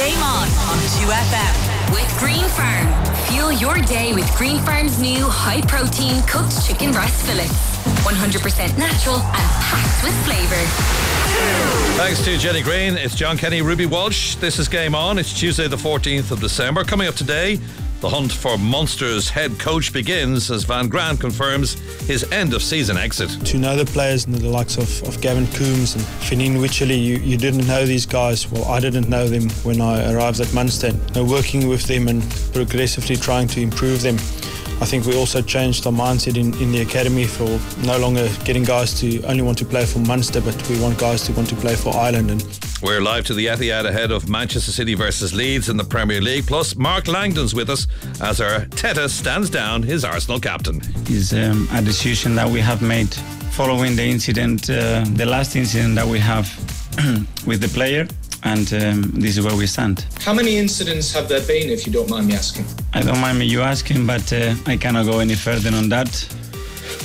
Game 0.00 0.22
On 0.22 0.48
on 0.72 0.78
2FM. 0.96 1.92
With 1.92 2.18
Green 2.18 2.48
Farm. 2.56 2.86
Fuel 3.26 3.52
your 3.52 3.76
day 3.82 4.14
with 4.14 4.34
Green 4.34 4.58
Farm's 4.60 4.98
new 4.98 5.26
high 5.28 5.60
protein 5.60 6.22
cooked 6.22 6.66
chicken 6.66 6.90
breast 6.90 7.26
fillets. 7.26 7.52
100% 8.00 8.78
natural 8.78 9.16
and 9.16 9.48
packed 9.60 10.02
with 10.02 10.16
flavour. 10.24 10.64
Thanks 11.98 12.24
to 12.24 12.38
Jenny 12.38 12.62
Green. 12.62 12.96
It's 12.96 13.14
John 13.14 13.36
Kenny, 13.36 13.60
Ruby 13.60 13.84
Walsh. 13.84 14.36
This 14.36 14.58
is 14.58 14.68
Game 14.68 14.94
On. 14.94 15.18
It's 15.18 15.38
Tuesday, 15.38 15.68
the 15.68 15.76
14th 15.76 16.30
of 16.30 16.40
December. 16.40 16.82
Coming 16.82 17.06
up 17.06 17.14
today, 17.14 17.60
the 18.00 18.08
hunt 18.08 18.32
for 18.32 18.56
Munster's 18.56 19.28
head 19.28 19.58
coach 19.58 19.92
begins 19.92 20.50
as 20.50 20.64
Van 20.64 20.88
Graan 20.88 21.18
confirms 21.18 21.74
his 22.06 22.24
end 22.32 22.54
of 22.54 22.62
season 22.62 22.96
exit. 22.96 23.30
To 23.46 23.58
know 23.58 23.76
the 23.76 23.84
players 23.84 24.24
and 24.24 24.34
the 24.34 24.48
likes 24.48 24.78
of, 24.78 25.02
of 25.06 25.20
Gavin 25.20 25.46
Coombs 25.48 25.94
and 25.94 26.04
Fineen 26.20 26.60
Wycherley, 26.60 26.96
you, 26.96 27.16
you 27.16 27.36
didn't 27.36 27.66
know 27.66 27.84
these 27.84 28.06
guys. 28.06 28.50
Well, 28.50 28.64
I 28.64 28.80
didn't 28.80 29.08
know 29.10 29.28
them 29.28 29.50
when 29.64 29.80
I 29.80 30.12
arrived 30.12 30.40
at 30.40 30.52
Munster. 30.54 30.92
Now, 31.14 31.24
working 31.24 31.68
with 31.68 31.84
them 31.84 32.08
and 32.08 32.22
progressively 32.54 33.16
trying 33.16 33.48
to 33.48 33.60
improve 33.60 34.00
them. 34.00 34.16
I 34.80 34.86
think 34.86 35.04
we 35.04 35.14
also 35.14 35.42
changed 35.42 35.86
our 35.86 35.92
mindset 35.92 36.38
in, 36.38 36.54
in 36.60 36.72
the 36.72 36.80
academy 36.80 37.26
for 37.26 37.60
no 37.84 37.98
longer 37.98 38.28
getting 38.44 38.64
guys 38.64 38.98
to 39.00 39.22
only 39.24 39.42
want 39.42 39.58
to 39.58 39.66
play 39.66 39.84
for 39.84 39.98
Munster, 39.98 40.40
but 40.40 40.56
we 40.70 40.80
want 40.80 40.98
guys 40.98 41.22
to 41.24 41.32
want 41.32 41.48
to 41.50 41.56
play 41.56 41.76
for 41.76 41.94
Ireland. 41.94 42.30
And 42.30 42.58
we're 42.82 43.02
live 43.02 43.26
to 43.26 43.34
the 43.34 43.46
Etihad 43.46 43.84
ahead 43.84 44.10
of 44.10 44.30
Manchester 44.30 44.72
City 44.72 44.94
versus 44.94 45.34
Leeds 45.34 45.68
in 45.68 45.76
the 45.76 45.84
Premier 45.84 46.22
League. 46.22 46.46
Plus, 46.46 46.76
Mark 46.76 47.08
Langdon's 47.08 47.54
with 47.54 47.68
us 47.68 47.86
as 48.22 48.40
Arteta 48.40 49.10
stands 49.10 49.50
down 49.50 49.82
his 49.82 50.02
Arsenal 50.02 50.40
captain. 50.40 50.80
It's 51.06 51.34
um, 51.34 51.68
a 51.72 51.82
decision 51.82 52.34
that 52.36 52.48
we 52.48 52.60
have 52.60 52.80
made 52.80 53.12
following 53.52 53.96
the 53.96 54.04
incident, 54.04 54.70
uh, 54.70 55.04
the 55.14 55.26
last 55.26 55.56
incident 55.56 55.94
that 55.96 56.06
we 56.06 56.18
have 56.18 56.48
with 57.46 57.60
the 57.60 57.68
player 57.74 58.08
and 58.42 58.72
um, 58.74 59.02
this 59.14 59.36
is 59.36 59.44
where 59.44 59.56
we 59.56 59.66
stand. 59.66 60.06
How 60.20 60.32
many 60.32 60.56
incidents 60.56 61.12
have 61.12 61.28
there 61.28 61.42
been, 61.46 61.70
if 61.70 61.86
you 61.86 61.92
don't 61.92 62.08
mind 62.08 62.26
me 62.28 62.34
asking? 62.34 62.64
I 62.94 63.02
don't 63.02 63.20
mind 63.20 63.38
me 63.38 63.46
you 63.46 63.60
asking, 63.62 64.06
but 64.06 64.32
uh, 64.32 64.54
I 64.66 64.76
cannot 64.76 65.06
go 65.06 65.18
any 65.18 65.34
further 65.34 65.74
on 65.74 65.88
that. 65.90 66.36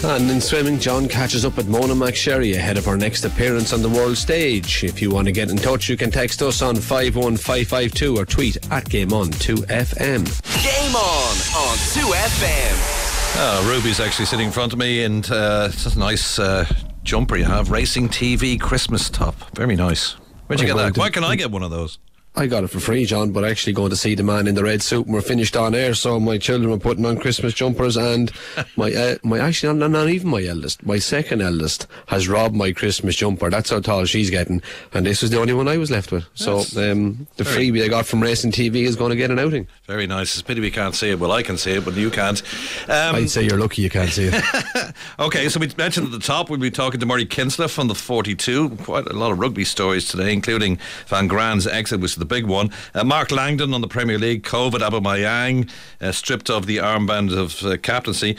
And 0.03 0.29
in 0.29 0.41
swimming, 0.41 0.79
John 0.79 1.07
catches 1.07 1.45
up 1.45 1.57
with 1.57 1.67
Mona 1.67 1.93
McSharry 1.93 2.55
ahead 2.55 2.77
of 2.77 2.85
her 2.85 2.97
next 2.97 3.25
appearance 3.25 3.73
on 3.73 3.81
the 3.81 3.89
world 3.89 4.17
stage. 4.17 4.83
If 4.83 5.01
you 5.01 5.09
want 5.09 5.25
to 5.27 5.31
get 5.31 5.49
in 5.49 5.57
touch, 5.57 5.89
you 5.89 5.97
can 5.97 6.11
text 6.11 6.41
us 6.41 6.61
on 6.61 6.75
51552 6.75 8.17
or 8.17 8.25
tweet 8.25 8.57
at 8.71 8.87
Game 8.87 9.13
On 9.13 9.27
2FM. 9.27 10.25
Game 10.63 10.95
On 10.95 11.35
on 11.55 11.77
2FM. 11.95 13.01
Oh, 13.37 13.73
Ruby's 13.73 13.99
actually 13.99 14.25
sitting 14.25 14.47
in 14.47 14.51
front 14.51 14.73
of 14.73 14.79
me, 14.79 15.03
and 15.03 15.29
uh, 15.31 15.69
it's 15.71 15.95
a 15.95 15.99
nice 15.99 16.39
uh, 16.39 16.65
jumper 17.03 17.35
you 17.35 17.45
have. 17.45 17.71
Racing 17.71 18.09
TV 18.09 18.59
Christmas 18.59 19.09
top. 19.09 19.35
Very 19.55 19.75
nice. 19.75 20.15
Where'd 20.47 20.61
you 20.61 20.67
get 20.67 20.77
that? 20.77 20.97
Why 20.97 21.09
can 21.09 21.23
I 21.23 21.35
get 21.35 21.51
one 21.51 21.63
of 21.63 21.71
those? 21.71 21.97
I 22.37 22.47
got 22.47 22.63
it 22.63 22.67
for 22.67 22.79
free, 22.79 23.05
John, 23.05 23.31
but 23.31 23.45
actually 23.45 23.73
going 23.73 23.91
to 23.91 23.95
see 23.95 24.13
the 24.13 24.23
man 24.23 24.47
in 24.47 24.55
the 24.55 24.63
red 24.63 24.81
suit 24.81 25.05
and 25.05 25.15
we're 25.15 25.21
finished 25.21 25.55
on 25.55 25.73
air, 25.73 25.93
so 25.93 26.19
my 26.19 26.37
children 26.37 26.69
were 26.69 26.77
putting 26.77 27.05
on 27.05 27.17
Christmas 27.17 27.53
jumpers 27.53 27.95
and 27.95 28.31
my 28.75 28.93
uh, 28.93 29.15
my 29.23 29.39
actually 29.39 29.77
not, 29.77 29.91
not 29.91 30.09
even 30.09 30.29
my 30.29 30.43
eldest, 30.43 30.85
my 30.85 30.99
second 30.99 31.41
eldest 31.41 31.87
has 32.07 32.27
robbed 32.27 32.55
my 32.55 32.71
Christmas 32.73 33.15
jumper. 33.15 33.49
That's 33.49 33.69
how 33.69 33.79
tall 33.79 34.05
she's 34.05 34.29
getting, 34.29 34.61
and 34.93 35.05
this 35.05 35.21
was 35.21 35.31
the 35.31 35.39
only 35.39 35.53
one 35.53 35.67
I 35.67 35.77
was 35.77 35.91
left 35.91 36.11
with. 36.11 36.25
So 36.33 36.57
um, 36.77 37.27
the 37.37 37.45
freebie 37.45 37.83
I 37.83 37.87
got 37.87 38.05
from 38.05 38.21
Racing 38.21 38.51
TV 38.51 38.83
is 38.83 38.95
going 38.95 39.11
to 39.11 39.15
get 39.15 39.31
an 39.31 39.39
outing. 39.39 39.67
Very 39.85 40.07
nice. 40.07 40.33
It's 40.33 40.41
pity 40.41 40.59
we 40.59 40.71
can't 40.71 40.95
see 40.95 41.11
it. 41.11 41.19
Well, 41.19 41.31
I 41.31 41.41
can 41.41 41.57
see 41.57 41.71
it, 41.71 41.85
but 41.85 41.93
you 41.93 42.09
can't. 42.09 42.41
Um, 42.89 43.15
I'd 43.15 43.29
say 43.29 43.43
you're 43.43 43.59
lucky 43.59 43.81
you 43.81 43.89
can't 43.89 44.09
see 44.09 44.29
it. 44.31 44.93
okay, 45.19 45.47
so 45.47 45.59
we 45.59 45.69
mentioned 45.77 46.07
at 46.07 46.11
the 46.11 46.19
top 46.19 46.49
we'll 46.49 46.59
be 46.59 46.71
talking 46.71 46.99
to 46.99 47.05
Murray 47.05 47.25
Kinsella 47.25 47.69
from 47.69 47.87
the 47.87 47.95
42. 47.95 48.69
Quite 48.77 49.07
a 49.07 49.13
lot 49.13 49.31
of 49.31 49.39
rugby 49.39 49.63
stories 49.63 50.07
today, 50.07 50.33
including 50.33 50.79
Van 51.07 51.27
Graan's 51.27 51.65
exit, 51.67 52.01
which 52.01 52.11
is 52.11 52.17
the 52.17 52.24
big 52.25 52.45
one. 52.45 52.71
Uh, 52.93 53.03
Mark 53.03 53.31
Langdon 53.31 53.73
on 53.73 53.81
the 53.81 53.87
Premier 53.87 54.17
League, 54.17 54.43
COVID 54.43 54.79
Aubameyang 54.79 55.69
uh, 56.01 56.11
stripped 56.11 56.49
of 56.49 56.65
the 56.65 56.77
armband 56.77 57.35
of 57.35 57.63
uh, 57.63 57.77
captaincy. 57.77 58.37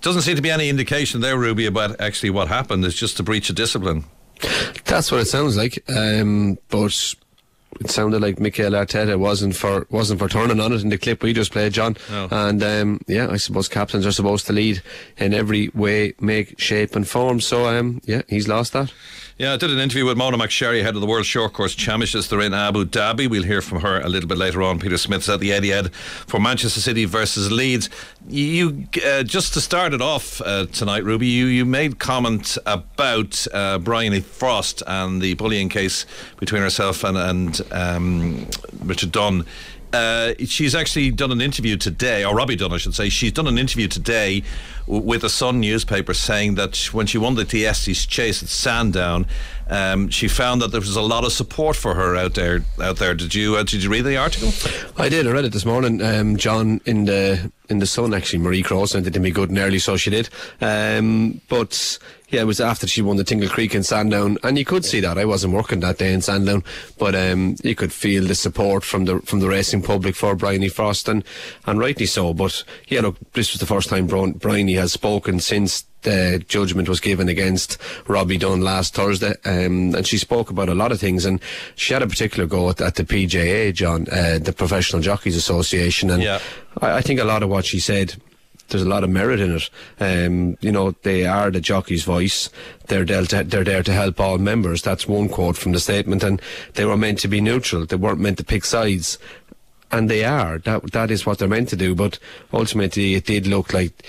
Doesn't 0.00 0.22
seem 0.22 0.36
to 0.36 0.42
be 0.42 0.50
any 0.50 0.68
indication 0.68 1.20
there, 1.20 1.38
Ruby, 1.38 1.66
about 1.66 2.00
actually 2.00 2.30
what 2.30 2.48
happened. 2.48 2.84
It's 2.84 2.94
just 2.94 3.18
a 3.20 3.22
breach 3.22 3.50
of 3.50 3.56
discipline. 3.56 4.04
That's 4.84 5.12
what 5.12 5.20
it 5.20 5.26
sounds 5.26 5.56
like. 5.56 5.82
Um, 5.88 6.58
but 6.68 7.14
it 7.78 7.90
sounded 7.90 8.20
like 8.20 8.40
Mikel 8.40 8.72
Arteta 8.72 9.18
wasn't 9.18 9.54
for 9.54 9.86
wasn't 9.90 10.18
for 10.18 10.28
turning 10.28 10.60
on 10.60 10.72
it 10.72 10.82
in 10.82 10.88
the 10.88 10.98
clip 10.98 11.22
we 11.22 11.32
just 11.32 11.52
played, 11.52 11.72
John. 11.72 11.96
Oh. 12.10 12.28
And 12.30 12.62
um, 12.62 13.00
yeah, 13.06 13.28
I 13.30 13.36
suppose 13.36 13.68
captains 13.68 14.06
are 14.06 14.12
supposed 14.12 14.46
to 14.46 14.52
lead 14.52 14.82
in 15.16 15.32
every 15.32 15.68
way, 15.68 16.14
make, 16.20 16.58
shape, 16.58 16.96
and 16.96 17.08
form. 17.08 17.40
So 17.40 17.66
um, 17.66 18.00
yeah, 18.04 18.22
he's 18.28 18.48
lost 18.48 18.72
that. 18.72 18.92
Yeah, 19.40 19.54
I 19.54 19.56
did 19.56 19.70
an 19.70 19.78
interview 19.78 20.04
with 20.04 20.18
Mona 20.18 20.36
McSharry, 20.36 20.82
head 20.82 20.96
of 20.96 21.00
the 21.00 21.06
World 21.06 21.24
Short 21.24 21.54
Course 21.54 21.74
Championships. 21.74 22.28
They're 22.28 22.42
in 22.42 22.52
Abu 22.52 22.84
Dhabi. 22.84 23.26
We'll 23.26 23.42
hear 23.42 23.62
from 23.62 23.80
her 23.80 23.98
a 23.98 24.06
little 24.06 24.28
bit 24.28 24.36
later 24.36 24.62
on. 24.62 24.78
Peter 24.78 24.98
Smith's 24.98 25.30
at 25.30 25.40
the 25.40 25.48
Etihad 25.48 25.94
for 25.94 26.38
Manchester 26.38 26.78
City 26.78 27.06
versus 27.06 27.50
Leeds. 27.50 27.88
You 28.28 28.86
uh, 29.02 29.22
just 29.22 29.54
to 29.54 29.62
start 29.62 29.94
it 29.94 30.02
off 30.02 30.42
uh, 30.42 30.66
tonight, 30.66 31.04
Ruby. 31.04 31.26
You 31.26 31.46
you 31.46 31.64
made 31.64 31.98
comment 31.98 32.58
about 32.66 33.46
uh, 33.54 33.78
Bryony 33.78 34.20
Frost 34.20 34.82
and 34.86 35.22
the 35.22 35.32
bullying 35.32 35.70
case 35.70 36.04
between 36.38 36.60
herself 36.60 37.02
and 37.02 37.16
and 37.16 37.62
um, 37.72 38.46
Richard 38.82 39.10
Dunn 39.10 39.46
uh, 39.92 40.34
she's 40.44 40.74
actually 40.74 41.10
done 41.10 41.32
an 41.32 41.40
interview 41.40 41.76
today, 41.76 42.24
or 42.24 42.34
Robbie 42.34 42.56
Dunne, 42.56 42.72
I 42.72 42.76
should 42.76 42.94
say. 42.94 43.08
She's 43.08 43.32
done 43.32 43.46
an 43.46 43.58
interview 43.58 43.88
today 43.88 44.42
with 44.90 45.22
a 45.22 45.30
Sun 45.30 45.60
newspaper 45.60 46.12
saying 46.12 46.56
that 46.56 46.76
when 46.92 47.06
she 47.06 47.16
won 47.16 47.36
the 47.36 47.44
Thyestes 47.44 48.04
Chase 48.06 48.42
at 48.42 48.48
Sandown, 48.48 49.26
um, 49.68 50.08
she 50.08 50.26
found 50.26 50.60
that 50.62 50.72
there 50.72 50.80
was 50.80 50.96
a 50.96 51.00
lot 51.00 51.24
of 51.24 51.32
support 51.32 51.76
for 51.76 51.94
her 51.94 52.16
out 52.16 52.34
there. 52.34 52.64
Out 52.82 52.96
there, 52.96 53.14
did 53.14 53.34
you 53.34 53.56
uh, 53.56 53.62
did 53.62 53.84
you 53.84 53.90
read 53.90 54.02
the 54.02 54.16
article? 54.16 54.50
I 54.96 55.08
did. 55.08 55.28
I 55.28 55.30
read 55.30 55.44
it 55.44 55.52
this 55.52 55.64
morning. 55.64 56.02
Um, 56.02 56.36
John 56.36 56.80
in 56.86 57.04
the 57.04 57.52
in 57.68 57.78
the 57.78 57.86
Sun 57.86 58.12
actually. 58.12 58.40
Marie 58.40 58.62
Cross 58.62 58.90
sent 58.90 59.06
it 59.06 59.12
to 59.12 59.20
me 59.20 59.30
good 59.30 59.48
and 59.48 59.58
early, 59.58 59.78
so 59.78 59.96
she 59.96 60.10
did. 60.10 60.28
Um, 60.60 61.40
but 61.48 61.98
yeah, 62.30 62.42
it 62.42 62.46
was 62.46 62.60
after 62.60 62.86
she 62.86 63.02
won 63.02 63.16
the 63.16 63.24
Tingle 63.24 63.48
Creek 63.48 63.74
in 63.74 63.82
Sandown, 63.82 64.38
and 64.42 64.58
you 64.58 64.64
could 64.64 64.84
see 64.84 65.00
that. 65.00 65.18
I 65.18 65.24
wasn't 65.24 65.54
working 65.54 65.80
that 65.80 65.98
day 65.98 66.12
in 66.12 66.20
Sandown, 66.20 66.64
but 66.98 67.14
um, 67.14 67.56
you 67.62 67.74
could 67.74 67.92
feel 67.92 68.24
the 68.24 68.34
support 68.34 68.84
from 68.84 69.04
the 69.04 69.20
from 69.20 69.38
the 69.38 69.48
racing 69.48 69.82
public 69.82 70.16
for 70.16 70.34
Bryony 70.34 70.68
Frost, 70.68 71.08
and 71.08 71.24
and 71.66 71.78
rightly 71.78 72.06
so. 72.06 72.34
But 72.34 72.64
yeah, 72.88 73.00
look, 73.00 73.16
this 73.32 73.52
was 73.52 73.60
the 73.60 73.66
first 73.66 73.88
time 73.88 74.06
Bryony 74.06 74.74
has 74.80 74.92
spoken 74.92 75.40
since 75.40 75.84
the 76.02 76.42
judgment 76.48 76.88
was 76.88 77.00
given 77.00 77.28
against 77.28 77.76
Robbie 78.08 78.38
Dunne 78.38 78.62
last 78.62 78.94
Thursday, 78.94 79.34
um, 79.44 79.94
and 79.94 80.06
she 80.06 80.18
spoke 80.18 80.50
about 80.50 80.68
a 80.68 80.74
lot 80.74 80.92
of 80.92 81.00
things, 81.00 81.24
and 81.24 81.40
she 81.74 81.92
had 81.92 82.02
a 82.02 82.06
particular 82.06 82.46
go 82.46 82.70
at, 82.70 82.80
at 82.80 82.94
the 82.94 83.04
PJA, 83.04 83.74
John, 83.74 84.06
uh, 84.10 84.38
the 84.38 84.52
Professional 84.52 85.02
Jockeys 85.02 85.36
Association, 85.36 86.10
and 86.10 86.22
yeah. 86.22 86.40
I, 86.80 86.96
I 86.96 87.00
think 87.02 87.20
a 87.20 87.24
lot 87.24 87.42
of 87.42 87.50
what 87.50 87.66
she 87.66 87.78
said 87.78 88.16
there's 88.70 88.82
a 88.82 88.88
lot 88.88 89.04
of 89.04 89.10
merit 89.10 89.40
in 89.40 89.56
it. 89.56 89.70
Um, 90.00 90.56
you 90.60 90.72
know, 90.72 90.92
they 91.02 91.26
are 91.26 91.50
the 91.50 91.60
jockey's 91.60 92.04
voice. 92.04 92.48
They're 92.86 93.04
there, 93.04 93.24
to, 93.26 93.44
they're 93.44 93.64
there 93.64 93.82
to 93.82 93.92
help 93.92 94.20
all 94.20 94.38
members. 94.38 94.82
That's 94.82 95.06
one 95.06 95.28
quote 95.28 95.56
from 95.56 95.72
the 95.72 95.80
statement. 95.80 96.22
And 96.22 96.40
they 96.74 96.84
were 96.84 96.96
meant 96.96 97.18
to 97.20 97.28
be 97.28 97.40
neutral. 97.40 97.86
They 97.86 97.96
weren't 97.96 98.20
meant 98.20 98.38
to 98.38 98.44
pick 98.44 98.64
sides. 98.64 99.18
And 99.92 100.08
they 100.08 100.24
are. 100.24 100.58
That 100.58 100.92
that 100.92 101.10
is 101.10 101.26
what 101.26 101.38
they're 101.38 101.48
meant 101.48 101.68
to 101.70 101.76
do. 101.76 101.96
But 101.96 102.18
ultimately, 102.52 103.14
it 103.14 103.26
did 103.26 103.48
look 103.48 103.72
like 103.74 104.06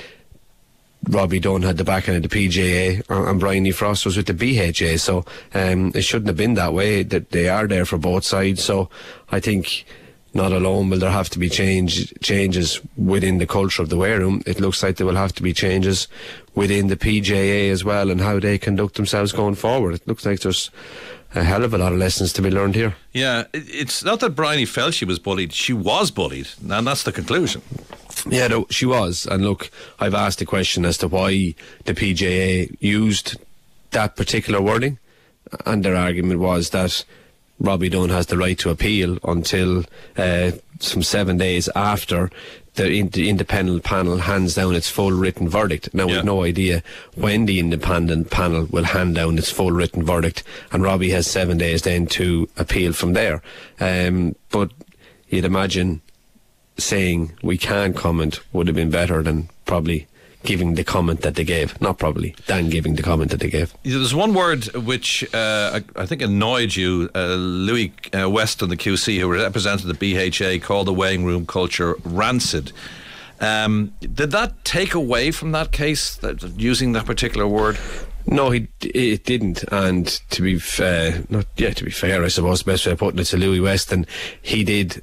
Robbie 1.09 1.39
Dunne 1.39 1.63
had 1.63 1.77
the 1.77 1.83
backing 1.83 2.15
of 2.15 2.23
the 2.23 2.29
PJA 2.29 3.03
and 3.09 3.39
Bryony 3.39 3.71
Frost 3.71 4.05
was 4.05 4.17
with 4.17 4.27
the 4.27 4.33
BHA. 4.33 4.97
So 4.97 5.25
um, 5.53 5.91
it 5.95 6.03
shouldn't 6.03 6.27
have 6.27 6.37
been 6.37 6.53
that 6.55 6.73
way. 6.73 7.03
That 7.03 7.31
they 7.31 7.49
are 7.49 7.67
there 7.67 7.85
for 7.85 7.97
both 7.97 8.23
sides. 8.23 8.63
So 8.63 8.89
I 9.31 9.39
think 9.39 9.85
not 10.33 10.51
alone 10.51 10.89
will 10.89 10.99
there 10.99 11.11
have 11.11 11.29
to 11.29 11.39
be 11.39 11.49
change 11.49 12.13
changes 12.21 12.79
within 12.95 13.37
the 13.37 13.47
culture 13.47 13.81
of 13.81 13.89
the 13.89 13.97
wear 13.97 14.19
room. 14.19 14.41
It 14.45 14.61
looks 14.61 14.81
like 14.81 14.97
there 14.97 15.07
will 15.07 15.15
have 15.15 15.33
to 15.33 15.43
be 15.43 15.53
changes 15.53 16.07
within 16.55 16.87
the 16.87 16.95
PJA 16.95 17.71
as 17.71 17.83
well 17.83 18.09
and 18.09 18.21
how 18.21 18.39
they 18.39 18.57
conduct 18.57 18.95
themselves 18.95 19.31
going 19.31 19.55
forward. 19.55 19.95
It 19.95 20.07
looks 20.07 20.25
like 20.25 20.39
there's 20.41 20.69
a 21.33 21.43
hell 21.43 21.63
of 21.63 21.73
a 21.73 21.77
lot 21.77 21.93
of 21.93 21.99
lessons 21.99 22.33
to 22.33 22.41
be 22.41 22.51
learned 22.51 22.75
here. 22.75 22.95
Yeah, 23.13 23.45
it's 23.53 24.03
not 24.03 24.19
that 24.19 24.31
Bryony 24.31 24.65
felt 24.65 24.93
she 24.93 25.05
was 25.05 25.19
bullied; 25.19 25.53
she 25.53 25.73
was 25.73 26.11
bullied, 26.11 26.49
and 26.69 26.87
that's 26.87 27.03
the 27.03 27.11
conclusion. 27.11 27.61
Yeah, 28.29 28.47
no, 28.47 28.67
she 28.69 28.85
was. 28.85 29.25
And 29.25 29.43
look, 29.43 29.71
I've 29.99 30.13
asked 30.13 30.39
the 30.39 30.45
question 30.45 30.85
as 30.85 30.97
to 30.99 31.07
why 31.07 31.55
the 31.85 31.93
PJA 31.93 32.75
used 32.79 33.37
that 33.91 34.15
particular 34.15 34.61
wording, 34.61 34.99
and 35.65 35.83
their 35.83 35.95
argument 35.95 36.39
was 36.39 36.69
that 36.71 37.03
Robbie 37.59 37.89
Dunne 37.89 38.09
has 38.09 38.25
the 38.27 38.37
right 38.37 38.57
to 38.59 38.69
appeal 38.69 39.17
until 39.23 39.85
uh, 40.17 40.51
some 40.79 41.03
seven 41.03 41.37
days 41.37 41.69
after 41.75 42.31
the, 42.75 43.01
the, 43.03 43.29
independent 43.29 43.83
panel 43.83 44.17
hands 44.17 44.55
down 44.55 44.75
its 44.75 44.89
full 44.89 45.11
written 45.11 45.49
verdict. 45.49 45.93
Now, 45.93 46.07
yeah. 46.07 46.15
we've 46.15 46.25
no 46.25 46.43
idea 46.43 46.83
when 47.15 47.45
the 47.45 47.59
independent 47.59 48.31
panel 48.31 48.65
will 48.69 48.85
hand 48.85 49.15
down 49.15 49.37
its 49.37 49.51
full 49.51 49.71
written 49.71 50.03
verdict, 50.05 50.43
and 50.71 50.83
Robbie 50.83 51.11
has 51.11 51.27
seven 51.27 51.57
days 51.57 51.81
then 51.81 52.07
to 52.07 52.47
appeal 52.57 52.93
from 52.93 53.13
there. 53.13 53.41
Um, 53.79 54.35
but 54.51 54.71
you'd 55.27 55.45
imagine 55.45 56.01
saying 56.77 57.33
we 57.43 57.57
can't 57.57 57.95
comment 57.95 58.39
would 58.53 58.67
have 58.67 58.75
been 58.75 58.89
better 58.89 59.21
than 59.21 59.49
probably 59.65 60.07
giving 60.43 60.75
the 60.75 60.83
comment 60.83 61.21
that 61.21 61.35
they 61.35 61.43
gave. 61.43 61.79
Not 61.81 61.97
probably 61.97 62.35
Dan 62.47 62.69
giving 62.69 62.95
the 62.95 63.03
comment 63.03 63.31
that 63.31 63.39
they 63.39 63.49
gave. 63.49 63.73
There's 63.83 64.15
one 64.15 64.33
word 64.33 64.65
which 64.75 65.23
uh, 65.33 65.79
I, 65.95 66.01
I 66.01 66.05
think 66.05 66.21
annoyed 66.21 66.75
you, 66.75 67.09
uh, 67.15 67.35
Louis 67.35 67.93
uh, 68.13 68.29
Weston, 68.29 68.69
the 68.69 68.77
QC, 68.77 69.19
who 69.19 69.31
represented 69.31 69.87
the 69.87 69.93
BHA, 69.93 70.65
called 70.65 70.87
the 70.87 70.93
weighing 70.93 71.25
room 71.25 71.45
culture 71.45 71.95
rancid. 72.03 72.71
Um, 73.39 73.93
did 73.99 74.31
that 74.31 74.63
take 74.63 74.93
away 74.93 75.31
from 75.31 75.51
that 75.51 75.71
case, 75.71 76.15
that, 76.17 76.43
using 76.57 76.91
that 76.91 77.05
particular 77.05 77.47
word? 77.47 77.77
No, 78.27 78.51
he 78.51 78.67
it 78.81 79.23
didn't. 79.25 79.63
And 79.71 80.07
to 80.29 80.41
be 80.43 80.59
fair, 80.59 81.23
not 81.29 81.47
yeah, 81.57 81.71
to 81.71 81.83
be 81.83 81.91
fair, 81.91 82.23
I 82.23 82.27
suppose 82.27 82.59
the 82.59 82.71
best 82.71 82.85
way 82.85 82.91
of 82.91 82.99
putting 82.99 83.19
it 83.19 83.25
to 83.25 83.37
Louis 83.37 83.59
Weston, 83.59 84.05
he 84.41 84.63
did 84.63 85.01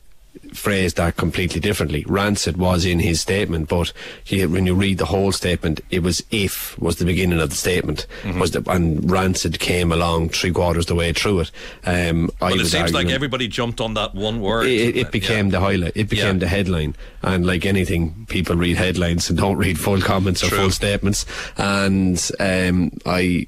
phrase 0.59 0.95
that 0.95 1.17
completely 1.17 1.61
differently. 1.61 2.05
Rancid 2.09 2.57
was 2.57 2.85
in 2.85 2.99
his 2.99 3.21
statement, 3.21 3.69
but 3.69 3.93
he, 4.25 4.45
when 4.47 4.67
you 4.67 4.75
read 4.75 4.99
the 4.99 5.07
whole 5.07 5.33
statement, 5.33 5.81
it 5.91 6.03
was 6.03 6.23
if 6.31 6.79
was 6.79 6.97
the 6.97 7.05
beginning 7.05 7.41
of 7.41 7.51
the 7.51 7.57
statement, 7.57 8.07
Mm-hmm. 8.23 8.41
was 8.41 8.51
the, 8.51 8.63
and 8.71 9.11
rancid 9.11 9.59
came 9.61 9.93
along 9.93 10.31
three 10.31 10.51
quarters 10.53 10.87
the 10.87 10.95
way 10.95 11.13
through 11.13 11.41
it. 11.41 11.51
Um, 11.85 12.31
I 12.43 12.51
But 12.51 12.61
it 12.61 12.67
seems 12.67 12.93
like 12.93 13.09
everybody 13.09 13.49
jumped 13.49 13.81
on 13.81 13.95
that 13.95 14.15
one 14.15 14.41
word. 14.41 14.67
it, 14.67 14.97
it 14.97 15.11
became 15.13 15.47
Yeah. 15.47 15.53
the 15.53 15.61
highlight. 15.61 15.93
It 15.97 16.09
became 16.09 16.35
Yeah. 16.37 16.41
the 16.41 16.49
headline. 16.49 16.95
And 17.23 17.47
like 17.47 17.65
anything, 17.67 18.27
people 18.29 18.57
read 18.57 18.77
headlines 18.77 19.29
and 19.31 19.39
don't 19.39 19.57
read 19.57 19.79
full 19.79 20.01
comments 20.01 20.43
or 20.43 20.49
True. 20.49 20.59
full 20.59 20.71
statements. 20.71 21.25
And 21.57 22.31
um, 22.41 22.91
I 23.07 23.47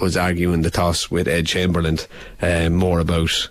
was 0.00 0.16
arguing 0.16 0.62
the 0.62 0.70
toss 0.70 1.10
with 1.10 1.28
Ed 1.28 1.46
Chamberlain 1.46 1.98
um, 2.40 2.74
more 2.74 2.98
about 3.00 3.48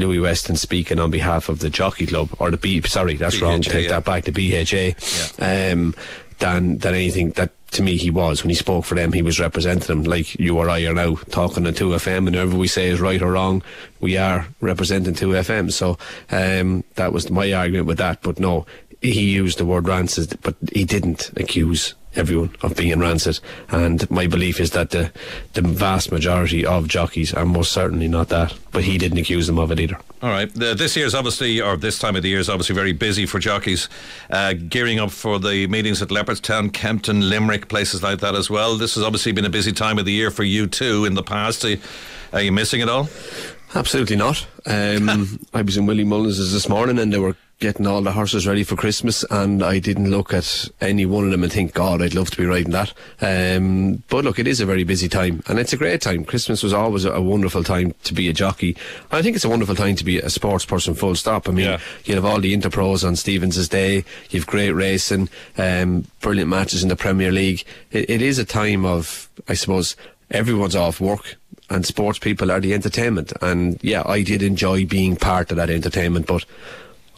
Louis 0.00 0.18
Weston 0.18 0.56
speaking 0.56 0.98
on 0.98 1.10
behalf 1.10 1.48
of 1.48 1.60
the 1.60 1.70
Jockey 1.70 2.06
Club 2.06 2.30
or 2.38 2.50
the 2.50 2.56
B. 2.56 2.80
Sorry, 2.82 3.14
that's 3.14 3.40
wrong. 3.40 3.62
Take 3.62 3.84
yeah. 3.84 4.00
that 4.00 4.04
back. 4.04 4.24
The 4.24 4.32
BHA. 4.32 5.72
Um, 5.72 5.94
than 6.40 6.78
than 6.78 6.94
anything 6.94 7.30
that 7.32 7.52
to 7.70 7.82
me 7.82 7.96
he 7.96 8.10
was 8.10 8.42
when 8.42 8.50
he 8.50 8.56
spoke 8.56 8.84
for 8.84 8.96
them 8.96 9.12
he 9.12 9.22
was 9.22 9.38
representing 9.38 9.86
them 9.86 10.02
like 10.02 10.34
you 10.40 10.58
or 10.58 10.68
I 10.68 10.80
are 10.86 10.94
now 10.94 11.14
talking 11.30 11.64
to 11.64 11.72
2FM 11.72 12.16
and 12.16 12.26
whatever 12.26 12.56
we 12.56 12.66
say 12.66 12.88
is 12.88 13.00
right 13.00 13.22
or 13.22 13.32
wrong 13.32 13.62
we 14.00 14.16
are 14.16 14.48
representing 14.60 15.14
2FM 15.14 15.70
so 15.70 15.96
um, 16.30 16.82
that 16.96 17.12
was 17.12 17.30
my 17.30 17.52
argument 17.52 17.86
with 17.86 17.98
that 17.98 18.22
but 18.22 18.40
no 18.40 18.66
he 19.00 19.30
used 19.30 19.58
the 19.58 19.66
word 19.66 19.86
rancid 19.86 20.38
but 20.42 20.56
he 20.72 20.84
didn't 20.84 21.30
accuse 21.36 21.94
everyone 22.16 22.54
of 22.62 22.76
being 22.76 22.98
rancid 22.98 23.38
and 23.70 24.10
my 24.10 24.26
belief 24.26 24.60
is 24.60 24.70
that 24.72 24.90
the 24.90 25.10
the 25.54 25.62
vast 25.62 26.10
majority 26.10 26.64
of 26.64 26.88
jockeys 26.88 27.32
are 27.32 27.44
most 27.44 27.72
certainly 27.72 28.08
not 28.08 28.28
that 28.28 28.54
but 28.72 28.84
he 28.84 28.98
didn't 28.98 29.18
accuse 29.18 29.46
them 29.46 29.58
of 29.58 29.70
it 29.70 29.80
either 29.80 29.98
All 30.22 30.28
right. 30.28 30.52
The, 30.52 30.74
this 30.74 30.96
year's 30.96 31.14
obviously, 31.14 31.62
or 31.62 31.76
this 31.78 31.98
time 31.98 32.14
of 32.14 32.22
the 32.22 32.28
year 32.28 32.38
is 32.38 32.50
obviously 32.50 32.74
very 32.74 32.92
busy 32.92 33.24
for 33.24 33.38
jockeys, 33.38 33.88
uh, 34.28 34.52
gearing 34.52 35.00
up 35.00 35.10
for 35.10 35.38
the 35.38 35.66
meetings 35.68 36.02
at 36.02 36.10
Leopardstown, 36.10 36.72
Kempton, 36.72 37.30
Limerick, 37.30 37.68
places 37.68 38.02
like 38.02 38.20
that 38.20 38.34
as 38.34 38.50
well. 38.50 38.76
This 38.76 38.96
has 38.96 39.04
obviously 39.04 39.32
been 39.32 39.46
a 39.46 39.50
busy 39.50 39.72
time 39.72 39.98
of 39.98 40.04
the 40.04 40.12
year 40.12 40.30
for 40.30 40.44
you 40.44 40.66
too 40.66 41.06
in 41.06 41.14
the 41.14 41.22
past. 41.22 41.64
Are 41.64 41.70
you, 41.70 41.80
are 42.34 42.42
you 42.42 42.52
missing 42.52 42.80
it 42.82 42.88
all? 42.88 43.08
Absolutely 43.74 44.16
not. 44.16 44.46
Um, 44.66 45.40
I 45.54 45.62
was 45.62 45.78
in 45.78 45.86
Willie 45.86 46.04
Mullins's 46.04 46.52
this 46.52 46.68
morning 46.68 46.98
and 46.98 47.10
they 47.12 47.18
were 47.18 47.36
getting 47.60 47.86
all 47.86 48.00
the 48.00 48.12
horses 48.12 48.46
ready 48.46 48.64
for 48.64 48.74
Christmas 48.74 49.22
and 49.30 49.62
I 49.62 49.78
didn't 49.78 50.10
look 50.10 50.32
at 50.32 50.66
any 50.80 51.04
one 51.04 51.24
of 51.24 51.30
them 51.30 51.42
and 51.42 51.52
think, 51.52 51.74
God, 51.74 52.00
I'd 52.00 52.14
love 52.14 52.30
to 52.30 52.36
be 52.38 52.46
riding 52.46 52.72
that. 52.72 52.92
Um, 53.20 54.02
but 54.08 54.24
look, 54.24 54.38
it 54.38 54.46
is 54.46 54.60
a 54.60 54.66
very 54.66 54.82
busy 54.82 55.08
time 55.08 55.42
and 55.46 55.58
it's 55.58 55.72
a 55.74 55.76
great 55.76 56.00
time. 56.00 56.24
Christmas 56.24 56.62
was 56.62 56.72
always 56.72 57.04
a, 57.04 57.20
wonderful 57.20 57.62
time 57.62 57.94
to 58.04 58.14
be 58.14 58.28
a 58.30 58.32
jockey. 58.32 58.76
I 59.12 59.20
think 59.20 59.36
it's 59.36 59.44
a 59.44 59.48
wonderful 59.50 59.74
time 59.76 59.94
to 59.96 60.04
be 60.04 60.18
a 60.18 60.30
sports 60.30 60.64
person 60.64 60.94
full 60.94 61.14
stop. 61.14 61.48
I 61.48 61.52
mean, 61.52 61.66
Yeah. 61.66 61.80
you 62.06 62.14
have 62.14 62.24
all 62.24 62.40
the 62.40 62.56
Interpros 62.56 63.06
on 63.06 63.14
Stevens's 63.14 63.68
Day, 63.68 64.04
you've 64.30 64.46
great 64.46 64.72
racing, 64.72 65.28
um, 65.58 66.06
brilliant 66.22 66.48
matches 66.48 66.82
in 66.82 66.88
the 66.88 66.96
Premier 66.96 67.30
League. 67.30 67.64
It, 67.92 68.08
it 68.08 68.22
is 68.22 68.38
a 68.38 68.44
time 68.46 68.86
of, 68.86 69.28
I 69.48 69.54
suppose, 69.54 69.96
everyone's 70.30 70.74
off 70.76 70.98
work 70.98 71.36
and 71.68 71.84
sports 71.84 72.18
people 72.18 72.50
are 72.50 72.58
the 72.60 72.72
entertainment. 72.72 73.34
And 73.42 73.78
yeah, 73.82 74.02
I 74.06 74.22
did 74.22 74.42
enjoy 74.42 74.86
being 74.86 75.14
part 75.16 75.50
of 75.50 75.58
that 75.58 75.68
entertainment, 75.68 76.26
but 76.26 76.46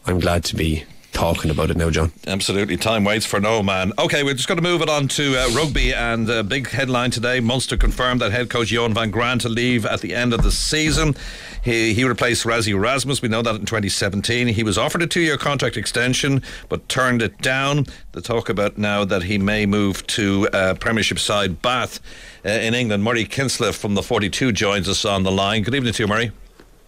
I'm 0.06 0.19
glad 0.19 0.44
to 0.44 0.56
be 0.56 0.84
talking 1.12 1.50
about 1.50 1.70
it 1.70 1.76
now, 1.76 1.90
John. 1.90 2.10
Absolutely. 2.26 2.76
Time 2.76 3.04
waits 3.04 3.26
for 3.26 3.38
no 3.38 3.62
man. 3.62 3.93
Okay, 3.99 4.22
we're 4.22 4.34
just 4.34 4.49
going 4.49 4.56
to 4.56 4.62
move 4.62 4.82
it 4.82 4.88
on 4.88 5.08
to 5.08 5.37
uh, 5.37 5.49
rugby 5.54 5.94
and 5.94 6.28
a 6.28 6.43
big 6.43 6.69
headline 6.69 7.10
today. 7.10 7.38
Munster 7.38 7.76
confirmed 7.76 8.20
that 8.20 8.32
head 8.32 8.50
coach 8.50 8.72
Johan 8.72 8.94
van 8.94 9.10
Graan 9.10 9.38
to 9.40 9.49
leave 9.49 9.87
at 9.87 10.00
the 10.00 10.14
end 10.14 10.32
of 10.32 10.43
the 10.43 10.50
season. 10.50 11.14
He, 11.62 11.94
he 11.94 12.04
replaced 12.04 12.44
Rassie 12.44 12.72
Erasmus. 12.72 13.22
We 13.22 13.28
know 13.28 13.43
that 13.43 13.54
in 13.54 13.66
2017. 13.66 14.49
He 14.49 14.62
was 14.62 14.78
offered 14.78 15.02
a 15.02 15.06
two 15.06 15.20
year 15.20 15.37
contract 15.37 15.76
extension 15.76 16.43
but 16.69 16.88
turned 16.88 17.22
it 17.22 17.38
down. 17.38 17.87
The 18.12 18.22
talk 18.22 18.48
about 18.48 18.78
now 18.78 19.05
that 19.05 19.25
he 19.25 19.38
may 19.38 19.66
move 19.66 20.06
to 20.08 20.48
uh, 20.52 20.75
Premiership 20.75 21.19
side 21.19 21.62
Bath 21.62 22.00
uh, 22.44 22.48
in 22.48 22.75
England. 22.75 23.05
Murray 23.05 23.25
Kinsella 23.25 23.72
from 23.72 23.94
the 23.94 24.02
42 24.02 24.52
joins 24.52 24.88
us 24.88 25.05
on 25.05 25.22
the 25.22 25.32
line. 25.32 25.62
Good 25.62 25.75
evening 25.75 25.93
to 25.93 26.02
you, 26.02 26.08
Murray. 26.08 26.32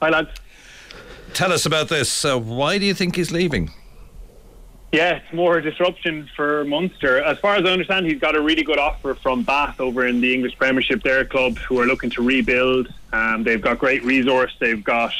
Hi, 0.00 0.08
lads. 0.10 0.30
Tell 1.34 1.52
us 1.52 1.66
about 1.66 1.88
this. 1.88 2.24
Uh, 2.24 2.38
why 2.38 2.78
do 2.78 2.86
you 2.86 2.94
think 2.94 3.16
he's 3.16 3.32
leaving? 3.32 3.70
Yeah, 4.92 5.16
it's 5.16 5.32
more 5.32 5.60
disruption 5.60 6.30
for 6.36 6.64
Munster. 6.64 7.20
As 7.20 7.36
far 7.38 7.56
as 7.56 7.66
I 7.66 7.70
understand, 7.70 8.06
he's 8.06 8.20
got 8.20 8.36
a 8.36 8.40
really 8.40 8.62
good 8.62 8.78
offer 8.78 9.16
from 9.16 9.42
Bath 9.42 9.80
over 9.80 10.06
in 10.06 10.20
the 10.20 10.32
English 10.32 10.56
Premiership. 10.56 11.02
They're 11.02 11.24
club 11.24 11.58
who 11.58 11.80
are 11.80 11.86
looking 11.86 12.10
to 12.10 12.22
rebuild. 12.22 12.86
Um, 13.12 13.42
they've 13.42 13.60
got 13.60 13.80
great 13.80 14.04
resource. 14.04 14.54
They've 14.60 14.82
got 14.82 15.12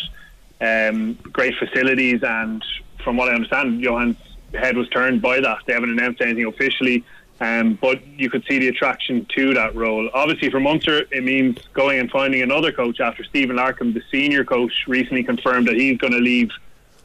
um, 0.61 1.15
great 1.33 1.57
facilities, 1.57 2.23
and 2.23 2.65
from 3.03 3.17
what 3.17 3.29
I 3.29 3.35
understand, 3.35 3.83
Johan's 3.83 4.17
head 4.53 4.77
was 4.77 4.89
turned 4.91 5.21
by 5.21 5.41
that. 5.41 5.59
They 5.67 5.73
haven't 5.73 5.91
announced 5.91 6.21
anything 6.21 6.47
officially, 6.47 7.03
um, 7.41 7.79
but 7.81 8.07
you 8.07 8.31
could 8.31 8.45
see 8.49 8.59
the 8.59 8.69
attraction 8.69 9.27
to 9.35 9.55
that 9.55 9.75
role. 9.75 10.09
Obviously, 10.15 10.51
for 10.51 10.61
Munster, 10.61 11.05
it 11.11 11.25
means 11.25 11.59
going 11.73 11.99
and 11.99 12.11
finding 12.11 12.43
another 12.43 12.73
coach 12.73 13.01
after 13.01 13.25
Stephen 13.25 13.57
Larkham, 13.57 13.93
the 13.93 14.03
senior 14.11 14.45
coach, 14.45 14.85
recently 14.87 15.25
confirmed 15.25 15.67
that 15.69 15.75
he's 15.75 15.99
going 15.99 16.13
to 16.13 16.21
leave 16.21 16.51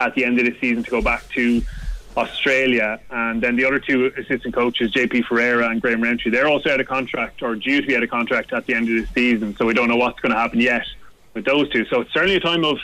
at 0.00 0.14
the 0.14 0.24
end 0.24 0.38
of 0.38 0.46
the 0.46 0.56
season 0.60 0.84
to 0.84 0.90
go 0.90 1.02
back 1.02 1.28
to 1.30 1.62
Australia. 2.16 3.00
And 3.10 3.42
then 3.42 3.56
the 3.56 3.64
other 3.64 3.80
two 3.80 4.12
assistant 4.16 4.54
coaches, 4.54 4.92
JP 4.92 5.24
Ferreira 5.24 5.68
and 5.68 5.82
Graham 5.82 6.02
Rowntree, 6.02 6.30
they're 6.30 6.48
also 6.48 6.70
out 6.70 6.80
of 6.80 6.86
contract 6.86 7.42
or 7.42 7.56
due 7.56 7.80
to 7.80 7.86
be 7.86 7.96
out 7.96 8.02
of 8.02 8.10
contract 8.10 8.52
at 8.52 8.66
the 8.66 8.74
end 8.74 8.88
of 8.88 8.94
the 8.94 9.12
season. 9.12 9.56
So 9.56 9.66
we 9.66 9.74
don't 9.74 9.88
know 9.88 9.96
what's 9.96 10.20
going 10.20 10.32
to 10.32 10.38
happen 10.38 10.60
yet 10.60 10.86
with 11.34 11.44
those 11.44 11.68
two. 11.70 11.84
So 11.86 12.02
it's 12.02 12.12
certainly 12.12 12.36
a 12.36 12.40
time 12.40 12.64
of 12.64 12.78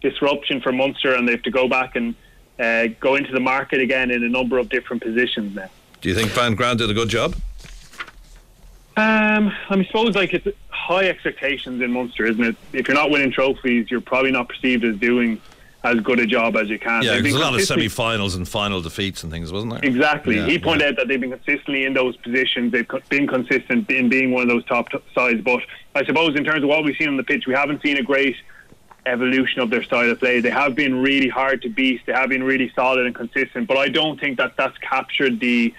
disruption 0.00 0.60
for 0.60 0.72
Munster, 0.72 1.14
and 1.14 1.26
they 1.26 1.32
have 1.32 1.42
to 1.42 1.50
go 1.50 1.68
back 1.68 1.96
and 1.96 2.14
uh, 2.58 2.88
go 3.00 3.16
into 3.16 3.32
the 3.32 3.40
market 3.40 3.80
again 3.80 4.10
in 4.10 4.24
a 4.24 4.28
number 4.28 4.58
of 4.58 4.68
different 4.68 5.02
positions 5.02 5.54
now. 5.54 5.68
Do 6.06 6.10
you 6.10 6.16
think 6.16 6.30
Van 6.30 6.54
Graan 6.54 6.76
did 6.76 6.88
a 6.88 6.94
good 6.94 7.08
job? 7.08 7.34
Um, 8.96 9.52
I 9.68 9.74
mean, 9.74 9.84
suppose 9.86 10.14
like 10.14 10.32
it's 10.32 10.46
high 10.68 11.08
expectations 11.08 11.82
in 11.82 11.90
Munster, 11.90 12.26
isn't 12.26 12.44
it? 12.44 12.54
If 12.72 12.86
you're 12.86 12.96
not 12.96 13.10
winning 13.10 13.32
trophies, 13.32 13.90
you're 13.90 14.00
probably 14.00 14.30
not 14.30 14.48
perceived 14.48 14.84
as 14.84 14.94
doing 14.98 15.40
as 15.82 15.98
good 15.98 16.20
a 16.20 16.26
job 16.28 16.54
as 16.54 16.68
you 16.68 16.78
can. 16.78 17.02
Yeah, 17.02 17.20
there's 17.20 17.34
a 17.34 17.40
lot 17.40 17.56
of 17.56 17.62
semi-finals 17.62 18.36
and 18.36 18.48
final 18.48 18.80
defeats 18.80 19.24
and 19.24 19.32
things, 19.32 19.52
wasn't 19.52 19.72
there? 19.72 19.80
Exactly. 19.82 20.36
Yeah, 20.36 20.46
he 20.46 20.60
pointed 20.60 20.82
yeah. 20.82 20.90
out 20.90 20.96
that 20.98 21.08
they've 21.08 21.20
been 21.20 21.32
consistently 21.32 21.84
in 21.84 21.92
those 21.92 22.16
positions. 22.18 22.70
They've 22.70 22.86
been 23.08 23.26
consistent 23.26 23.90
in 23.90 24.08
being 24.08 24.30
one 24.30 24.44
of 24.44 24.48
those 24.48 24.64
top 24.66 24.90
t- 24.90 25.02
sides. 25.12 25.40
But 25.40 25.62
I 25.96 26.04
suppose 26.04 26.36
in 26.36 26.44
terms 26.44 26.62
of 26.62 26.68
what 26.68 26.84
we've 26.84 26.96
seen 26.96 27.08
on 27.08 27.16
the 27.16 27.24
pitch, 27.24 27.48
we 27.48 27.54
haven't 27.54 27.82
seen 27.82 27.96
a 27.96 28.02
great 28.04 28.36
evolution 29.06 29.60
of 29.60 29.70
their 29.70 29.82
style 29.82 30.10
of 30.10 30.18
play. 30.18 30.40
They 30.40 30.50
have 30.50 30.74
been 30.76 31.02
really 31.02 31.28
hard 31.28 31.62
to 31.62 31.68
beat. 31.68 32.06
They 32.06 32.12
have 32.12 32.28
been 32.28 32.42
really 32.42 32.70
solid 32.74 33.06
and 33.06 33.14
consistent. 33.14 33.66
But 33.66 33.76
I 33.76 33.88
don't 33.88 34.20
think 34.20 34.36
that 34.38 34.56
that's 34.56 34.76
captured 34.78 35.40
the, 35.40 35.72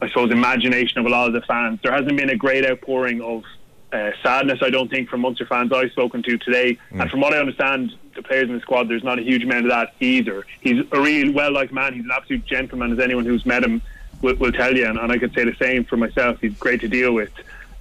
I 0.00 0.08
suppose, 0.08 0.30
imagination 0.30 0.98
of 0.98 1.06
a 1.06 1.08
lot 1.08 1.26
of 1.26 1.32
the 1.32 1.40
fans. 1.42 1.80
There 1.82 1.92
hasn't 1.92 2.16
been 2.16 2.30
a 2.30 2.36
great 2.36 2.66
outpouring 2.66 3.20
of 3.22 3.44
uh, 3.92 4.10
sadness, 4.22 4.60
I 4.62 4.70
don't 4.70 4.90
think, 4.90 5.08
from 5.08 5.20
Munster 5.22 5.46
fans 5.46 5.72
I've 5.72 5.90
spoken 5.92 6.22
to 6.24 6.36
today. 6.38 6.78
And 6.90 7.10
from 7.10 7.20
what 7.20 7.32
I 7.32 7.38
understand, 7.38 7.94
the 8.14 8.22
players 8.22 8.48
in 8.48 8.54
the 8.54 8.60
squad, 8.60 8.88
there's 8.88 9.04
not 9.04 9.18
a 9.18 9.22
huge 9.22 9.42
amount 9.44 9.64
of 9.64 9.70
that 9.70 9.94
either. 10.00 10.44
He's 10.60 10.84
a 10.92 11.00
really 11.00 11.30
well 11.30 11.52
liked 11.52 11.72
man. 11.72 11.94
He's 11.94 12.04
an 12.04 12.10
absolute 12.14 12.44
gentleman, 12.44 12.92
as 12.92 12.98
anyone 12.98 13.24
who's 13.24 13.46
met 13.46 13.62
him 13.62 13.80
will, 14.22 14.34
will 14.36 14.52
tell 14.52 14.76
you. 14.76 14.86
And, 14.86 14.98
and 14.98 15.12
I 15.12 15.18
could 15.18 15.32
say 15.34 15.44
the 15.44 15.56
same 15.56 15.84
for 15.84 15.96
myself. 15.96 16.40
He's 16.40 16.56
great 16.58 16.80
to 16.82 16.88
deal 16.88 17.12
with. 17.12 17.30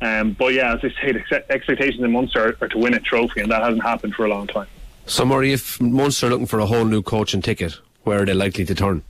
Um, 0.02 0.34
but 0.34 0.54
yeah, 0.54 0.76
as 0.76 0.80
I 0.84 0.90
say, 1.02 1.12
the 1.14 1.52
expectations 1.52 2.04
in 2.04 2.12
Munster 2.12 2.50
are, 2.50 2.58
are 2.62 2.68
to 2.70 2.78
win 2.78 2.94
a 2.94 3.00
trophy, 3.00 3.42
and 3.42 3.52
that 3.52 3.62
hasn't 3.62 3.84
happened 3.84 4.14
for 4.14 4.26
a 4.26 4.30
long 4.30 4.48
time. 4.48 4.68
So, 5.06 5.26
Murray, 5.26 5.54
if 5.54 5.80
Munster 5.82 6.28
are 6.28 6.30
looking 6.32 6.48
for 6.48 6.60
a 6.60 6.66
whole 6.66 6.86
new 6.86 7.02
coaching 7.02 7.42
ticket, 7.42 7.80
where 8.04 8.22
are 8.22 8.26
they 8.26 8.34
likely 8.34 8.66
to 8.66 8.76
turn? 8.76 9.04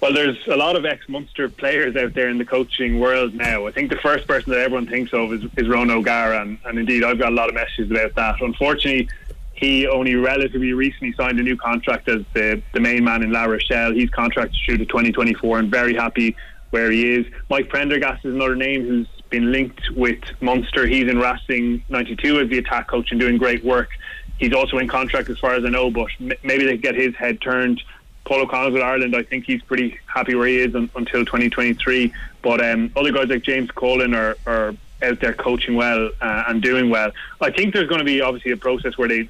Well, 0.00 0.14
there's 0.14 0.38
a 0.48 0.56
lot 0.56 0.76
of 0.76 0.86
ex-Munster 0.86 1.50
players 1.50 1.94
out 1.94 2.14
there 2.14 2.30
in 2.30 2.38
the 2.38 2.44
coaching 2.44 3.00
world 3.00 3.34
now. 3.34 3.66
I 3.66 3.72
think 3.72 3.90
the 3.90 3.98
first 3.98 4.26
person 4.26 4.50
that 4.52 4.60
everyone 4.60 4.86
thinks 4.86 5.12
of 5.12 5.30
is, 5.34 5.44
is 5.58 5.68
Ron 5.68 5.90
O'Gara, 5.90 6.40
and, 6.40 6.58
and 6.64 6.78
indeed 6.78 7.04
I've 7.04 7.18
got 7.18 7.32
a 7.32 7.34
lot 7.34 7.50
of 7.50 7.54
messages 7.54 7.90
about 7.90 8.14
that. 8.14 8.40
Unfortunately, 8.40 9.10
he 9.52 9.86
only 9.86 10.14
relatively 10.14 10.72
recently 10.72 11.12
signed 11.12 11.38
a 11.38 11.42
new 11.42 11.56
contract 11.56 12.08
as 12.08 12.22
the, 12.32 12.62
the 12.72 12.80
main 12.80 13.04
man 13.04 13.22
in 13.22 13.30
La 13.30 13.44
Rochelle. 13.44 13.92
He's 13.92 14.08
contracted 14.08 14.58
through 14.64 14.78
to 14.78 14.86
2024 14.86 15.58
and 15.58 15.70
very 15.70 15.94
happy 15.94 16.34
where 16.70 16.90
he 16.90 17.16
is. 17.16 17.26
Mike 17.50 17.68
Prendergast 17.68 18.24
is 18.24 18.34
another 18.34 18.56
name 18.56 18.86
who's 18.86 19.08
been 19.28 19.52
linked 19.52 19.90
with 19.90 20.20
Munster. 20.40 20.86
He's 20.86 21.08
in 21.08 21.18
Racing 21.18 21.84
92 21.90 22.40
as 22.40 22.48
the 22.48 22.56
attack 22.56 22.88
coach 22.88 23.10
and 23.10 23.20
doing 23.20 23.36
great 23.36 23.62
work. 23.62 23.90
He's 24.38 24.54
also 24.54 24.78
in 24.78 24.88
contract 24.88 25.28
as 25.28 25.38
far 25.38 25.52
as 25.52 25.64
I 25.66 25.68
know, 25.68 25.90
but 25.90 26.08
maybe 26.18 26.64
they 26.64 26.78
get 26.78 26.94
his 26.94 27.14
head 27.16 27.42
turned 27.42 27.82
Paul 28.24 28.42
O'Connell's 28.42 28.74
with 28.74 28.82
Ireland. 28.82 29.16
I 29.16 29.22
think 29.22 29.44
he's 29.44 29.62
pretty 29.62 29.98
happy 30.06 30.34
where 30.34 30.46
he 30.46 30.58
is 30.58 30.74
un, 30.74 30.90
until 30.94 31.24
2023. 31.24 32.12
But 32.42 32.64
um, 32.64 32.92
other 32.96 33.12
guys 33.12 33.28
like 33.28 33.42
James 33.42 33.70
Cullen 33.70 34.14
are, 34.14 34.36
are 34.46 34.74
out 35.02 35.20
there 35.20 35.34
coaching 35.34 35.74
well 35.74 36.10
uh, 36.20 36.44
and 36.48 36.62
doing 36.62 36.90
well. 36.90 37.12
I 37.40 37.50
think 37.50 37.74
there's 37.74 37.88
going 37.88 38.00
to 38.00 38.04
be 38.04 38.20
obviously 38.20 38.52
a 38.52 38.56
process 38.56 38.96
where 38.98 39.08
they, 39.08 39.28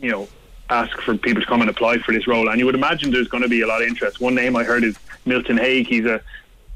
you 0.00 0.10
know, 0.10 0.28
ask 0.70 1.00
for 1.00 1.16
people 1.16 1.42
to 1.42 1.46
come 1.46 1.60
and 1.60 1.70
apply 1.70 1.98
for 1.98 2.12
this 2.12 2.26
role. 2.26 2.48
And 2.48 2.58
you 2.58 2.66
would 2.66 2.74
imagine 2.74 3.10
there's 3.10 3.28
going 3.28 3.42
to 3.42 3.48
be 3.48 3.62
a 3.62 3.66
lot 3.66 3.82
of 3.82 3.88
interest. 3.88 4.20
One 4.20 4.34
name 4.34 4.56
I 4.56 4.64
heard 4.64 4.84
is 4.84 4.98
Milton 5.24 5.56
Haig. 5.56 5.86
He's 5.86 6.06
a 6.06 6.20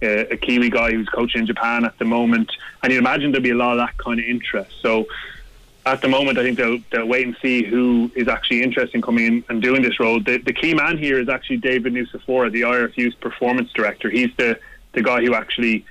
a, 0.03 0.37
Kiwi 0.37 0.71
guy 0.71 0.93
who's 0.93 1.09
coaching 1.09 1.41
in 1.41 1.47
Japan 1.47 1.85
at 1.85 1.99
the 1.99 2.05
moment, 2.05 2.53
and 2.83 2.93
you'd 2.93 2.99
imagine 2.99 3.33
there'll 3.33 3.43
be 3.43 3.51
a 3.51 3.55
lot 3.55 3.73
of 3.73 3.79
that 3.79 3.97
kind 3.97 4.21
of 4.21 4.27
interest. 4.27 4.71
So 4.83 5.07
at 5.87 6.03
the 6.03 6.09
moment, 6.09 6.37
I 6.37 6.43
think 6.43 6.59
they'll 6.59 6.81
they'll 6.91 7.07
wait 7.07 7.27
and 7.27 7.37
see 7.41 7.65
who 7.65 8.11
is 8.17 8.27
actually 8.27 8.63
interested 8.63 8.97
in 8.97 9.03
coming 9.03 9.25
in 9.25 9.45
and 9.49 9.63
doing 9.63 9.83
this 9.83 10.01
role. 10.01 10.21
The, 10.21 10.39
the 10.39 10.53
key 10.53 10.75
man 10.75 10.99
here 10.99 11.21
is 11.21 11.29
actually 11.29 11.59
David 11.59 11.95
Nucifora, 11.95 12.51
the 12.51 12.63
IRFU's 12.63 13.15
performance 13.15 13.73
director. 13.73 14.11
He's 14.11 14.31
the 14.37 14.59
the 14.93 15.03
guy 15.03 15.25
who 15.25 15.35
actually 15.35 15.85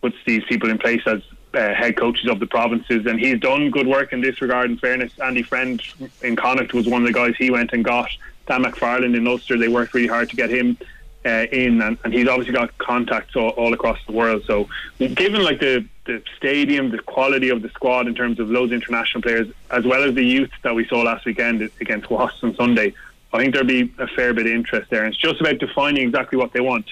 puts 0.00 0.16
these 0.24 0.42
people 0.44 0.70
in 0.70 0.78
place 0.78 1.02
as 1.06 1.20
uh, 1.52 1.74
head 1.74 1.96
coaches 1.96 2.28
of 2.30 2.40
the 2.40 2.46
provinces, 2.46 3.04
and 3.06 3.20
he's 3.20 3.38
done 3.40 3.70
good 3.70 3.86
work 3.86 4.12
in 4.12 4.22
this 4.22 4.40
regard. 4.40 4.70
In 4.70 4.78
fairness, 4.78 5.12
Andy 5.20 5.42
Friend 5.42 5.82
in 6.22 6.36
Connacht 6.36 6.72
was 6.72 6.86
one 6.86 7.02
of 7.02 7.06
the 7.06 7.12
guys 7.12 7.34
he 7.38 7.50
went 7.50 7.72
and 7.72 7.84
got. 7.84 8.08
Dan 8.46 8.64
McFarland 8.64 9.16
in 9.16 9.26
Ulster, 9.26 9.58
they 9.58 9.68
worked 9.68 9.92
really 9.92 10.08
hard 10.08 10.30
to 10.30 10.36
get 10.36 10.50
him 10.50 10.78
uh, 11.26 11.46
in, 11.52 11.82
and, 11.82 11.98
and, 12.04 12.14
he's 12.14 12.26
obviously 12.26 12.54
got 12.54 12.76
contacts 12.78 13.36
all, 13.36 13.50
all, 13.50 13.74
across 13.74 13.98
the 14.06 14.12
world. 14.12 14.42
So, 14.46 14.68
given 14.98 15.42
like 15.42 15.60
the 15.60 15.84
the 16.10 16.22
stadium, 16.36 16.90
the 16.90 16.98
quality 16.98 17.50
of 17.50 17.62
the 17.62 17.68
squad 17.70 18.08
in 18.08 18.14
terms 18.14 18.40
of 18.40 18.50
loads 18.50 18.72
of 18.72 18.76
international 18.76 19.22
players, 19.22 19.48
as 19.70 19.84
well 19.84 20.02
as 20.02 20.14
the 20.14 20.24
youth 20.24 20.50
that 20.62 20.74
we 20.74 20.84
saw 20.86 21.02
last 21.02 21.24
weekend 21.24 21.62
against 21.80 22.10
Wasps 22.10 22.42
on 22.42 22.54
Sunday, 22.56 22.94
I 23.32 23.38
think 23.38 23.54
there'll 23.54 23.68
be 23.68 23.92
a 23.98 24.08
fair 24.08 24.34
bit 24.34 24.46
of 24.46 24.52
interest 24.52 24.90
there. 24.90 25.04
And 25.04 25.14
it's 25.14 25.22
just 25.22 25.40
about 25.40 25.58
defining 25.58 26.02
exactly 26.02 26.36
what 26.36 26.52
they 26.52 26.60
want. 26.60 26.86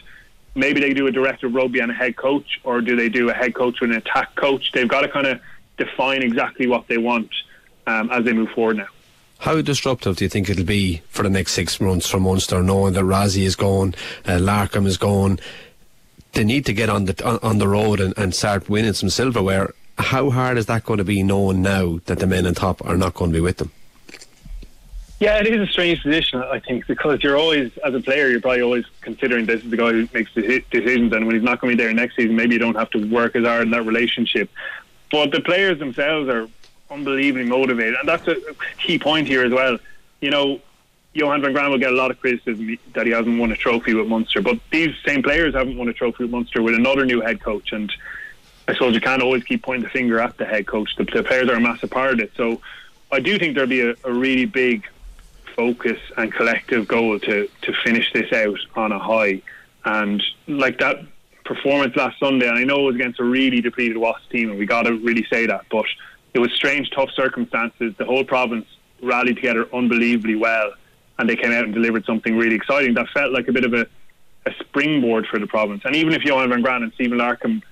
Maybe 0.54 0.80
they 0.80 0.94
do 0.94 1.06
a 1.08 1.12
director 1.12 1.48
of 1.48 1.54
rugby 1.54 1.80
and 1.80 1.90
a 1.90 1.94
head 1.94 2.16
coach, 2.16 2.60
or 2.62 2.80
do 2.80 2.94
they 2.94 3.08
do 3.08 3.28
a 3.28 3.34
head 3.34 3.54
coach 3.54 3.80
with 3.80 3.90
an 3.90 3.96
attack 3.96 4.34
coach? 4.36 4.72
They've 4.72 4.88
got 4.88 5.02
to 5.02 5.08
kind 5.08 5.26
of 5.26 5.40
define 5.76 6.22
exactly 6.22 6.66
what 6.66 6.86
they 6.86 6.98
want 6.98 7.30
um, 7.86 8.10
as 8.10 8.24
they 8.24 8.32
move 8.32 8.50
forward 8.50 8.76
now. 8.76 8.88
How 9.38 9.60
disruptive 9.62 10.16
do 10.16 10.24
you 10.24 10.28
think 10.28 10.48
it'll 10.48 10.64
be 10.64 11.02
for 11.10 11.22
the 11.22 11.30
next 11.30 11.52
six 11.52 11.80
months 11.80 12.08
for 12.08 12.18
Munster, 12.18 12.60
knowing 12.60 12.94
that 12.94 13.04
Rassie 13.04 13.44
is 13.44 13.54
gone, 13.54 13.94
uh, 14.24 14.32
Larkham 14.32 14.86
is 14.86 14.96
gone? 14.96 15.38
They 16.38 16.44
need 16.44 16.66
to 16.66 16.72
get 16.72 16.88
on 16.88 17.06
the 17.06 17.26
on, 17.26 17.40
on 17.42 17.58
the 17.58 17.66
road 17.66 17.98
and, 17.98 18.16
and 18.16 18.32
start 18.32 18.68
winning 18.68 18.92
some 18.92 19.10
silverware. 19.10 19.74
How 19.98 20.30
hard 20.30 20.56
is 20.56 20.66
that 20.66 20.84
going 20.84 20.98
to 20.98 21.04
be, 21.04 21.24
knowing 21.24 21.62
now 21.62 21.98
that 22.06 22.20
the 22.20 22.28
men 22.28 22.46
on 22.46 22.54
top 22.54 22.80
are 22.86 22.96
not 22.96 23.14
going 23.14 23.32
to 23.32 23.34
be 23.34 23.40
with 23.40 23.56
them? 23.56 23.72
Yeah, 25.18 25.40
it 25.40 25.48
is 25.48 25.60
a 25.60 25.66
strange 25.66 26.00
position, 26.00 26.40
I 26.40 26.60
think, 26.60 26.86
because 26.86 27.24
you're 27.24 27.36
always, 27.36 27.76
as 27.78 27.92
a 27.92 27.98
player, 27.98 28.28
you're 28.28 28.40
probably 28.40 28.62
always 28.62 28.84
considering 29.00 29.46
this 29.46 29.64
is 29.64 29.70
the 29.70 29.76
guy 29.76 29.90
who 29.90 30.08
makes 30.14 30.32
the 30.32 30.62
decisions, 30.70 31.12
and 31.12 31.26
when 31.26 31.34
he's 31.34 31.42
not 31.42 31.60
going 31.60 31.72
to 31.72 31.76
be 31.76 31.82
there 31.82 31.92
next 31.92 32.14
season, 32.14 32.36
maybe 32.36 32.52
you 32.52 32.60
don't 32.60 32.76
have 32.76 32.90
to 32.90 33.04
work 33.10 33.34
as 33.34 33.44
hard 33.44 33.62
in 33.62 33.70
that 33.70 33.82
relationship. 33.82 34.48
But 35.10 35.32
the 35.32 35.40
players 35.40 35.80
themselves 35.80 36.28
are 36.28 36.48
unbelievably 36.88 37.46
motivated, 37.46 37.96
and 37.98 38.08
that's 38.08 38.28
a 38.28 38.36
key 38.78 39.00
point 39.00 39.26
here 39.26 39.42
as 39.42 39.50
well. 39.50 39.80
You 40.20 40.30
know, 40.30 40.60
Johan 41.18 41.42
van 41.42 41.52
Graan 41.52 41.70
will 41.70 41.78
get 41.78 41.92
a 41.92 41.96
lot 41.96 42.10
of 42.10 42.20
criticism 42.20 42.78
that 42.94 43.06
he 43.06 43.12
hasn't 43.12 43.38
won 43.38 43.50
a 43.50 43.56
trophy 43.56 43.92
with 43.92 44.06
Munster, 44.06 44.40
but 44.40 44.58
these 44.70 44.94
same 45.04 45.22
players 45.22 45.54
haven't 45.54 45.76
won 45.76 45.88
a 45.88 45.92
trophy 45.92 46.24
with 46.24 46.30
Munster 46.30 46.62
with 46.62 46.74
another 46.74 47.04
new 47.04 47.20
head 47.20 47.40
coach, 47.40 47.72
and 47.72 47.92
I 48.68 48.74
suppose 48.74 48.94
you 48.94 49.00
can't 49.00 49.22
always 49.22 49.42
keep 49.42 49.62
pointing 49.62 49.82
the 49.82 49.90
finger 49.90 50.20
at 50.20 50.36
the 50.36 50.44
head 50.44 50.66
coach. 50.66 50.94
The, 50.96 51.04
the 51.04 51.24
players 51.24 51.48
are 51.50 51.54
a 51.54 51.60
massive 51.60 51.90
part 51.90 52.14
of 52.14 52.20
it, 52.20 52.32
so 52.36 52.60
I 53.10 53.20
do 53.20 53.38
think 53.38 53.54
there'll 53.54 53.68
be 53.68 53.80
a, 53.80 53.94
a 54.04 54.12
really 54.12 54.44
big 54.44 54.86
focus 55.56 55.98
and 56.16 56.32
collective 56.32 56.86
goal 56.86 57.18
to 57.18 57.48
to 57.62 57.72
finish 57.84 58.12
this 58.12 58.32
out 58.32 58.60
on 58.76 58.92
a 58.92 58.98
high, 58.98 59.42
and 59.84 60.22
like 60.46 60.78
that 60.78 61.04
performance 61.44 61.96
last 61.96 62.20
Sunday, 62.20 62.46
and 62.46 62.56
I 62.56 62.64
know 62.64 62.80
it 62.80 62.84
was 62.84 62.94
against 62.94 63.18
a 63.18 63.24
really 63.24 63.60
depleted 63.60 63.96
Wasps 63.96 64.28
team, 64.30 64.50
and 64.50 64.58
we 64.58 64.66
got 64.66 64.82
to 64.82 64.94
really 64.94 65.26
say 65.30 65.46
that, 65.46 65.64
but 65.70 65.86
it 66.34 66.38
was 66.38 66.52
strange, 66.52 66.90
tough 66.90 67.10
circumstances. 67.10 67.94
The 67.96 68.04
whole 68.04 68.22
province 68.22 68.66
rallied 69.02 69.36
together 69.36 69.66
unbelievably 69.74 70.36
well, 70.36 70.74
and 71.18 71.28
they 71.28 71.36
came 71.36 71.52
out 71.52 71.64
and 71.64 71.74
delivered 71.74 72.04
something 72.04 72.36
really 72.36 72.54
exciting 72.54 72.94
that 72.94 73.08
felt 73.10 73.32
like 73.32 73.48
a 73.48 73.52
bit 73.52 73.64
of 73.64 73.74
a, 73.74 73.86
a 74.46 74.52
springboard 74.60 75.26
for 75.26 75.38
the 75.38 75.46
province. 75.46 75.82
And 75.84 75.96
even 75.96 76.12
if 76.12 76.22
Johan 76.24 76.48
van 76.48 76.62
Graan 76.62 76.82
and 76.82 76.92
Stephen 76.94 77.18
Larkham 77.18 77.62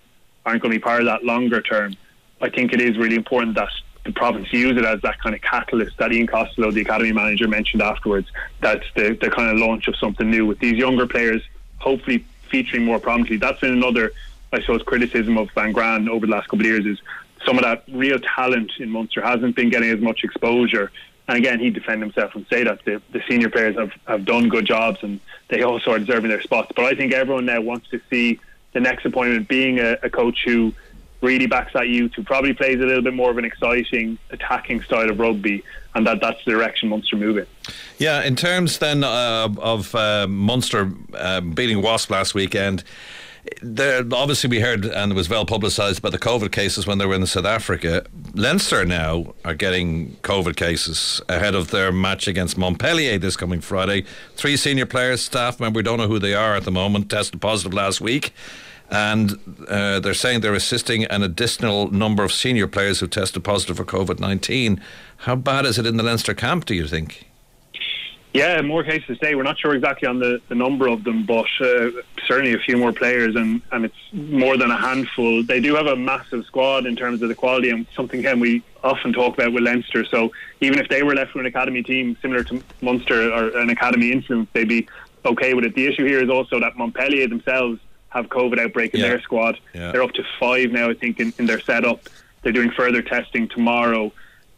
aren't 0.45 0.63
going 0.63 0.73
to 0.73 0.79
be 0.79 0.83
part 0.83 1.01
of 1.01 1.07
that 1.07 1.25
longer 1.25 1.61
term, 1.61 1.95
I 2.41 2.51
think 2.51 2.73
it 2.73 2.81
is 2.81 2.99
really 2.99 3.17
important 3.17 3.55
that 3.55 3.69
the 4.05 4.13
province 4.13 4.53
use 4.53 4.77
it 4.77 4.85
as 4.85 5.01
that 5.03 5.21
kind 5.21 5.35
of 5.35 5.43
catalyst 5.43 5.97
that 5.99 6.13
Ian 6.13 6.27
Costello, 6.27 6.71
the 6.71 6.83
academy 6.83 7.13
manager, 7.13 7.49
mentioned 7.49 7.83
afterwards. 7.83 8.29
That's 8.61 8.85
the, 8.95 9.19
the 9.21 9.31
kind 9.31 9.51
of 9.51 9.59
launch 9.59 9.89
of 9.89 9.97
something 9.97 10.31
new 10.31 10.47
with 10.47 10.59
these 10.61 10.75
younger 10.75 11.07
players, 11.07 11.43
hopefully 11.79 12.25
featuring 12.51 12.85
more 12.85 13.01
prominently. 13.01 13.37
That's 13.37 13.61
been 13.61 13.73
another, 13.73 14.13
I 14.53 14.61
suppose, 14.61 14.83
criticism 14.83 15.37
of 15.39 15.51
Van 15.53 15.73
Graan 15.73 16.09
over 16.09 16.27
the 16.27 16.33
last 16.33 16.49
couple 16.49 16.61
of 16.61 16.67
years 16.67 16.87
is 16.87 16.99
some 17.45 17.59
of 17.59 17.65
that 17.65 17.85
real 17.89 18.19
talent 18.21 18.73
in 18.79 18.91
Munster 18.91 19.21
hasn't 19.21 19.57
been 19.57 19.71
getting 19.71 19.91
as 19.91 20.01
much 20.01 20.25
exposure. 20.25 20.91
And 21.29 21.39
again, 21.39 21.59
he'd 21.59 21.75
defend 21.75 22.03
himself 22.03 22.35
and 22.35 22.47
say 22.49 22.63
that 22.65 22.85
the, 22.85 23.03
the 23.11 23.23
senior 23.29 23.51
players 23.51 23.77
have, 23.77 23.93
have 24.07 24.25
done 24.25 24.49
good 24.49 24.65
jobs 24.65 24.99
and 25.03 25.21
they 25.49 25.63
also 25.63 25.93
are 25.93 25.99
deserving 25.99 26.31
their 26.31 26.43
spots. 26.43 26.71
But 26.75 26.85
I 26.85 26.95
think 26.95 27.13
everyone 27.13 27.47
now 27.47 27.61
wants 27.61 27.89
to 27.91 28.01
see 28.11 28.39
the 28.73 28.81
next 28.81 29.05
appointment 29.05 29.49
being 29.49 29.79
a, 29.81 29.99
a 30.03 30.11
coach 30.11 30.45
who 30.45 30.73
really 31.23 31.47
backs 31.47 31.73
that 31.73 31.89
youth, 31.89 32.13
who 32.15 32.23
probably 32.23 32.53
plays 32.53 32.77
a 32.77 32.85
little 32.85 33.03
bit 33.03 33.15
more 33.15 33.31
of 33.31 33.39
an 33.39 33.45
exciting 33.45 34.19
attacking 34.31 34.83
style 34.83 35.11
of 35.11 35.19
rugby, 35.19 35.65
and 35.95 36.07
that 36.07 36.21
that's 36.21 36.45
the 36.45 36.51
direction 36.51 36.89
Munster 36.89 37.17
move 37.17 37.39
in. 37.39 37.47
Yeah, 37.99 38.23
in 38.23 38.37
terms 38.37 38.79
then 38.79 39.03
uh, 39.03 39.49
of 39.59 39.95
uh, 39.95 40.27
Munster 40.29 40.93
uh, 41.15 41.41
beating 41.41 41.83
Wasp 41.83 42.11
last 42.11 42.35
weekend 42.35 42.85
there 43.63 44.05
obviously 44.13 44.49
we 44.51 44.61
heard 44.61 44.85
and 44.85 45.13
it 45.13 45.15
was 45.15 45.29
well 45.29 45.47
publicised 45.47 45.99
about 45.99 46.13
the 46.13 46.19
COVID 46.19 46.53
cases 46.53 46.87
when 46.87 46.99
they 46.99 47.07
were 47.07 47.15
in 47.15 47.27
South 47.27 47.45
Africa. 47.45 48.05
Leinster 48.35 48.85
now 48.85 49.35
are 49.45 49.55
getting 49.55 50.17
COVID 50.23 50.57
cases 50.57 51.21
ahead 51.29 51.55
of 51.55 51.71
their 51.71 51.93
match 51.93 52.29
against 52.29 52.59
Montpellier 52.59 53.19
this 53.19 53.37
coming 53.37 53.61
Friday. 53.61 54.05
Three 54.35 54.57
senior 54.57 54.87
players, 54.87 55.23
staff 55.23 55.61
member, 55.61 55.79
we 55.79 55.83
don't 55.83 55.99
know 55.99 56.09
who 56.09 56.19
they 56.19 56.35
are 56.35 56.55
at 56.55 56.65
the 56.65 56.71
moment, 56.71 57.11
tested 57.11 57.41
positive 57.41 57.75
last 57.75 58.01
week. 58.01 58.33
And 58.89 59.39
uh, 59.69 59.99
they're 59.99 60.15
saying 60.15 60.41
they're 60.43 60.55
assisting 60.55 61.05
an 61.07 61.23
additional 61.23 61.91
number 61.91 62.23
of 62.23 62.33
senior 62.33 62.69
players 62.69 63.01
who 63.01 63.09
tested 63.09 63.43
positive 63.43 63.79
for 63.79 63.85
COVID 63.85 64.21
19. 64.21 64.81
How 65.19 65.35
bad 65.35 65.67
is 65.67 65.79
it 65.79 65.87
in 65.87 65.97
the 65.97 66.05
Leinster 66.05 66.35
camp, 66.35 66.67
do 66.67 66.75
you 66.75 66.87
think? 66.87 67.27
Yeah, 68.37 68.61
more 68.63 68.85
cases 68.85 69.19
today. 69.19 69.35
We're 69.35 69.43
not 69.43 69.59
sure 69.59 69.75
exactly 69.75 70.07
on 70.07 70.19
the, 70.19 70.41
the 70.49 70.55
number 70.55 70.89
of 70.89 71.05
them, 71.05 71.25
but 71.25 71.47
uh, 71.61 71.91
certainly 72.27 72.55
a 72.55 72.59
few 72.59 72.77
more 72.77 72.93
players, 72.93 73.35
and, 73.35 73.63
and 73.73 73.85
it's 73.85 73.97
more 74.13 74.57
than 74.57 74.71
a 74.71 74.77
handful. 74.77 75.43
They 75.43 75.61
do 75.61 75.75
have 75.75 75.87
a 75.87 75.97
massive 75.97 76.45
squad 76.45 76.87
in 76.87 76.97
terms 76.97 77.23
of 77.23 77.29
the 77.29 77.35
quality, 77.35 77.71
and 77.71 77.87
something 77.95 78.21
again 78.21 78.41
we 78.41 78.63
often 78.85 79.13
talk 79.13 79.35
about 79.35 79.53
with 79.53 79.63
Leinster. 79.63 80.05
So 80.05 80.33
even 80.61 80.79
if 80.79 80.89
they 80.89 81.03
were 81.03 81.15
left 81.15 81.35
with 81.35 81.41
an 81.41 81.47
academy 81.47 81.83
team 81.83 82.17
similar 82.21 82.45
to 82.45 82.63
Munster 82.81 83.33
or 83.33 83.57
an 83.59 83.71
academy 83.71 84.13
influence, 84.13 84.49
they'd 84.53 84.69
be 84.69 84.89
okay 85.25 85.55
with 85.55 85.65
it. 85.65 85.75
The 85.75 85.87
issue 85.87 86.05
here 86.05 86.23
is 86.23 86.31
also 86.31 86.61
that 86.61 86.77
Montpellier 86.77 87.29
themselves 87.29 87.81
have 88.11 88.27
COVID 88.27 88.59
outbreak 88.59 88.95
in 88.95 89.01
yeah. 89.01 89.09
their 89.09 89.21
squad. 89.21 89.59
Yeah. 89.75 89.93
They're 89.93 90.03
up 90.03 90.13
to 90.13 90.25
five 90.39 90.71
now, 90.71 90.91
I 90.91 90.95
think, 90.95 91.21
in, 91.21 91.33
in 91.39 91.47
their 91.47 91.61
setup. 91.61 92.09
They're 92.43 92.53
doing 92.53 92.71
further 92.71 93.03
testing 93.03 93.49
tomorrow 93.49 94.13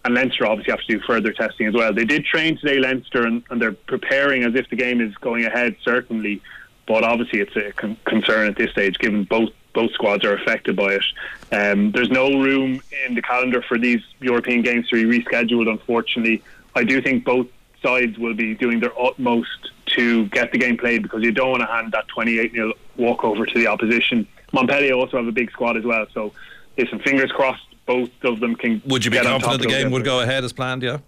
and 0.09 0.15
Leinster 0.15 0.47
obviously 0.47 0.71
have 0.71 0.81
to 0.81 0.87
do 0.87 1.01
further 1.01 1.35
testing 1.35 1.67
as 1.67 1.75
well. 1.75 1.93
They 1.93 2.07
did 2.07 2.25
train 2.25 2.57
today, 2.57 2.79
Leinster, 2.79 3.27
and, 3.27 3.43
and 3.51 3.61
they're 3.61 3.73
preparing 3.73 4.43
as 4.43 4.55
if 4.55 4.71
the 4.71 4.77
game 4.77 5.03
is 5.03 5.15
going 5.17 5.45
ahead, 5.45 5.77
certainly. 5.85 6.41
But 6.87 7.05
obviously, 7.05 7.41
it's 7.41 7.55
a 7.57 7.73
con- 7.73 7.99
concern 8.07 8.49
at 8.49 8.57
this 8.57 8.71
stage, 8.71 8.99
given 8.99 9.25
both 9.25 9.51
both 9.75 9.93
squads 9.93 10.25
are 10.25 10.35
affected 10.35 10.77
by 10.77 10.95
it. 10.95 11.05
Um, 11.53 11.93
there's 11.93 12.09
no 12.09 12.41
room 12.41 12.81
in 13.07 13.15
the 13.15 13.21
calendar 13.21 13.61
for 13.61 13.77
these 13.79 14.01
European 14.19 14.63
games 14.63 14.89
to 14.89 14.95
be 14.97 15.21
rescheduled. 15.21 15.69
Unfortunately, 15.69 16.43
I 16.75 16.85
do 16.85 17.03
think 17.03 17.27
both 17.27 17.47
sides 17.83 18.19
will 18.19 18.35
be 18.35 18.55
doing 18.55 18.81
their 18.81 18.99
utmost 18.99 19.73
to 19.89 20.25
get 20.29 20.53
the 20.53 20.59
game 20.59 20.79
played 20.79 21.03
because 21.03 21.23
you 21.23 21.33
don't 21.33 21.51
want 21.51 21.61
to 21.61 21.67
hand 21.67 21.93
that 21.93 22.09
28 22.09 22.53
0 22.53 22.73
walkover 22.97 23.45
to 23.45 23.59
the 23.59 23.67
opposition. 23.67 24.27
Montpellier 24.53 24.95
also 24.95 25.19
have 25.19 25.27
a 25.27 25.33
big 25.33 25.51
squad 25.51 25.77
as 25.77 25.85
well, 25.85 26.07
so 26.15 26.33
listen, 26.79 26.99
fingers 27.01 27.31
crossed 27.31 27.68
both 27.89 28.11
of 28.23 28.39
them 28.39 28.55
can. 28.55 28.81
Would 28.87 29.05
you 29.05 29.11
be 29.11 29.19
confident 29.19 29.63
the 29.63 29.67
game 29.67 29.91
would 29.91 30.05
go 30.05 30.21
ahead 30.21 30.45
as 30.45 30.53
planned? 30.53 30.83
Yeah. 30.83 30.99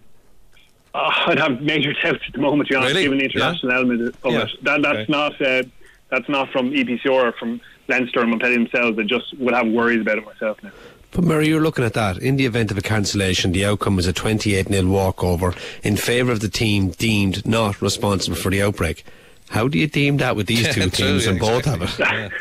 Uh, 0.92 1.12
I'd 1.26 1.38
have 1.38 1.60
major 1.60 1.92
doubts 2.02 2.24
at 2.26 2.32
the 2.32 2.40
moment, 2.40 2.68
to 2.68 2.72
be 2.72 2.76
honest, 2.76 2.94
really? 2.94 3.04
given 3.04 3.18
the 3.18 3.24
international 3.24 3.72
yeah. 3.72 3.78
element 3.78 4.16
of 4.24 4.32
yeah. 4.32 4.40
it. 4.40 4.64
That, 4.64 4.82
that's 4.82 4.96
okay. 4.96 5.12
not 5.12 5.42
uh, 5.42 5.62
that's 6.08 6.28
not 6.28 6.50
from 6.50 6.72
EPCR 6.72 7.10
or 7.10 7.32
from 7.32 7.60
Leinster 7.86 8.20
and 8.20 8.30
Montpellier 8.30 8.58
themselves. 8.58 8.98
I 8.98 9.02
just 9.02 9.38
would 9.38 9.54
have 9.54 9.68
worries 9.68 10.00
about 10.00 10.18
it 10.18 10.24
myself 10.24 10.60
now. 10.64 10.72
But 11.12 11.24
Murray, 11.24 11.48
you're 11.48 11.60
looking 11.60 11.84
at 11.84 11.92
that. 11.94 12.18
In 12.18 12.36
the 12.36 12.46
event 12.46 12.70
of 12.70 12.78
a 12.78 12.82
cancellation, 12.82 13.52
the 13.52 13.66
outcome 13.66 13.98
is 13.98 14.06
a 14.06 14.12
28 14.12 14.68
0 14.68 14.86
walkover 14.86 15.54
in 15.82 15.96
favour 15.96 16.32
of 16.32 16.40
the 16.40 16.48
team 16.48 16.90
deemed 16.90 17.46
not 17.46 17.82
responsible 17.82 18.36
for 18.36 18.50
the 18.50 18.62
outbreak. 18.62 19.04
How 19.50 19.68
do 19.68 19.78
you 19.78 19.86
deem 19.86 20.16
that 20.18 20.34
with 20.34 20.46
these 20.46 20.66
two 20.74 20.88
teams 20.88 21.26
and 21.26 21.38
both 21.38 21.66
have 21.66 21.82
it? 22.00 22.32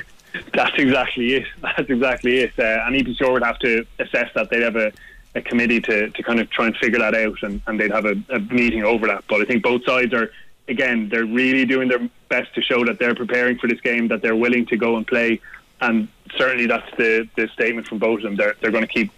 That's 0.54 0.78
exactly 0.78 1.36
it. 1.36 1.48
That's 1.62 1.90
exactly 1.90 2.40
it. 2.40 2.54
Uh, 2.58 2.86
and 2.86 2.96
EPCR 2.96 3.34
would 3.34 3.44
have 3.44 3.60
to 3.60 3.86
assess 4.00 4.30
that. 4.36 4.50
They'd 4.50 4.62
have 4.62 4.76
a, 4.76 4.92
a 5.36 5.42
committee 5.42 5.82
to, 5.82 6.10
to 6.10 6.24
kind 6.24 6.40
of 6.40 6.50
try 6.50 6.68
and 6.68 6.78
figure 6.78 7.00
that 7.00 7.16
out, 7.16 7.42
and, 7.44 7.62
and 7.68 7.80
they'd 7.80 7.92
have 7.92 8.06
a, 8.06 8.16
a 8.30 8.40
meeting 8.40 8.84
over 8.84 9.08
that. 9.08 9.26
But 9.28 9.42
I 9.42 9.46
think 9.46 9.64
both 9.64 9.84
sides 9.86 10.14
are 10.14 10.32
again, 10.70 11.10
they're 11.10 11.26
really 11.26 11.66
doing 11.66 11.90
their 11.90 12.10
best 12.30 12.54
to 12.56 12.62
show 12.62 12.86
that 12.86 13.00
they're 13.00 13.16
preparing 13.16 13.58
for 13.58 13.68
this 13.68 13.82
game, 13.82 14.08
that 14.10 14.22
they're 14.22 14.36
willing 14.36 14.66
to 14.68 14.78
go 14.78 14.96
and 14.96 15.06
play, 15.06 15.42
and 15.82 16.08
certainly 16.38 16.68
that's 16.68 16.90
the 16.98 17.28
the 17.36 17.48
statement 17.50 17.88
from 17.88 17.98
both 17.98 18.20
of 18.20 18.24
them. 18.24 18.36
They're 18.36 18.56
they're 18.62 18.72
going 18.72 18.86
to 18.86 18.94
keep 18.94 19.12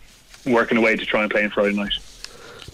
working 0.45 0.77
away 0.77 0.95
to 0.95 1.05
try 1.05 1.21
and 1.21 1.29
play 1.29 1.43
on 1.43 1.51
Friday 1.51 1.75
night. 1.75 1.93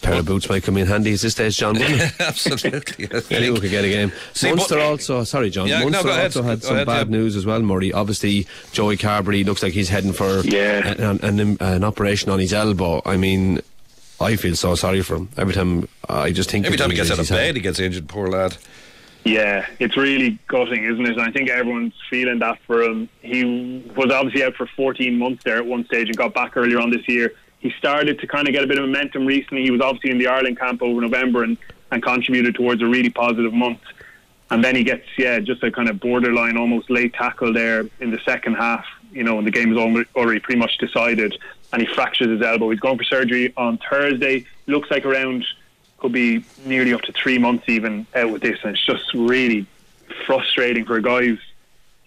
Pair 0.01 0.19
of 0.19 0.25
boots 0.25 0.49
might 0.49 0.63
come 0.63 0.77
in 0.77 0.87
handy 0.87 1.13
at 1.13 1.19
this 1.19 1.33
stage, 1.33 1.57
John. 1.57 1.73
Wouldn't 1.77 2.01
it? 2.01 2.13
Absolutely. 2.19 3.05
I 3.05 3.19
think. 3.19 3.31
Anyone 3.31 3.61
could 3.61 3.71
get 3.71 3.83
a 3.85 3.89
game. 3.89 4.11
See, 4.33 4.49
Munster 4.49 4.75
but- 4.75 4.83
also, 4.83 5.23
sorry, 5.23 5.49
John. 5.49 5.67
Yeah, 5.67 5.79
no, 5.79 5.85
Munster 5.89 6.03
go 6.03 6.09
ahead. 6.11 6.25
also 6.25 6.43
had 6.43 6.63
some 6.63 6.75
ahead, 6.75 6.87
bad 6.87 7.07
yeah. 7.09 7.17
news 7.17 7.35
as 7.35 7.45
well, 7.45 7.61
Murray. 7.61 7.91
Obviously, 7.93 8.47
Joey 8.71 8.97
Carberry 8.97 9.43
looks 9.43 9.63
like 9.63 9.73
he's 9.73 9.89
heading 9.89 10.13
for 10.13 10.39
Yeah. 10.41 10.87
an, 10.99 11.39
an, 11.39 11.57
an 11.59 11.83
operation 11.83 12.29
on 12.31 12.39
his 12.39 12.53
elbow. 12.53 13.01
I 13.05 13.17
mean, 13.17 13.59
I 14.19 14.35
feel 14.35 14.55
so 14.55 14.75
sorry 14.75 15.01
for 15.01 15.15
him. 15.17 15.29
Every 15.37 15.53
time 15.53 15.87
I 16.09 16.31
just 16.31 16.49
think 16.51 16.65
Every 16.65 16.77
time 16.77 16.89
he 16.89 16.95
gets 16.95 17.09
out 17.11 17.19
of 17.19 17.19
injuries 17.19 17.39
he's 17.39 17.47
bed, 17.47 17.55
he 17.55 17.61
gets 17.61 17.79
injured. 17.79 18.07
Poor 18.07 18.27
lad. 18.27 18.57
Yeah, 19.25 19.65
it's 19.79 19.97
really 19.97 20.39
gutting, 20.47 20.85
isn't 20.85 21.05
it? 21.05 21.11
And 21.11 21.21
I 21.21 21.31
think 21.31 21.49
everyone's 21.49 21.93
feeling 22.09 22.39
that 22.39 22.59
for 22.65 22.81
him. 22.81 23.09
He 23.21 23.83
was 23.95 24.09
obviously 24.09 24.41
out 24.43 24.55
for 24.55 24.67
14 24.67 25.17
months 25.17 25.43
there 25.43 25.57
at 25.57 25.65
one 25.65 25.85
stage 25.85 26.07
and 26.07 26.15
got 26.15 26.33
back 26.33 26.55
earlier 26.55 26.79
on 26.79 26.91
this 26.91 27.05
year. 27.09 27.33
He 27.59 27.71
started 27.77 28.19
to 28.19 28.27
kind 28.27 28.47
of 28.47 28.53
get 28.53 28.63
a 28.63 28.67
bit 28.67 28.77
of 28.77 28.85
momentum 28.85 29.25
recently. 29.25 29.63
He 29.63 29.71
was 29.71 29.81
obviously 29.81 30.11
in 30.11 30.17
the 30.17 30.27
Ireland 30.27 30.59
camp 30.59 30.81
over 30.81 31.01
November 31.01 31.43
and, 31.43 31.57
and 31.91 32.03
contributed 32.03 32.55
towards 32.55 32.81
a 32.81 32.85
really 32.85 33.09
positive 33.09 33.53
month. 33.53 33.81
And 34.49 34.63
then 34.63 34.75
he 34.75 34.83
gets, 34.83 35.05
yeah, 35.17 35.39
just 35.39 35.63
a 35.63 35.71
kind 35.71 35.89
of 35.89 35.99
borderline, 35.99 36.55
almost 36.55 36.89
late 36.89 37.13
tackle 37.13 37.51
there 37.51 37.85
in 37.99 38.11
the 38.11 38.19
second 38.23 38.55
half, 38.55 38.85
you 39.11 39.23
know, 39.23 39.37
and 39.37 39.45
the 39.45 39.51
game 39.51 39.71
is 39.71 40.05
already 40.15 40.39
pretty 40.39 40.59
much 40.59 40.77
decided. 40.77 41.37
And 41.73 41.81
he 41.81 41.93
fractures 41.93 42.29
his 42.29 42.41
elbow. 42.41 42.69
He's 42.69 42.79
going 42.79 42.97
for 42.97 43.03
surgery 43.03 43.53
on 43.57 43.77
Thursday. 43.89 44.45
Looks 44.67 44.89
like 44.89 45.05
around 45.05 45.45
could 45.97 46.11
be 46.11 46.45
nearly 46.65 46.93
up 46.93 47.01
to 47.01 47.11
three 47.11 47.37
months 47.37 47.67
even 47.67 48.05
out 48.15 48.31
with 48.31 48.41
this, 48.41 48.59
and 48.63 48.75
it's 48.75 48.85
just 48.85 49.13
really 49.13 49.65
frustrating 50.25 50.85
for 50.85 50.97
a 50.97 51.01
guy 51.01 51.25
who's 51.25 51.41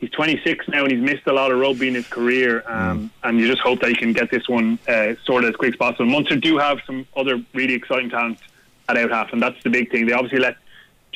he's 0.01 0.11
26 0.11 0.69
now 0.69 0.83
and 0.83 0.93
he's 0.93 1.01
missed 1.01 1.27
a 1.27 1.33
lot 1.33 1.53
of 1.53 1.59
rugby 1.59 1.89
in 1.89 1.95
his 1.95 2.09
career, 2.09 2.65
um, 2.67 3.11
and 3.23 3.39
you 3.39 3.47
just 3.47 3.61
hope 3.61 3.81
that 3.81 3.91
he 3.91 3.95
can 3.95 4.13
get 4.13 4.31
this 4.31 4.49
one 4.49 4.79
uh, 4.89 5.15
sorted 5.25 5.51
as 5.51 5.57
quick 5.57 5.75
as 5.75 5.77
possible. 5.77 6.07
Munster 6.07 6.37
do 6.37 6.59
have 6.59 6.81
some 6.87 7.07
other 7.15 7.45
really 7.55 7.75
exciting 7.75 8.11
talent 8.11 8.39
at 8.89 8.97
out 8.97 9.11
half, 9.11 9.33
and 9.33 9.43
that's 9.43 9.63
the 9.63 9.71
big 9.71 9.91
thing. 9.91 10.07
They 10.07 10.13
obviously 10.13 10.41
let 10.41 10.57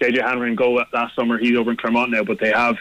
JJ 0.00 0.23
Hanrahan 0.23 0.55
go 0.55 0.85
last 0.93 1.17
summer. 1.17 1.38
He's 1.38 1.57
over 1.57 1.71
in 1.71 1.76
Clermont 1.76 2.11
now, 2.11 2.23
but 2.23 2.38
they 2.38 2.50
have 2.50 2.76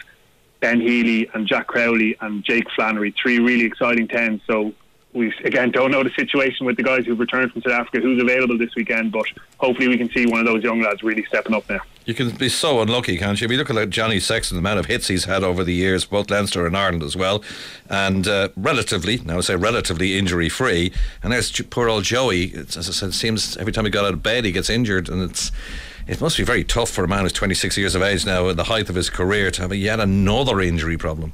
Ben 0.60 0.80
Healy 0.80 1.28
and 1.34 1.46
Jack 1.46 1.66
Crowley 1.66 2.16
and 2.20 2.44
Jake 2.44 2.70
Flannery, 2.70 3.14
three 3.20 3.38
really 3.38 3.64
exciting 3.64 4.06
tens. 4.06 4.42
So 4.46 4.72
we 5.14 5.32
again 5.44 5.70
don't 5.70 5.90
know 5.90 6.02
the 6.02 6.10
situation 6.10 6.66
with 6.66 6.76
the 6.76 6.82
guys 6.82 7.06
who've 7.06 7.18
returned 7.18 7.52
from 7.52 7.62
South 7.62 7.72
Africa, 7.72 8.00
who's 8.00 8.20
available 8.20 8.58
this 8.58 8.74
weekend, 8.74 9.12
but 9.12 9.24
hopefully 9.58 9.88
we 9.88 9.96
can 9.96 10.10
see 10.10 10.26
one 10.26 10.40
of 10.40 10.46
those 10.46 10.62
young 10.62 10.82
lads 10.82 11.02
really 11.02 11.24
stepping 11.24 11.54
up 11.54 11.68
now. 11.70 11.80
You 12.04 12.14
can 12.14 12.30
be 12.30 12.50
so 12.50 12.82
unlucky, 12.82 13.16
can't 13.16 13.40
you? 13.40 13.46
If 13.46 13.50
you 13.50 13.56
look 13.56 13.70
at 13.70 13.90
Johnny 13.90 14.20
Sexton, 14.20 14.56
the 14.56 14.58
amount 14.58 14.80
of 14.80 14.86
hits 14.86 15.08
he's 15.08 15.24
had 15.24 15.42
over 15.42 15.64
the 15.64 15.72
years, 15.72 16.04
both 16.04 16.30
Leinster 16.30 16.66
and 16.66 16.76
Ireland 16.76 17.02
as 17.02 17.16
well, 17.16 17.42
and 17.88 18.26
uh, 18.28 18.48
relatively, 18.56 19.18
now 19.18 19.38
I 19.38 19.40
say 19.40 19.56
relatively 19.56 20.18
injury 20.18 20.48
free. 20.48 20.92
And 21.22 21.32
there's 21.32 21.50
poor 21.62 21.88
old 21.88 22.04
Joey. 22.04 22.46
It's, 22.46 22.76
as 22.76 22.88
I 22.88 22.92
said, 22.92 23.10
it 23.10 23.14
seems 23.14 23.56
every 23.56 23.72
time 23.72 23.84
he 23.84 23.90
got 23.90 24.04
out 24.04 24.14
of 24.14 24.22
bed, 24.22 24.44
he 24.44 24.52
gets 24.52 24.68
injured, 24.68 25.08
and 25.08 25.22
it's 25.22 25.50
it 26.06 26.20
must 26.20 26.36
be 26.36 26.44
very 26.44 26.64
tough 26.64 26.90
for 26.90 27.04
a 27.04 27.08
man 27.08 27.22
who's 27.22 27.32
26 27.32 27.78
years 27.78 27.94
of 27.94 28.02
age 28.02 28.26
now, 28.26 28.48
at 28.50 28.56
the 28.56 28.64
height 28.64 28.90
of 28.90 28.94
his 28.94 29.08
career, 29.08 29.50
to 29.52 29.62
have 29.62 29.74
yet 29.74 30.00
another 30.00 30.60
injury 30.60 30.98
problem. 30.98 31.32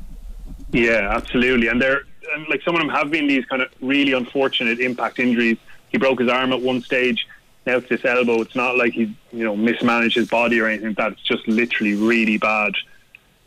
Yeah, 0.71 1.11
absolutely. 1.11 1.67
And 1.67 1.83
they're 1.83 2.03
and 2.35 2.49
like 2.49 2.63
some 2.63 2.75
of 2.75 2.81
them 2.81 2.91
have 2.91 3.11
been 3.11 3.27
these 3.27 3.45
kind 3.47 3.63
of 3.63 3.71
really 3.81 4.13
unfortunate 4.13 4.81
impact 4.81 5.19
injuries. 5.19 5.59
He 5.91 5.99
broke 5.99 6.21
his 6.21 6.29
arm 6.29 6.53
at 6.53 6.61
one 6.61 6.83
stage. 6.83 7.27
Now 7.67 7.83
it's 7.89 8.05
elbow. 8.05 8.41
It's 8.41 8.55
not 8.55 8.77
like 8.77 8.93
he 8.93 9.15
you 9.33 9.45
know 9.45 9.57
mismanaged 9.57 10.17
his 10.17 10.29
body 10.29 10.61
or 10.61 10.67
anything 10.67 10.95
That's 10.95 11.21
just 11.23 11.47
literally 11.47 11.95
really 11.95 12.39
bad 12.39 12.73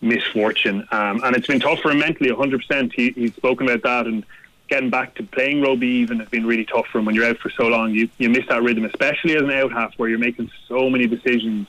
misfortune. 0.02 0.88
Um, 0.92 1.22
and 1.24 1.36
it's 1.36 1.48
been 1.48 1.60
tough 1.60 1.80
for 1.80 1.92
him 1.92 2.00
mentally. 2.00 2.30
100%. 2.30 2.94
He, 2.94 3.12
he's 3.12 3.34
spoken 3.36 3.70
about 3.70 3.84
that 3.84 4.06
and 4.06 4.26
getting 4.68 4.90
back 4.90 5.16
to 5.16 5.24
playing 5.24 5.62
rugby 5.62 5.88
even 5.88 6.20
has 6.20 6.30
been 6.30 6.46
really 6.46 6.66
tough 6.66 6.88
for 6.88 7.00
him 7.00 7.06
when 7.06 7.16
you're 7.16 7.26
out 7.26 7.38
for 7.38 7.50
so 7.50 7.68
long. 7.68 7.92
You 7.92 8.10
you 8.18 8.30
miss 8.30 8.46
that 8.48 8.62
rhythm, 8.62 8.86
especially 8.86 9.36
as 9.36 9.42
an 9.42 9.52
out 9.52 9.72
half 9.72 9.94
where 9.98 10.10
you're 10.10 10.20
making 10.20 10.52
so 10.68 10.90
many 10.90 11.08
decisions 11.08 11.68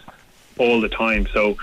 all 0.59 0.81
the 0.81 0.89
time. 0.89 1.27
So, 1.33 1.57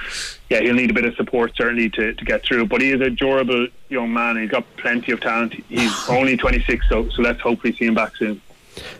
yeah, 0.49 0.61
he'll 0.61 0.75
need 0.75 0.91
a 0.91 0.93
bit 0.93 1.05
of 1.05 1.15
support 1.15 1.55
certainly 1.55 1.89
to, 1.91 2.13
to 2.13 2.25
get 2.25 2.43
through. 2.43 2.67
But 2.67 2.81
he 2.81 2.91
is 2.91 3.01
a 3.01 3.09
durable 3.09 3.67
young 3.89 4.13
man. 4.13 4.37
He's 4.37 4.51
got 4.51 4.65
plenty 4.77 5.11
of 5.11 5.21
talent. 5.21 5.53
He's 5.69 5.93
only 6.09 6.37
26, 6.37 6.87
so 6.89 7.09
so 7.09 7.21
let's 7.21 7.41
hopefully 7.41 7.73
see 7.73 7.85
him 7.85 7.95
back 7.95 8.15
soon. 8.15 8.41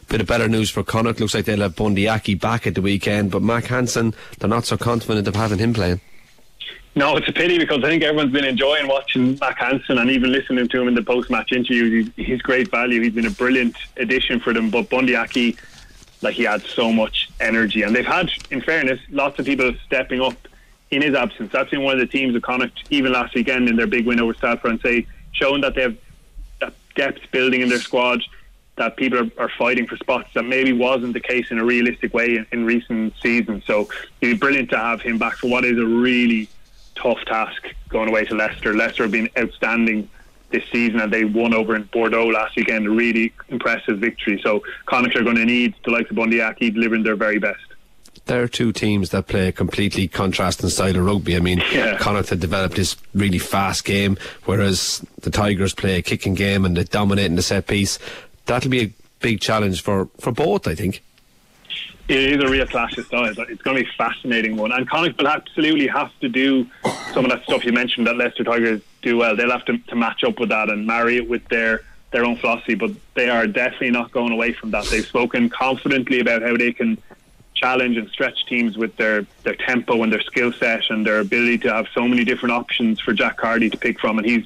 Bit 0.09 0.21
of 0.21 0.27
better 0.27 0.47
news 0.49 0.69
for 0.69 0.83
Connacht. 0.83 1.19
Looks 1.19 1.33
like 1.33 1.45
they'll 1.45 1.61
have 1.61 1.75
Bundee 1.75 2.07
Aki 2.07 2.35
back 2.35 2.67
at 2.67 2.75
the 2.75 2.81
weekend, 2.81 3.31
but 3.31 3.41
Mac 3.41 3.65
Hansen, 3.65 4.13
they're 4.39 4.49
not 4.49 4.65
so 4.65 4.77
confident 4.77 5.27
of 5.27 5.35
having 5.35 5.59
him 5.59 5.73
playing. 5.73 6.01
No, 6.93 7.15
it's 7.15 7.27
a 7.29 7.31
pity 7.31 7.57
because 7.57 7.81
I 7.85 7.87
think 7.87 8.03
everyone's 8.03 8.33
been 8.33 8.43
enjoying 8.43 8.87
watching 8.87 9.37
Mac 9.39 9.57
Hansen 9.59 9.97
and 9.97 10.11
even 10.11 10.33
listening 10.33 10.67
to 10.67 10.81
him 10.81 10.89
in 10.89 10.95
the 10.95 11.01
post-match 11.01 11.53
interviews. 11.53 12.11
He's, 12.17 12.25
he's 12.25 12.41
great 12.41 12.69
value. 12.69 13.01
He's 13.01 13.13
been 13.13 13.25
a 13.25 13.31
brilliant 13.31 13.77
addition 13.95 14.41
for 14.41 14.51
them. 14.51 14.69
But 14.69 14.89
Bundee 14.89 15.15
Aki, 15.15 15.55
like 16.21 16.35
he 16.35 16.47
adds 16.47 16.67
so 16.69 16.91
much 16.91 17.29
energy, 17.39 17.83
and 17.83 17.95
they've 17.95 18.05
had, 18.05 18.29
in 18.51 18.61
fairness, 18.61 18.99
lots 19.09 19.39
of 19.39 19.45
people 19.45 19.73
stepping 19.85 20.21
up 20.21 20.35
in 20.91 21.01
his 21.01 21.15
absence. 21.15 21.51
That's 21.51 21.71
one 21.71 21.93
of 21.93 21.99
the 21.99 22.05
teams 22.07 22.35
of 22.35 22.41
Connacht, 22.41 22.83
even 22.89 23.11
last 23.13 23.33
weekend 23.33 23.69
in 23.69 23.75
their 23.75 23.87
big 23.87 24.05
win 24.05 24.19
over 24.19 24.33
Stade 24.33 24.59
Francais, 24.59 25.07
showing 25.31 25.61
that 25.61 25.75
they 25.75 25.83
have 25.83 25.97
that 26.59 26.73
depth 26.95 27.31
building 27.31 27.61
in 27.61 27.69
their 27.69 27.79
squad. 27.79 28.21
That 28.77 28.95
people 28.95 29.19
are, 29.19 29.29
are 29.37 29.51
fighting 29.59 29.85
for 29.85 29.97
spots 29.97 30.29
that 30.33 30.43
maybe 30.43 30.71
wasn't 30.71 31.13
the 31.13 31.19
case 31.19 31.51
in 31.51 31.59
a 31.59 31.63
realistic 31.63 32.13
way 32.13 32.37
in, 32.37 32.47
in 32.51 32.65
recent 32.65 33.13
seasons. 33.21 33.63
So 33.65 33.81
it'd 33.81 33.93
be 34.21 34.33
brilliant 34.33 34.69
to 34.69 34.77
have 34.77 35.01
him 35.01 35.17
back 35.17 35.33
for 35.33 35.49
what 35.49 35.65
is 35.65 35.77
a 35.77 35.85
really 35.85 36.47
tough 36.95 37.19
task 37.25 37.67
going 37.89 38.09
away 38.09 38.25
to 38.25 38.33
Leicester. 38.33 38.73
Leicester 38.73 39.03
have 39.03 39.11
been 39.11 39.29
outstanding 39.37 40.09
this 40.51 40.63
season 40.71 40.99
and 40.99 41.11
they 41.11 41.23
won 41.25 41.53
over 41.53 41.75
in 41.75 41.83
Bordeaux 41.93 42.27
last 42.27 42.55
weekend, 42.55 42.87
a 42.87 42.89
really 42.89 43.33
impressive 43.49 43.99
victory. 43.99 44.39
So 44.43 44.63
Connacht 44.85 45.15
are 45.15 45.23
going 45.23 45.37
to 45.37 45.45
need 45.45 45.73
the 45.85 45.91
likes 45.91 46.09
of 46.09 46.15
Bundee 46.15 46.41
Aki 46.41 46.71
delivering 46.71 47.03
their 47.03 47.15
very 47.15 47.39
best. 47.39 47.59
There 48.25 48.43
are 48.43 48.47
two 48.47 48.71
teams 48.71 49.09
that 49.09 49.27
play 49.27 49.47
a 49.47 49.51
completely 49.51 50.07
contrasting 50.07 50.69
style 50.69 50.95
of 50.95 51.03
rugby. 51.05 51.35
I 51.35 51.39
mean, 51.39 51.63
Yeah. 51.71 51.97
Connacht 51.97 52.29
had 52.29 52.39
developed 52.39 52.75
this 52.75 52.95
really 53.13 53.39
fast 53.39 53.83
game, 53.83 54.17
whereas 54.45 55.03
the 55.21 55.31
Tigers 55.31 55.73
play 55.73 55.95
a 55.97 56.01
kicking 56.01 56.35
game 56.35 56.63
and 56.65 56.77
they 56.77 56.83
dominate 56.83 57.25
in 57.25 57.35
the 57.35 57.41
set 57.41 57.67
piece. 57.67 57.97
That'll 58.45 58.69
be 58.69 58.81
a 58.83 58.91
big 59.21 59.41
challenge 59.41 59.81
for, 59.81 60.07
for 60.19 60.31
both, 60.31 60.67
I 60.67 60.75
think. 60.75 61.01
It 62.07 62.33
is 62.33 62.43
a 62.43 62.47
real 62.49 62.67
clash 62.67 62.97
of 62.97 63.05
styles. 63.05 63.37
It's 63.37 63.61
going 63.61 63.77
to 63.77 63.83
be 63.83 63.89
a 63.89 63.93
fascinating 63.97 64.57
one. 64.57 64.71
And 64.71 64.89
Connacht 64.89 65.17
will 65.17 65.27
absolutely 65.27 65.87
have 65.87 66.11
to 66.19 66.29
do 66.29 66.67
some 67.13 67.25
of 67.25 67.31
that 67.31 67.43
stuff 67.43 67.63
you 67.63 67.71
mentioned 67.71 68.07
that 68.07 68.17
Leicester 68.17 68.43
Tigers 68.43 68.81
do 69.01 69.17
well. 69.17 69.35
They'll 69.35 69.51
have 69.51 69.65
to, 69.65 69.77
to 69.77 69.95
match 69.95 70.23
up 70.23 70.39
with 70.39 70.49
that 70.49 70.69
and 70.69 70.85
marry 70.85 71.17
it 71.17 71.29
with 71.29 71.47
their, 71.47 71.83
their 72.11 72.25
own 72.25 72.35
philosophy. 72.37 72.75
But 72.75 72.91
they 73.13 73.29
are 73.29 73.47
definitely 73.47 73.91
not 73.91 74.11
going 74.11 74.33
away 74.33 74.53
from 74.53 74.71
that. 74.71 74.85
They've 74.85 75.05
spoken 75.05 75.49
confidently 75.49 76.19
about 76.19 76.41
how 76.41 76.57
they 76.57 76.73
can 76.73 76.97
challenge 77.53 77.97
and 77.97 78.09
stretch 78.09 78.45
teams 78.45 78.77
with 78.77 78.95
their, 78.97 79.25
their 79.43 79.55
tempo 79.55 80.01
and 80.03 80.11
their 80.11 80.21
skill 80.21 80.51
set 80.51 80.89
and 80.89 81.05
their 81.05 81.19
ability 81.19 81.59
to 81.59 81.73
have 81.73 81.87
so 81.93 82.07
many 82.07 82.25
different 82.25 82.53
options 82.53 82.99
for 82.99 83.13
Jack 83.13 83.37
Carty 83.37 83.69
to 83.69 83.77
pick 83.77 83.99
from. 83.99 84.17
And 84.17 84.27
he's 84.27 84.45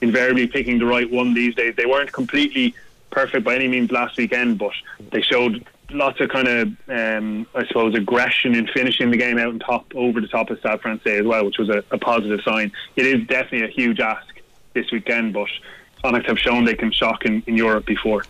invariably 0.00 0.46
picking 0.48 0.78
the 0.78 0.86
right 0.86 1.10
one 1.10 1.32
these 1.32 1.54
days. 1.54 1.76
They 1.76 1.86
weren't 1.86 2.12
completely 2.12 2.74
perfect 3.10 3.44
by 3.44 3.54
any 3.54 3.68
means 3.68 3.90
last 3.90 4.18
weekend, 4.18 4.58
but 4.58 4.72
they 5.10 5.22
showed 5.22 5.64
lots 5.90 6.20
of 6.20 6.28
kind 6.28 6.48
of, 6.48 6.68
um, 6.88 7.46
I 7.54 7.66
suppose, 7.66 7.94
aggression 7.94 8.54
in 8.54 8.66
finishing 8.68 9.10
the 9.10 9.16
game 9.16 9.38
out 9.38 9.48
on 9.48 9.58
top, 9.58 9.86
over 9.94 10.20
the 10.20 10.28
top 10.28 10.50
of 10.50 10.58
Stade 10.58 10.80
Francais 10.80 11.18
as 11.18 11.26
well, 11.26 11.44
which 11.44 11.58
was 11.58 11.68
a, 11.68 11.82
a 11.90 11.98
positive 11.98 12.40
sign. 12.42 12.72
It 12.96 13.06
is 13.06 13.26
definitely 13.26 13.68
a 13.68 13.70
huge 13.70 14.00
ask 14.00 14.40
this 14.74 14.90
weekend, 14.90 15.32
but 15.32 15.48
Connacht 16.02 16.26
have 16.26 16.38
shown 16.38 16.64
they 16.64 16.74
can 16.74 16.92
shock 16.92 17.24
in, 17.24 17.42
in 17.46 17.56
Europe 17.56 17.86
before. 17.86 18.24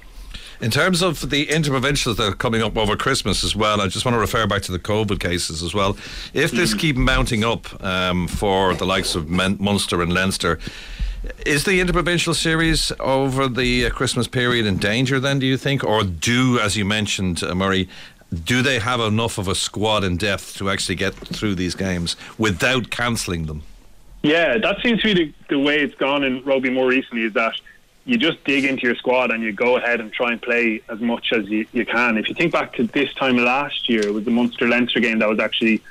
In 0.60 0.70
terms 0.70 1.02
of 1.02 1.28
the 1.28 1.46
interprovincials 1.46 2.16
that 2.16 2.32
are 2.32 2.34
coming 2.34 2.62
up 2.62 2.78
over 2.78 2.96
Christmas 2.96 3.44
as 3.44 3.54
well, 3.54 3.80
I 3.80 3.88
just 3.88 4.06
want 4.06 4.14
to 4.14 4.18
refer 4.18 4.46
back 4.46 4.62
to 4.62 4.72
the 4.72 4.78
COVID 4.78 5.20
cases 5.20 5.62
as 5.62 5.74
well. 5.74 5.98
If 6.32 6.50
this 6.50 6.72
keep 6.72 6.96
mounting 6.96 7.44
up 7.44 7.82
um, 7.84 8.26
for 8.26 8.74
the 8.74 8.86
likes 8.86 9.14
of 9.14 9.28
Munster 9.28 10.00
and 10.00 10.14
Leinster, 10.14 10.58
is 11.44 11.64
the 11.64 11.80
interprovincial 11.80 12.34
series 12.34 12.92
over 13.00 13.48
the 13.48 13.86
uh, 13.86 13.90
Christmas 13.90 14.26
period 14.28 14.66
in 14.66 14.76
danger 14.78 15.20
then, 15.20 15.38
do 15.38 15.46
you 15.46 15.56
think? 15.56 15.84
Or 15.84 16.04
do, 16.04 16.58
as 16.58 16.76
you 16.76 16.84
mentioned, 16.84 17.42
uh, 17.42 17.54
Murray, 17.54 17.88
do 18.44 18.62
they 18.62 18.78
have 18.78 19.00
enough 19.00 19.38
of 19.38 19.48
a 19.48 19.54
squad 19.54 20.04
in 20.04 20.16
depth 20.16 20.56
to 20.58 20.68
actually 20.70 20.96
get 20.96 21.14
through 21.14 21.54
these 21.54 21.74
games 21.74 22.16
without 22.38 22.90
cancelling 22.90 23.46
them? 23.46 23.62
Yeah, 24.22 24.58
that 24.58 24.80
seems 24.82 25.00
to 25.02 25.14
be 25.14 25.24
the, 25.24 25.34
the 25.50 25.58
way 25.58 25.80
it's 25.80 25.94
gone 25.94 26.24
in 26.24 26.42
rugby 26.44 26.70
more 26.70 26.88
recently. 26.88 27.22
Is 27.24 27.34
that 27.34 27.54
you 28.04 28.16
just 28.16 28.42
dig 28.44 28.64
into 28.64 28.82
your 28.86 28.96
squad 28.96 29.30
and 29.30 29.42
you 29.42 29.52
go 29.52 29.76
ahead 29.76 30.00
and 30.00 30.12
try 30.12 30.32
and 30.32 30.40
play 30.40 30.80
as 30.88 31.00
much 31.00 31.32
as 31.32 31.48
you, 31.48 31.66
you 31.72 31.84
can. 31.86 32.16
If 32.18 32.28
you 32.28 32.34
think 32.34 32.52
back 32.52 32.72
to 32.74 32.84
this 32.88 33.12
time 33.14 33.36
last 33.36 33.88
year, 33.88 34.00
it 34.06 34.12
was 34.12 34.24
the 34.24 34.30
Munster 34.30 34.68
Leinster 34.68 35.00
game 35.00 35.18
that 35.20 35.28
was 35.28 35.38
actually 35.38 35.82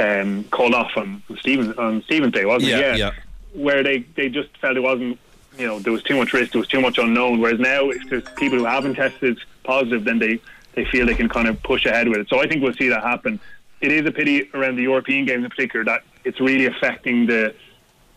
um, 0.00 0.44
called 0.44 0.74
off 0.74 0.96
on 0.96 1.22
Stephen 1.38 1.72
on 1.78 2.02
Stephen's 2.02 2.32
Day, 2.32 2.44
wasn't 2.44 2.70
Yeah, 2.72 2.92
it? 2.94 2.98
yeah. 2.98 3.10
Where 3.56 3.82
they 3.82 3.98
they 4.16 4.28
just 4.28 4.56
felt 4.58 4.76
it 4.76 4.80
wasn't. 4.80 5.18
You 5.58 5.66
know, 5.66 5.78
there 5.78 5.92
was 5.92 6.02
too 6.02 6.16
much 6.16 6.34
risk, 6.34 6.52
there 6.52 6.60
was 6.60 6.68
too 6.68 6.82
much 6.82 6.98
unknown. 6.98 7.40
Whereas 7.40 7.58
now, 7.58 7.88
if 7.88 8.10
there's 8.10 8.24
people 8.36 8.58
who 8.58 8.66
haven't 8.66 8.96
tested 8.96 9.38
positive, 9.64 10.04
then 10.04 10.18
they, 10.18 10.38
they 10.74 10.84
feel 10.84 11.06
they 11.06 11.14
can 11.14 11.30
kind 11.30 11.48
of 11.48 11.62
push 11.62 11.86
ahead 11.86 12.08
with 12.08 12.18
it. 12.18 12.28
So 12.28 12.40
I 12.40 12.46
think 12.46 12.62
we'll 12.62 12.74
see 12.74 12.88
that 12.88 13.02
happen 13.02 13.40
it 13.80 13.92
is 13.92 14.06
a 14.06 14.12
pity 14.12 14.48
around 14.54 14.76
the 14.76 14.82
European 14.82 15.24
games 15.26 15.44
in 15.44 15.50
particular 15.50 15.84
that 15.84 16.02
it's 16.24 16.40
really 16.40 16.66
affecting 16.66 17.26
the 17.26 17.54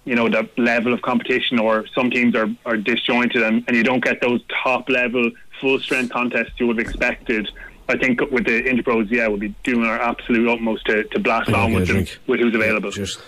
you 0.05 0.15
know 0.15 0.29
the 0.29 0.49
level 0.57 0.93
of 0.93 1.01
competition 1.01 1.59
or 1.59 1.85
some 1.93 2.09
teams 2.09 2.35
are, 2.35 2.47
are 2.65 2.77
disjointed 2.77 3.43
and, 3.43 3.63
and 3.67 3.75
you 3.75 3.83
don't 3.83 4.03
get 4.03 4.21
those 4.21 4.41
top 4.63 4.89
level 4.89 5.29
full 5.59 5.79
strength 5.79 6.11
contests 6.11 6.53
you 6.57 6.67
would 6.67 6.77
have 6.77 6.87
expected 6.87 7.49
I 7.89 7.97
think 7.97 8.21
with 8.31 8.45
the 8.45 8.63
Interpros 8.63 9.11
yeah 9.11 9.27
we'll 9.27 9.37
be 9.37 9.53
doing 9.63 9.85
our 9.85 9.99
absolute 9.99 10.47
utmost 10.49 10.85
to, 10.85 11.03
to 11.03 11.19
blast 11.19 11.51
on 11.51 11.73
with 11.73 11.87
them 11.87 12.05
with 12.27 12.39
who's 12.39 12.55
available 12.55 12.91
Just 12.91 13.19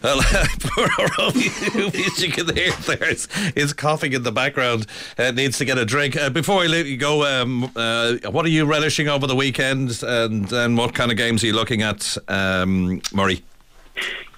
Poor 0.60 0.88
as 1.26 2.22
you 2.22 2.32
can 2.32 2.46
there, 2.46 3.04
is, 3.10 3.28
is 3.54 3.74
coughing 3.74 4.14
in 4.14 4.22
the 4.22 4.32
background. 4.32 4.86
Uh, 5.18 5.30
needs 5.30 5.58
to 5.58 5.66
get 5.66 5.76
a 5.76 5.84
drink. 5.84 6.16
Uh, 6.16 6.30
before 6.30 6.62
I 6.62 6.68
let 6.68 6.86
you 6.86 6.96
go, 6.96 7.26
um, 7.26 7.70
uh, 7.76 8.16
what 8.30 8.46
are 8.46 8.50
you 8.50 8.64
relishing 8.64 9.08
over 9.08 9.26
the 9.26 9.36
weekend, 9.36 10.02
and, 10.02 10.50
and 10.52 10.78
what 10.78 10.94
kind 10.94 11.10
of 11.10 11.18
games 11.18 11.44
are 11.44 11.48
you 11.48 11.52
looking 11.52 11.82
at, 11.82 12.16
um, 12.28 13.02
Murray? 13.12 13.42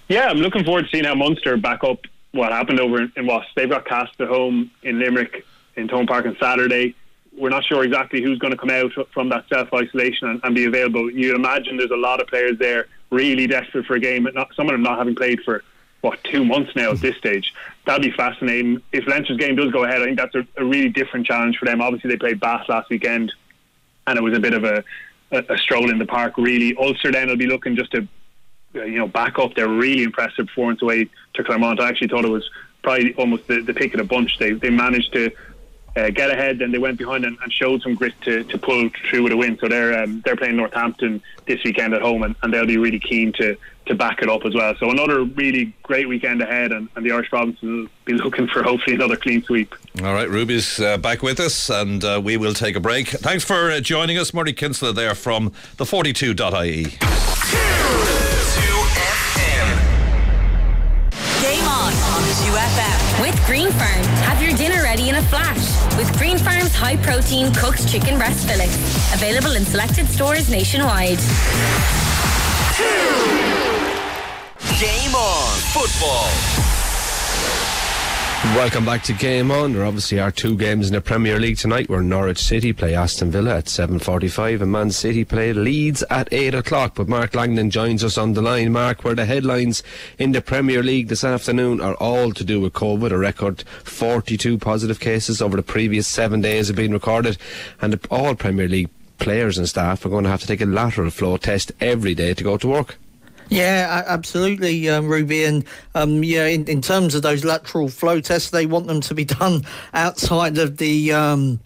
Yeah, 0.08 0.26
I'm 0.26 0.38
looking 0.38 0.64
forward 0.64 0.82
to 0.82 0.88
seeing 0.90 1.04
how 1.04 1.14
Munster 1.14 1.56
back 1.56 1.84
up 1.84 2.00
what 2.32 2.50
happened 2.50 2.80
over 2.80 3.00
in, 3.00 3.12
in. 3.14 3.30
They've 3.54 3.70
got 3.70 3.84
Castres 3.84 4.16
at 4.18 4.28
home 4.28 4.68
in 4.82 4.98
Limerick 4.98 5.46
in 5.76 5.86
Thomond 5.86 6.08
Park 6.08 6.26
on 6.26 6.36
Saturday. 6.40 6.96
We're 7.38 7.50
not 7.50 7.64
sure 7.64 7.84
exactly 7.84 8.20
who's 8.20 8.40
going 8.40 8.50
to 8.50 8.58
come 8.58 8.70
out 8.70 8.90
from 9.14 9.28
that 9.28 9.48
self 9.48 9.72
isolation 9.72 10.28
and, 10.28 10.40
and, 10.42 10.54
be 10.56 10.64
available. 10.64 11.08
You'd 11.10 11.36
imagine 11.36 11.76
there's 11.76 11.92
a 11.92 11.96
lot 11.96 12.20
of 12.20 12.26
players 12.26 12.58
there 12.58 12.88
really 13.12 13.46
desperate 13.46 13.86
for 13.86 13.94
a 13.94 14.00
game. 14.00 14.26
Not, 14.34 14.52
some 14.56 14.66
of 14.66 14.72
them 14.72 14.82
not 14.82 14.98
having 14.98 15.14
played 15.14 15.40
for 15.44 15.62
what 16.00 16.22
two 16.24 16.44
months 16.44 16.74
now 16.74 16.90
at 16.90 17.00
this 17.00 17.16
stage. 17.16 17.52
That'll 17.86 18.02
be 18.02 18.10
fascinating. 18.10 18.82
If 18.90 19.06
Leinster's 19.06 19.36
game 19.36 19.54
does 19.54 19.70
go 19.70 19.84
ahead, 19.84 20.02
I 20.02 20.06
think 20.06 20.18
that's 20.18 20.34
a, 20.34 20.44
a 20.56 20.64
really 20.64 20.88
different 20.88 21.26
challenge 21.26 21.58
for 21.58 21.66
them. 21.66 21.80
Obviously, 21.80 22.10
they 22.10 22.16
played 22.16 22.40
Bath 22.40 22.68
last 22.68 22.90
weekend, 22.90 23.32
and 24.06 24.18
it 24.18 24.22
was 24.22 24.36
a 24.36 24.40
bit 24.40 24.54
of 24.54 24.64
a, 24.64 24.82
a, 25.30 25.44
a 25.48 25.58
stroll 25.58 25.90
in 25.90 25.98
the 25.98 26.06
park. 26.06 26.36
Really, 26.38 26.74
Ulster 26.76 27.12
then 27.12 27.28
will 27.28 27.36
be 27.36 27.46
looking 27.46 27.76
just 27.76 27.92
to 27.92 28.08
you 28.74 28.98
know 28.98 29.06
back 29.06 29.38
up 29.38 29.54
their 29.54 29.68
really 29.68 30.02
impressive 30.02 30.46
performance 30.46 30.82
away 30.82 31.08
to 31.34 31.44
Clermont. 31.44 31.80
I 31.80 31.88
actually 31.88 32.08
thought 32.08 32.24
it 32.24 32.30
was 32.30 32.48
probably 32.82 33.14
almost 33.14 33.46
the, 33.46 33.60
the 33.60 33.74
pick 33.74 33.94
of 33.94 33.98
the 33.98 34.04
bunch. 34.04 34.38
They 34.38 34.52
they 34.52 34.70
managed 34.70 35.12
to 35.12 35.30
uh, 35.96 36.10
get 36.10 36.30
ahead, 36.30 36.58
then 36.58 36.72
they 36.72 36.78
went 36.78 36.98
behind 36.98 37.24
and, 37.24 37.36
and, 37.42 37.52
showed 37.52 37.82
some 37.82 37.94
grit 37.94 38.14
to, 38.22 38.44
to 38.44 38.58
pull 38.58 38.88
through 39.10 39.22
with 39.24 39.32
a 39.32 39.36
win. 39.36 39.58
So 39.58 39.68
they're 39.68 40.02
um, 40.02 40.22
they're 40.24 40.36
playing 40.36 40.56
Northampton 40.56 41.22
this 41.46 41.62
weekend 41.64 41.92
at 41.92 42.00
home, 42.00 42.22
and, 42.22 42.34
and, 42.42 42.52
they'll 42.52 42.66
be 42.66 42.78
really 42.78 42.98
keen 42.98 43.32
to 43.34 43.56
to 43.86 43.94
back 43.94 44.22
it 44.22 44.28
up 44.28 44.44
as 44.46 44.54
well. 44.54 44.74
So 44.78 44.90
another 44.90 45.24
really 45.24 45.74
great 45.82 46.08
weekend 46.08 46.40
ahead, 46.40 46.72
and, 46.72 46.88
and 46.96 47.04
the 47.04 47.12
Irish 47.12 47.28
province 47.28 47.60
will 47.60 47.88
be 48.04 48.12
looking 48.24 48.46
for 48.46 48.62
hopefully 48.62 48.96
another 48.96 49.16
clean 49.16 49.42
sweep. 49.42 49.74
All 50.02 50.14
right, 50.14 50.28
Ruby's 50.28 50.80
uh, 50.80 50.96
back 50.96 51.22
with 51.22 51.38
us, 51.40 51.68
and 51.68 52.02
uh, 52.02 52.20
we 52.22 52.36
will 52.36 52.54
take 52.54 52.76
a 52.76 52.80
break. 52.80 53.08
Thanks 53.08 53.44
for 53.44 53.70
uh, 53.70 53.80
joining 53.80 54.18
us, 54.18 54.32
Murray 54.32 54.54
Kinsella, 54.54 54.92
there 54.92 55.14
from 55.14 55.52
the 55.76 55.84
42.ie. 55.84 56.84
Game 61.42 61.64
on 61.66 61.92
on 61.92 62.22
2FM. 62.38 63.20
With 63.20 63.46
Green 63.46 63.70
Farm, 63.72 64.04
have 64.24 64.42
your 64.42 64.56
dinner 64.56 64.82
ready 64.82 65.10
in 65.10 65.16
a 65.16 65.22
flash. 65.22 65.71
With 65.96 66.16
Green 66.18 66.38
Farm's 66.38 66.74
high 66.74 66.96
protein 66.96 67.52
cooked 67.52 67.86
chicken 67.88 68.16
breast 68.16 68.48
fillet. 68.48 68.68
Available 69.12 69.56
in 69.56 69.64
selected 69.64 70.06
stores 70.08 70.48
nationwide. 70.50 71.18
Two. 72.76 72.84
Game 74.80 75.14
on 75.14 75.58
football. 75.72 76.71
Welcome 78.44 78.84
back 78.84 79.04
to 79.04 79.12
Game 79.12 79.52
On. 79.52 79.72
There 79.72 79.84
obviously 79.84 80.18
are 80.18 80.32
two 80.32 80.56
games 80.58 80.88
in 80.88 80.94
the 80.94 81.00
Premier 81.00 81.38
League 81.38 81.58
tonight 81.58 81.88
where 81.88 82.02
Norwich 82.02 82.42
City 82.42 82.72
play 82.72 82.92
Aston 82.92 83.30
Villa 83.30 83.58
at 83.58 83.66
7.45 83.66 84.60
and 84.62 84.72
Man 84.72 84.90
City 84.90 85.24
play 85.24 85.52
Leeds 85.52 86.02
at 86.10 86.30
8 86.32 86.52
o'clock. 86.56 86.96
But 86.96 87.08
Mark 87.08 87.36
Langdon 87.36 87.70
joins 87.70 88.02
us 88.02 88.18
on 88.18 88.32
the 88.32 88.42
line. 88.42 88.72
Mark, 88.72 89.04
where 89.04 89.14
the 89.14 89.26
headlines 89.26 89.84
in 90.18 90.32
the 90.32 90.42
Premier 90.42 90.82
League 90.82 91.06
this 91.06 91.22
afternoon 91.22 91.80
are 91.80 91.94
all 91.94 92.32
to 92.32 92.42
do 92.42 92.60
with 92.60 92.72
COVID. 92.72 93.12
A 93.12 93.16
record 93.16 93.62
42 93.84 94.58
positive 94.58 94.98
cases 94.98 95.40
over 95.40 95.56
the 95.56 95.62
previous 95.62 96.08
seven 96.08 96.40
days 96.40 96.66
have 96.66 96.76
been 96.76 96.92
recorded 96.92 97.38
and 97.80 97.98
all 98.10 98.34
Premier 98.34 98.68
League 98.68 98.90
players 99.20 99.56
and 99.56 99.68
staff 99.68 100.04
are 100.04 100.08
going 100.10 100.24
to 100.24 100.30
have 100.30 100.40
to 100.40 100.48
take 100.48 100.60
a 100.60 100.66
lateral 100.66 101.10
flow 101.10 101.36
test 101.36 101.70
every 101.80 102.12
day 102.12 102.34
to 102.34 102.42
go 102.42 102.56
to 102.56 102.66
work. 102.66 102.98
Yeah, 103.52 104.04
absolutely, 104.06 104.88
um, 104.88 105.08
Ruby. 105.08 105.44
And 105.44 105.64
um, 105.94 106.24
yeah, 106.24 106.46
in, 106.46 106.64
in, 106.66 106.80
terms 106.80 107.14
of 107.14 107.20
those 107.20 107.44
lateral 107.44 107.90
flow 107.90 108.18
tests, 108.20 108.48
they 108.48 108.64
want 108.64 108.86
them 108.86 109.02
to 109.02 109.14
be 109.14 109.24
done 109.24 109.64
outside 109.94 110.58
of 110.58 110.78
the. 110.78 111.12
Um, 111.12 111.60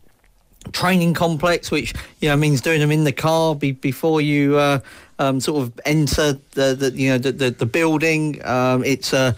training 0.73 1.15
complex, 1.15 1.71
which 1.71 1.95
you 2.19 2.29
know 2.29 2.37
means 2.37 2.61
doing 2.61 2.81
them 2.81 2.91
in 2.91 3.05
the 3.05 3.13
car 3.13 3.55
be, 3.55 3.71
before 3.71 4.21
you 4.21 4.57
uh, 4.57 4.81
um, 5.21 5.39
sort 5.39 5.63
of 5.63 5.81
enter 5.85 6.33
the, 6.55 6.75
the 6.75 6.91
you 6.91 7.11
know 7.11 7.19
the 7.19 7.31
the, 7.31 7.51
the 7.53 7.67
building. 7.67 8.45
Um, 8.45 8.83
it's 8.83 9.13
a 9.13 9.37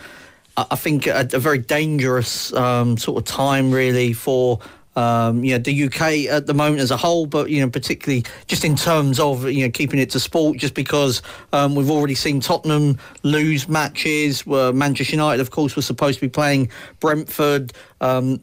I 0.56 0.76
think 0.76 1.06
a, 1.06 1.28
a 1.32 1.38
very 1.38 1.58
dangerous 1.58 2.50
um, 2.54 2.96
sort 2.96 3.18
of 3.18 3.24
time 3.24 3.70
really 3.70 4.14
for 4.14 4.58
um, 4.98 5.44
you 5.44 5.52
know, 5.52 5.58
the 5.58 5.84
UK 5.84 6.28
at 6.28 6.46
the 6.46 6.54
moment 6.54 6.80
as 6.80 6.90
a 6.90 6.96
whole, 6.96 7.26
but 7.26 7.50
you 7.50 7.60
know, 7.60 7.70
particularly 7.70 8.24
just 8.48 8.64
in 8.64 8.74
terms 8.74 9.20
of 9.20 9.48
you 9.48 9.64
know 9.64 9.70
keeping 9.70 10.00
it 10.00 10.10
to 10.10 10.18
sport, 10.18 10.58
just 10.58 10.74
because 10.74 11.22
um, 11.52 11.76
we've 11.76 11.90
already 11.90 12.16
seen 12.16 12.40
Tottenham 12.40 12.98
lose 13.22 13.68
matches. 13.68 14.44
Where 14.44 14.72
Manchester 14.72 15.12
United, 15.12 15.40
of 15.40 15.52
course, 15.52 15.76
was 15.76 15.86
supposed 15.86 16.18
to 16.18 16.26
be 16.26 16.28
playing 16.28 16.70
Brentford. 16.98 17.72
Um, 18.00 18.40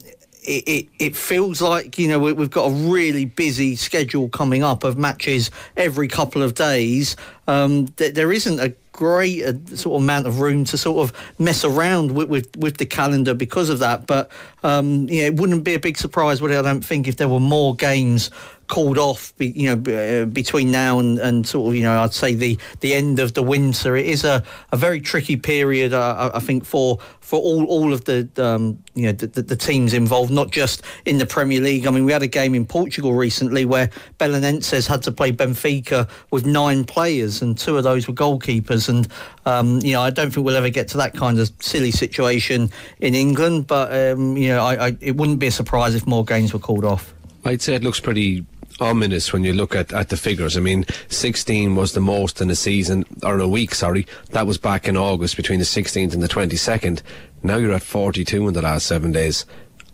it, 0.48 0.64
it, 0.68 0.88
it, 1.00 1.16
feels 1.16 1.62
like 1.62 1.98
you 1.98 2.08
know 2.08 2.20
we've 2.20 2.50
got 2.52 2.68
a 2.68 2.72
really 2.72 3.26
busy 3.26 3.76
schedule 3.76 4.30
coming 4.30 4.64
up 4.64 4.86
of 4.86 4.98
matches 4.98 5.52
every 5.76 6.08
couple 6.08 6.42
of 6.42 6.54
days. 6.54 7.18
Um, 7.48 7.88
there 7.98 8.32
isn't 8.32 8.60
a 8.62 8.70
great 8.96 9.44
uh, 9.44 9.54
sort 9.76 9.98
of 9.98 10.04
amount 10.04 10.26
of 10.26 10.40
room 10.40 10.64
to 10.64 10.78
sort 10.78 11.04
of 11.04 11.36
mess 11.38 11.66
around 11.66 12.12
with 12.12 12.30
with, 12.30 12.56
with 12.58 12.78
the 12.78 12.86
calendar 12.86 13.34
because 13.34 13.70
of 13.70 13.80
that. 13.80 14.08
But 14.08 14.32
um, 14.64 15.08
yeah, 15.10 15.26
it 15.26 15.36
wouldn't 15.36 15.64
be 15.64 15.74
a 15.74 15.80
big 15.80 15.98
surprise, 15.98 16.42
would 16.42 16.52
it? 16.52 16.58
I 16.58 16.62
don't 16.62 16.86
think 16.86 17.08
if 17.08 17.18
there 17.18 17.28
were 17.28 17.42
more 17.42 17.76
games 17.76 18.32
called 18.68 18.98
off, 18.98 19.34
you 19.38 19.76
know, 19.76 19.94
uh, 19.94 20.26
between 20.26 20.72
now 20.72 21.00
and, 21.00 21.20
and 21.20 21.48
sort 21.48 21.70
of, 21.70 21.76
you 21.76 21.84
know, 21.84 22.02
I'd 22.02 22.14
say 22.14 22.34
the, 22.34 22.58
the 22.80 22.94
end 22.94 23.20
of 23.20 23.34
the 23.34 23.44
winter. 23.44 23.96
It 23.96 24.06
is 24.06 24.24
a, 24.24 24.44
a 24.72 24.78
very 24.78 25.00
tricky 25.02 25.38
period, 25.38 25.94
uh, 25.94 26.32
I 26.34 26.40
think, 26.40 26.66
for 26.66 27.00
for 27.26 27.40
all, 27.40 27.66
all 27.66 27.92
of 27.92 28.06
the 28.06 28.30
um, 28.38 28.78
you 28.94 29.08
know 29.08 29.12
the, 29.12 29.42
the, 29.42 29.56
teams 29.56 29.96
involved, 29.96 30.32
not 30.32 30.52
just 30.52 30.84
in 31.06 31.18
the 31.18 31.26
Premier 31.26 31.60
League. 31.60 31.88
I 31.88 31.90
mean, 31.90 32.06
we 32.06 32.12
had 32.12 32.22
a 32.22 32.28
game 32.28 32.54
in 32.54 32.68
Portugal 32.68 33.16
recently 33.16 33.66
where 33.66 33.90
Belenenses 34.20 34.88
had 34.88 35.02
to 35.04 35.12
play 35.12 35.32
Benfica 35.32 36.08
with 36.30 36.46
nine 36.46 36.84
players, 36.84 37.42
and 37.42 37.58
two 37.58 37.78
of 37.78 37.84
those 37.84 38.08
were 38.08 38.14
goalkeepers. 38.14 38.90
And 38.90 39.08
um, 39.48 39.80
you 39.80 39.94
know, 39.94 40.02
I 40.02 40.12
don't 40.12 40.32
think 40.32 40.46
we'll 40.46 40.56
ever 40.56 40.70
get 40.70 40.88
to 40.90 40.98
that 40.98 41.16
kind 41.16 41.40
of 41.40 41.52
silly 41.62 41.90
situation 41.90 42.70
in 43.00 43.16
England. 43.16 43.66
But 43.66 43.92
um, 43.92 44.38
you 44.38 44.50
know, 44.50 44.64
I, 44.64 44.90
I, 44.90 44.98
it 45.02 45.18
wouldn't 45.18 45.40
be 45.40 45.48
a 45.48 45.52
surprise 45.52 45.96
if 45.96 46.06
more 46.06 46.24
games 46.24 46.54
were 46.54 46.60
called 46.60 46.86
off. 46.86 47.12
I'd 47.44 47.62
say 47.62 47.74
it 47.74 47.84
looks 47.84 48.00
pretty 48.00 48.46
ominous 48.80 49.32
when 49.32 49.44
you 49.44 49.54
look 49.54 49.76
at, 49.76 49.94
at 49.94 50.10
the 50.10 50.18
figures. 50.18 50.58
I 50.58 50.60
mean, 50.60 50.86
16 51.10 51.76
was 51.76 51.94
the 51.94 52.02
most 52.02 52.42
in 52.42 52.50
a 52.50 52.56
season, 52.56 53.06
or 53.24 53.36
in 53.36 53.42
a 53.42 53.48
week, 53.48 53.76
sorry. 53.76 54.06
That 54.32 54.48
was 54.48 54.58
back 54.58 54.88
in 54.88 54.98
August 54.98 55.38
between 55.38 55.60
the 55.60 55.66
16th 55.66 56.14
and 56.14 56.22
the 56.22 56.28
22nd. 56.28 57.02
Now 57.44 57.58
you're 57.58 57.74
at 57.74 57.84
42 57.84 58.48
in 58.48 58.54
the 58.54 58.62
last 58.62 58.86
seven 58.88 59.12
days. 59.12 59.46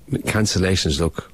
cancellations 0.10 1.00
look 1.00 1.32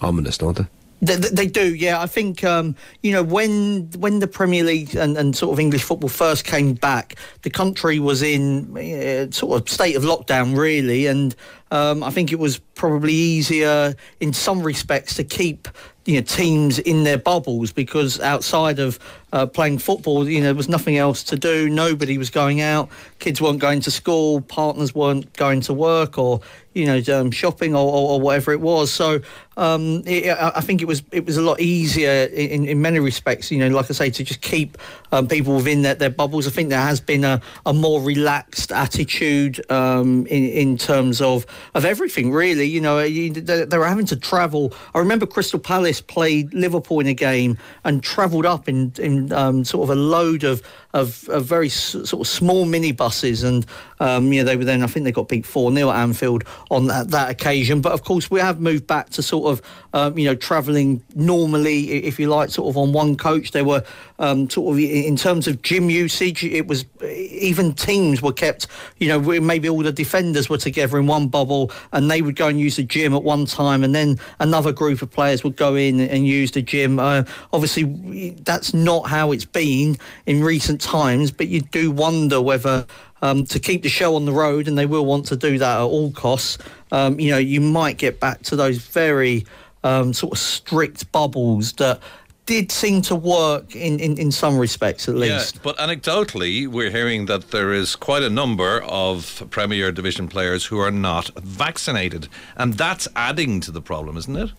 ominous, 0.00 0.38
don't 0.38 0.56
they? 0.56 0.66
They, 1.04 1.16
they, 1.16 1.46
do, 1.46 1.74
yeah. 1.74 2.00
I 2.00 2.06
think 2.06 2.44
um, 2.44 2.74
you 3.02 3.12
know 3.12 3.22
when 3.22 3.90
when 3.98 4.20
the 4.20 4.26
Premier 4.26 4.64
League 4.64 4.94
and, 4.94 5.18
and, 5.18 5.36
sort 5.36 5.52
of 5.52 5.60
English 5.60 5.82
football 5.82 6.08
first 6.08 6.46
came 6.46 6.72
back, 6.72 7.16
the 7.42 7.50
country 7.50 7.98
was 7.98 8.22
in 8.22 8.74
uh, 8.78 9.30
sort 9.30 9.60
of 9.60 9.68
state 9.68 9.96
of 9.96 10.02
lockdown, 10.02 10.56
really, 10.56 11.06
and 11.06 11.36
um, 11.70 12.02
I 12.02 12.10
think 12.10 12.32
it 12.32 12.38
was 12.38 12.58
probably 12.58 13.12
easier 13.12 13.94
in 14.20 14.32
some 14.32 14.62
respects 14.62 15.14
to 15.16 15.24
keep 15.24 15.68
you 16.06 16.16
know 16.16 16.22
teams 16.22 16.78
in 16.78 17.04
their 17.04 17.18
bubbles 17.18 17.72
because 17.72 18.20
outside 18.20 18.78
of 18.78 18.98
uh, 19.34 19.44
playing 19.46 19.78
football, 19.78 20.28
you 20.28 20.38
know, 20.38 20.46
there 20.46 20.54
was 20.54 20.68
nothing 20.68 20.96
else 20.96 21.24
to 21.24 21.36
do. 21.36 21.68
Nobody 21.68 22.16
was 22.16 22.30
going 22.30 22.60
out. 22.60 22.88
Kids 23.18 23.40
weren't 23.40 23.58
going 23.58 23.80
to 23.80 23.90
school. 23.90 24.40
Partners 24.40 24.94
weren't 24.94 25.30
going 25.34 25.60
to 25.62 25.74
work 25.74 26.16
or 26.16 26.40
you 26.74 26.86
know 26.86 27.00
um, 27.18 27.30
shopping 27.30 27.74
or, 27.74 27.86
or, 27.86 28.10
or, 28.10 28.20
whatever 28.20 28.52
it 28.52 28.60
was. 28.60 28.92
So 28.92 29.20
um, 29.56 30.02
it, 30.06 30.36
I 30.38 30.60
think 30.60 30.82
it 30.82 30.86
was 30.86 31.02
it 31.12 31.24
was 31.24 31.36
a 31.36 31.42
lot 31.42 31.60
easier 31.60 32.24
in, 32.24 32.66
in 32.66 32.82
many 32.82 32.98
respects. 32.98 33.50
You 33.50 33.58
know, 33.58 33.68
like 33.68 33.88
I 33.90 33.94
say, 33.94 34.10
to 34.10 34.24
just 34.24 34.40
keep 34.40 34.76
um, 35.12 35.28
people 35.28 35.54
within 35.54 35.82
their, 35.82 35.94
their, 35.94 36.10
bubbles. 36.10 36.46
I 36.46 36.50
think 36.50 36.68
there 36.70 36.80
has 36.80 37.00
been 37.00 37.24
a, 37.24 37.40
a 37.64 37.72
more 37.72 38.02
relaxed 38.02 38.72
attitude 38.72 39.64
um, 39.70 40.26
in 40.26 40.44
in 40.44 40.76
terms 40.76 41.20
of 41.20 41.46
of 41.74 41.84
everything. 41.84 42.32
Really, 42.32 42.66
you 42.66 42.80
know, 42.80 42.98
they, 42.98 43.30
they 43.30 43.78
were 43.78 43.86
having 43.86 44.06
to 44.06 44.16
travel. 44.16 44.74
I 44.94 44.98
remember 44.98 45.26
Crystal 45.26 45.60
Palace 45.60 46.00
played 46.00 46.52
Liverpool 46.52 47.00
in 47.00 47.06
a 47.06 47.14
game 47.14 47.56
and 47.84 48.02
travelled 48.02 48.46
up 48.46 48.68
in 48.68 48.92
in 48.98 49.23
um, 49.32 49.64
sort 49.64 49.84
of 49.84 49.90
a 49.90 50.00
load 50.00 50.44
of 50.44 50.62
of, 50.94 51.28
of 51.28 51.44
very 51.44 51.66
s- 51.66 51.96
sort 52.04 52.14
of 52.14 52.26
small 52.26 52.64
minibuses, 52.64 53.44
and 53.44 53.66
um, 54.00 54.32
you 54.32 54.40
know 54.40 54.46
they 54.46 54.56
were 54.56 54.64
then 54.64 54.82
I 54.82 54.86
think 54.86 55.04
they 55.04 55.12
got 55.12 55.28
beat 55.28 55.44
four 55.44 55.70
0 55.72 55.90
at 55.90 55.96
Anfield 55.96 56.44
on 56.70 56.86
that, 56.86 57.08
that 57.10 57.30
occasion. 57.30 57.80
But 57.80 57.92
of 57.92 58.04
course 58.04 58.30
we 58.30 58.40
have 58.40 58.60
moved 58.60 58.86
back 58.86 59.10
to 59.10 59.22
sort 59.22 59.52
of 59.52 59.62
um, 59.92 60.16
you 60.16 60.24
know 60.24 60.36
travelling 60.36 61.02
normally, 61.14 62.04
if 62.04 62.18
you 62.18 62.28
like, 62.28 62.50
sort 62.50 62.68
of 62.68 62.78
on 62.78 62.92
one 62.92 63.16
coach. 63.16 63.50
There 63.50 63.64
were 63.64 63.84
um, 64.20 64.48
sort 64.48 64.72
of 64.72 64.78
in 64.78 65.16
terms 65.16 65.48
of 65.48 65.60
gym 65.62 65.90
usage, 65.90 66.44
it 66.44 66.68
was 66.68 66.86
even 67.02 67.74
teams 67.74 68.22
were 68.22 68.32
kept. 68.32 68.68
You 68.98 69.08
know 69.08 69.40
maybe 69.40 69.68
all 69.68 69.82
the 69.82 69.92
defenders 69.92 70.48
were 70.48 70.58
together 70.58 70.98
in 70.98 71.08
one 71.08 71.26
bubble, 71.26 71.72
and 71.92 72.08
they 72.08 72.22
would 72.22 72.36
go 72.36 72.46
and 72.46 72.58
use 72.60 72.76
the 72.76 72.84
gym 72.84 73.14
at 73.14 73.24
one 73.24 73.46
time, 73.46 73.82
and 73.82 73.94
then 73.94 74.20
another 74.38 74.72
group 74.72 75.02
of 75.02 75.10
players 75.10 75.42
would 75.42 75.56
go 75.56 75.74
in 75.74 75.98
and 76.00 76.24
use 76.24 76.52
the 76.52 76.62
gym. 76.62 77.00
Uh, 77.00 77.24
obviously, 77.52 78.30
that's 78.44 78.72
not 78.72 79.08
how 79.08 79.32
it's 79.32 79.44
been 79.44 79.98
in 80.26 80.44
recent 80.44 80.83
times, 80.84 81.30
but 81.30 81.48
you 81.48 81.60
do 81.60 81.90
wonder 81.90 82.40
whether. 82.40 82.86
Um, 83.22 83.46
to 83.46 83.58
keep 83.58 83.82
the 83.82 83.88
show 83.88 84.16
on 84.16 84.26
the 84.26 84.32
road, 84.32 84.68
and 84.68 84.76
they 84.76 84.84
will 84.84 85.06
want 85.06 85.24
to 85.28 85.36
do 85.36 85.56
that 85.56 85.78
at 85.78 85.82
all 85.82 86.12
costs. 86.12 86.58
Um, 86.92 87.18
you 87.18 87.30
know, 87.30 87.38
you 87.38 87.58
might 87.58 87.96
get 87.96 88.20
back 88.20 88.42
to 88.42 88.56
those 88.56 88.76
very 88.76 89.46
um, 89.82 90.12
sort 90.12 90.34
of 90.34 90.38
strict 90.38 91.10
bubbles 91.10 91.72
that 91.74 92.00
did 92.46 92.70
seem 92.70 93.00
to 93.02 93.16
work 93.16 93.74
in, 93.74 93.98
in, 93.98 94.18
in 94.18 94.30
some 94.30 94.58
respects, 94.58 95.08
at 95.08 95.14
least. 95.14 95.54
Yeah, 95.56 95.60
but 95.62 95.76
anecdotally, 95.78 96.66
we're 96.66 96.90
hearing 96.90 97.26
that 97.26 97.50
there 97.50 97.72
is 97.72 97.96
quite 97.96 98.22
a 98.22 98.30
number 98.30 98.82
of 98.82 99.46
Premier 99.50 99.90
Division 99.92 100.28
players 100.28 100.66
who 100.66 100.78
are 100.78 100.90
not 100.90 101.30
vaccinated, 101.38 102.28
and 102.56 102.74
that's 102.74 103.08
adding 103.16 103.60
to 103.60 103.70
the 103.70 103.80
problem, 103.80 104.16
isn't 104.16 104.36
it? 104.36 104.50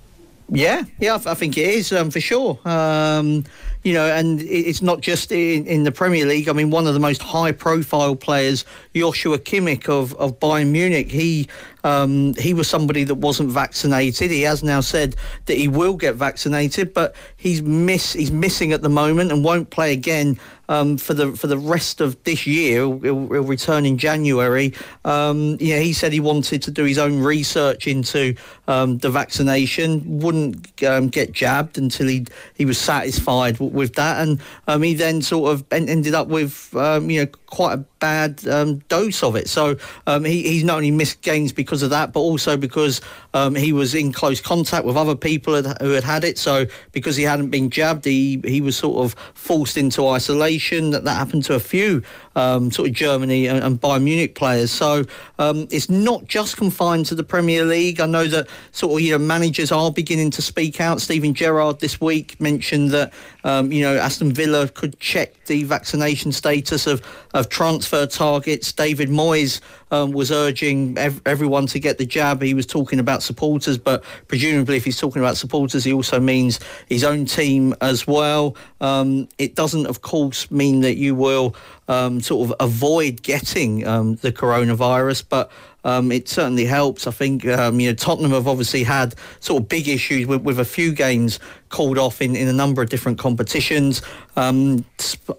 Yeah, 0.49 0.83
yeah, 0.99 1.15
I, 1.25 1.33
think 1.33 1.57
it 1.57 1.67
is 1.67 1.91
um, 1.91 2.11
for 2.11 2.21
sure. 2.21 2.59
Um, 2.65 3.45
you 3.83 3.93
know, 3.93 4.05
and 4.05 4.41
it's 4.41 4.81
not 4.81 5.01
just 5.01 5.31
in, 5.31 5.65
in 5.65 5.83
the 5.83 5.91
Premier 5.91 6.25
League. 6.25 6.47
I 6.47 6.53
mean, 6.53 6.69
one 6.69 6.85
of 6.85 6.93
the 6.93 6.99
most 6.99 7.21
high-profile 7.23 8.15
players, 8.15 8.63
Joshua 8.95 9.39
Kimmich 9.39 9.89
of, 9.89 10.13
of 10.15 10.39
Bayern 10.39 10.69
Munich, 10.69 11.09
he 11.09 11.47
um, 11.83 12.33
he 12.35 12.53
was 12.53 12.67
somebody 12.67 13.03
that 13.03 13.15
wasn't 13.15 13.51
vaccinated. 13.51 14.31
He 14.31 14.41
has 14.41 14.63
now 14.63 14.81
said 14.81 15.15
that 15.45 15.55
he 15.55 15.67
will 15.67 15.95
get 15.95 16.15
vaccinated, 16.15 16.93
but 16.93 17.15
he's 17.37 17.61
miss 17.61 18.13
he's 18.13 18.31
missing 18.31 18.71
at 18.71 18.81
the 18.81 18.89
moment 18.89 19.31
and 19.31 19.43
won't 19.43 19.69
play 19.69 19.93
again 19.93 20.39
um, 20.69 20.97
for 20.97 21.13
the 21.13 21.33
for 21.35 21.47
the 21.47 21.57
rest 21.57 22.01
of 22.01 22.21
this 22.23 22.45
year. 22.47 22.81
He'll, 22.81 22.99
he'll 22.99 23.43
return 23.43 23.85
in 23.85 23.97
January. 23.97 24.73
Um, 25.03 25.57
yeah, 25.59 25.79
he 25.79 25.93
said 25.93 26.13
he 26.13 26.19
wanted 26.19 26.61
to 26.63 26.71
do 26.71 26.83
his 26.83 26.97
own 26.97 27.19
research 27.19 27.87
into 27.87 28.35
um, 28.67 28.97
the 28.99 29.09
vaccination. 29.09 30.19
Wouldn't 30.19 30.83
um, 30.83 31.09
get 31.09 31.31
jabbed 31.31 31.77
until 31.77 32.07
he 32.07 32.25
he 32.55 32.65
was 32.65 32.77
satisfied 32.77 33.55
w- 33.55 33.73
with 33.73 33.95
that, 33.95 34.21
and 34.21 34.39
um, 34.67 34.81
he 34.81 34.93
then 34.93 35.21
sort 35.21 35.53
of 35.53 35.65
ended 35.71 36.13
up 36.13 36.27
with 36.27 36.75
um, 36.75 37.09
you 37.09 37.21
know 37.21 37.31
quite 37.55 37.73
a 37.73 37.77
bad 37.99 38.45
um, 38.49 38.79
dose 38.89 39.23
of 39.23 39.37
it. 39.37 39.47
So 39.47 39.77
um, 40.07 40.25
he, 40.25 40.43
he's 40.43 40.65
not 40.65 40.75
only 40.75 40.91
missed 40.91 41.21
games 41.21 41.53
because 41.53 41.83
of 41.83 41.89
that, 41.91 42.11
but 42.11 42.19
also 42.19 42.57
because 42.57 42.99
um, 43.33 43.55
he 43.55 43.71
was 43.71 43.95
in 43.95 44.11
close 44.11 44.41
contact 44.41 44.85
with 44.85 44.97
other 44.97 45.15
people 45.15 45.55
who 45.63 45.91
had 45.91 46.03
had 46.03 46.25
it. 46.25 46.37
So 46.37 46.65
because 46.91 47.15
he 47.15 47.23
hadn't 47.23 47.51
been 47.51 47.69
jabbed, 47.69 48.03
he 48.03 48.41
he 48.43 48.59
was 48.59 48.75
sort 48.75 49.05
of 49.05 49.13
forced 49.33 49.77
into 49.77 50.05
isolation. 50.05 50.89
That 50.91 51.05
that 51.05 51.15
happened 51.15 51.45
to 51.45 51.53
a 51.55 51.59
few 51.61 52.03
um, 52.35 52.71
sort 52.71 52.89
of 52.89 52.93
Germany 52.93 53.47
and, 53.47 53.63
and 53.63 53.79
Bayern 53.79 54.03
Munich 54.03 54.35
players. 54.35 54.71
So 54.71 55.05
um, 55.39 55.67
it's 55.71 55.89
not 55.89 56.25
just 56.25 56.57
confined 56.57 57.05
to 57.07 57.15
the 57.15 57.23
Premier 57.23 57.63
League. 57.63 58.01
I 58.01 58.05
know 58.05 58.27
that 58.27 58.49
sort 58.73 58.99
of 58.99 59.01
you 59.01 59.13
know 59.13 59.17
managers 59.17 59.71
are 59.71 59.91
beginning 59.91 60.31
to 60.31 60.41
speak 60.41 60.81
out. 60.81 60.99
Steven 60.99 61.33
Gerrard 61.33 61.79
this 61.79 62.01
week 62.01 62.39
mentioned 62.41 62.91
that 62.91 63.13
um, 63.45 63.71
you 63.71 63.81
know 63.81 63.95
Aston 63.95 64.33
Villa 64.33 64.67
could 64.67 64.99
check 64.99 65.45
the 65.45 65.63
vaccination 65.63 66.33
status 66.33 66.85
of 66.85 67.01
of 67.33 67.44
transfer 67.49 68.05
targets. 68.05 68.71
David 68.71 69.09
Moyes 69.09 69.61
um, 69.91 70.11
was 70.11 70.31
urging 70.31 70.97
ev- 70.97 71.21
everyone 71.25 71.67
to 71.67 71.79
get 71.79 71.97
the 71.97 72.05
jab. 72.05 72.41
He 72.41 72.53
was 72.53 72.65
talking 72.65 72.99
about 72.99 73.23
supporters, 73.23 73.77
but 73.77 74.03
presumably, 74.27 74.77
if 74.77 74.85
he's 74.85 74.99
talking 74.99 75.21
about 75.21 75.37
supporters, 75.37 75.83
he 75.83 75.93
also 75.93 76.19
means 76.19 76.59
his 76.87 77.03
own 77.03 77.25
team 77.25 77.75
as 77.81 78.07
well. 78.07 78.55
Um, 78.81 79.27
it 79.37 79.55
doesn't, 79.55 79.85
of 79.87 80.01
course, 80.01 80.49
mean 80.51 80.81
that 80.81 80.95
you 80.95 81.15
will 81.15 81.55
um, 81.87 82.21
sort 82.21 82.49
of 82.49 82.55
avoid 82.59 83.21
getting 83.21 83.87
um, 83.87 84.15
the 84.17 84.31
coronavirus, 84.31 85.25
but 85.29 85.51
um, 85.85 86.11
it 86.11 86.27
certainly 86.27 86.65
helps. 86.65 87.07
I 87.07 87.11
think 87.11 87.45
um, 87.47 87.79
you 87.79 87.89
know 87.89 87.95
Tottenham 87.95 88.31
have 88.31 88.47
obviously 88.47 88.83
had 88.83 89.15
sort 89.39 89.61
of 89.61 89.69
big 89.69 89.87
issues 89.87 90.27
with, 90.27 90.41
with 90.41 90.59
a 90.59 90.65
few 90.65 90.91
games 90.91 91.39
called 91.69 91.97
off 91.97 92.21
in, 92.21 92.35
in 92.35 92.47
a 92.47 92.53
number 92.53 92.81
of 92.81 92.89
different 92.89 93.19
competitions. 93.19 94.01
Um, 94.35 94.83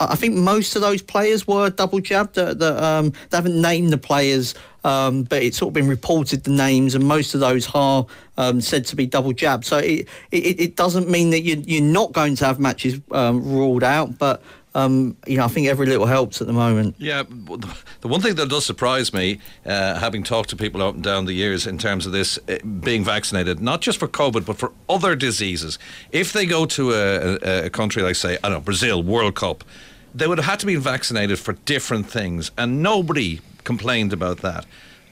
I 0.01 0.17
think 0.17 0.35
most 0.35 0.77
of 0.77 0.83
those 0.83 1.03
players 1.03 1.47
were 1.47 1.69
double 1.69 2.01
jabbed. 2.01 2.37
That, 2.37 2.59
that, 2.61 2.83
um, 2.83 3.11
they 3.31 3.37
haven't 3.37 3.61
named 3.61 3.93
the 3.93 3.99
players. 3.99 4.55
Um, 4.85 5.25
but 5.25 5.43
it's 5.43 5.59
sort 5.59 5.71
of 5.71 5.75
been 5.75 5.89
reported 5.89 6.45
the 6.45 6.53
names, 6.53 6.95
and 6.95 7.05
most 7.05 7.35
of 7.35 7.41
those 7.41 7.69
are 7.75 8.07
um, 8.37 8.61
said 8.61 8.85
to 8.87 8.95
be 8.95 9.05
double 9.05 9.33
jabbed. 9.33 9.65
So 9.65 9.79
it, 9.79 10.07
it, 10.31 10.61
it 10.61 10.77
doesn't 10.77 11.11
mean 11.11 11.31
that 11.31 11.41
you, 11.41 11.61
you're 11.67 11.83
not 11.83 12.13
going 12.13 12.37
to 12.37 12.45
have 12.45 12.61
matches 12.61 13.01
um, 13.11 13.43
ruled 13.43 13.83
out, 13.83 14.17
but 14.17 14.45
um, 14.77 15.17
you 15.27 15.37
know 15.39 15.45
I 15.45 15.49
think 15.49 15.67
every 15.69 15.87
little 15.87 16.07
helps 16.07 16.41
at 16.41 16.47
the 16.47 16.53
moment. 16.53 16.97
Yeah, 16.99 17.23
the- 17.29 18.09
one 18.09 18.21
thing 18.21 18.35
that 18.37 18.49
does 18.49 18.65
surprise 18.67 19.13
me, 19.13 19.41
uh, 19.65 19.99
having 19.99 20.23
talked 20.23 20.51
to 20.51 20.57
people 20.57 20.83
up 20.83 20.95
and 20.95 21.03
down 21.03 21.25
the 21.25 21.33
years 21.33 21.67
in 21.67 21.79
terms 21.79 22.07
of 22.07 22.13
this 22.13 22.39
uh, 22.49 22.59
being 22.81 23.03
vaccinated, 23.05 23.61
not 23.61 23.81
just 23.81 23.99
for 23.99 24.09
COVID 24.09 24.45
but 24.45 24.57
for 24.59 24.73
other 24.89 25.17
diseases. 25.17 25.79
If 26.13 26.33
they 26.33 26.47
go 26.47 26.67
to 26.67 26.93
a, 26.93 27.37
a, 27.43 27.65
a 27.67 27.71
country 27.71 28.03
like, 28.03 28.17
say, 28.17 28.35
I 28.45 28.49
don't 28.49 28.53
know, 28.53 28.61
Brazil 28.61 29.03
World 29.03 29.35
Cup, 29.35 29.65
they 30.15 30.27
would 30.27 30.39
have 30.39 30.47
had 30.47 30.61
to 30.61 30.67
be 30.67 30.77
vaccinated 30.77 31.39
for 31.39 31.55
different 31.65 32.07
things, 32.11 32.51
and 32.57 32.83
nobody 32.83 33.41
complained 33.65 34.13
about 34.13 34.39
that. 34.39 34.65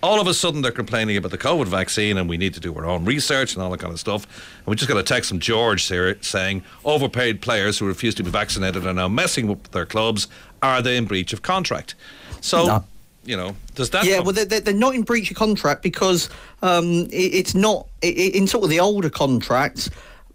All 0.05 0.21
of 0.21 0.27
a 0.27 0.35
sudden, 0.35 0.61
they're 0.61 0.71
complaining 0.71 1.17
about 1.17 1.31
the 1.31 1.39
COVID 1.39 1.67
vaccine, 1.67 2.19
and 2.19 2.29
we 2.29 2.37
need 2.37 2.53
to 2.53 2.61
do 2.61 2.75
our 2.77 2.85
own 2.85 3.07
research 3.07 3.55
and 3.55 3.63
all 3.63 3.71
that 3.71 3.81
kind 3.81 3.91
of 3.91 3.99
stuff. 3.99 4.25
And 4.59 4.67
we 4.67 4.77
just 4.77 4.87
got 4.87 4.99
a 4.99 5.03
text 5.03 5.31
from 5.31 5.39
George 5.39 5.89
here 5.89 6.19
saying 6.21 6.63
overpaid 6.85 7.41
players 7.41 7.79
who 7.79 7.87
refuse 7.87 8.15
to 8.17 8.23
be 8.23 8.29
vaccinated 8.29 8.87
are 8.87 8.93
now 8.93 9.09
messing 9.09 9.47
with 9.47 9.63
their 9.71 9.87
clubs. 9.87 10.29
Are 10.63 10.83
they 10.83 10.99
in 10.99 11.07
breach 11.07 11.33
of 11.33 11.41
contract? 11.41 11.95
So, 12.43 12.67
No. 12.67 12.85
you 13.25 13.35
know, 13.35 13.57
does 13.77 13.89
that? 13.91 14.05
Yeah, 14.05 14.17
come- 14.17 14.27
well, 14.27 14.35
they're, 14.35 14.61
they're 14.61 14.75
not 14.75 14.95
in 14.95 15.05
breach 15.05 15.31
of 15.31 15.39
contract 15.39 15.83
because 15.83 16.29
um, 16.61 17.07
it, 17.11 17.33
it's 17.35 17.55
not 17.55 17.87
in 18.03 18.47
sort 18.47 18.65
of 18.65 18.69
the 18.69 18.81
older 18.81 19.09
contracts. 19.09 19.89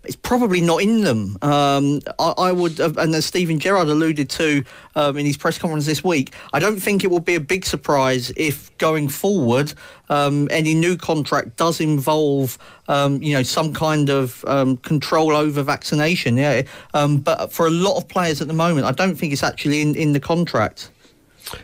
It's 0.06 0.16
probably 0.16 0.62
not 0.62 0.82
in 0.82 1.02
them. 1.02 1.38
Um, 1.42 2.00
I, 2.18 2.30
I 2.38 2.52
would, 2.54 2.80
and 2.80 3.14
as 3.14 3.26
Steven 3.26 3.60
Gerrard 3.60 3.90
alluded 3.90 4.30
to 4.30 4.64
um, 4.96 5.18
in 5.18 5.26
his 5.26 5.36
press 5.36 5.58
conference 5.58 5.86
this 5.86 6.04
week, 6.04 6.34
I 6.54 6.60
don't 6.60 6.80
think 6.80 7.04
it 7.04 7.08
will 7.12 7.20
be 7.20 7.36
a 7.36 7.40
big 7.40 7.66
surprise 7.66 8.32
if 8.38 8.76
going 8.78 9.10
forward 9.10 9.74
um, 10.08 10.48
any 10.52 10.74
new 10.74 10.96
contract 10.96 11.58
does 11.58 11.82
involve, 11.82 12.58
um, 12.88 13.22
you 13.22 13.34
know, 13.34 13.44
some 13.44 13.74
kind 13.74 14.10
of 14.10 14.46
um, 14.46 14.78
control 14.78 15.36
over 15.36 15.64
vaccination. 15.64 16.38
Yeah, 16.38 16.62
um, 16.94 17.18
but 17.18 17.52
for 17.52 17.68
a 17.68 17.72
lot 17.72 17.98
of 17.98 18.08
players 18.08 18.42
at 18.42 18.48
the 18.48 18.54
moment, 18.54 18.86
I 18.86 18.94
don't 18.94 19.16
think 19.16 19.34
it's 19.34 19.44
actually 19.44 19.82
in, 19.82 19.96
in 19.96 20.14
the 20.14 20.20
contract. 20.22 20.92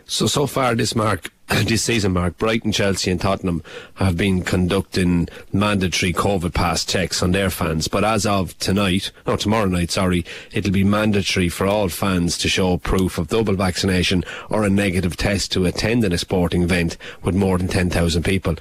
So 0.06 0.28
so 0.28 0.48
far 0.48 0.76
this 0.76 0.95
mark 0.95 1.32
this 1.48 1.84
season, 1.84 2.13
Mark, 2.13 2.38
Brighton, 2.38 2.71
Chelsea, 2.71 3.12
and 3.12 3.21
Tottenham 3.21 3.62
have 3.95 4.17
been 4.17 4.41
conducting 4.41 5.28
mandatory 5.54 6.12
COVID 6.12 6.54
pass 6.54 6.84
checks 6.84 7.21
on 7.21 7.32
their 7.34 7.52
fans. 7.52 7.88
But 7.88 8.04
as 8.04 8.26
of 8.26 8.58
tonight, 8.58 9.12
or 9.28 9.38
tomorrow 9.38 9.67
night, 9.67 9.91
sorry, 9.91 10.26
it'll 10.52 10.71
be 10.71 10.84
mandatory 10.84 11.50
for 11.50 11.67
all 11.67 11.89
fans 11.89 12.38
to 12.39 12.50
show 12.50 12.78
proof 12.78 13.19
of 13.19 13.28
double 13.28 13.54
vaccination 13.54 14.24
or 14.50 14.63
a 14.63 14.69
negative 14.71 15.17
test 15.17 15.52
to 15.52 15.65
attend 15.65 16.04
in 16.04 16.13
a 16.13 16.17
sporting 16.17 16.63
event 16.63 16.98
with 17.21 17.36
more 17.36 17.60
than 17.60 17.67
ten 17.67 17.89
thousand 17.91 18.24
people. 18.24 18.56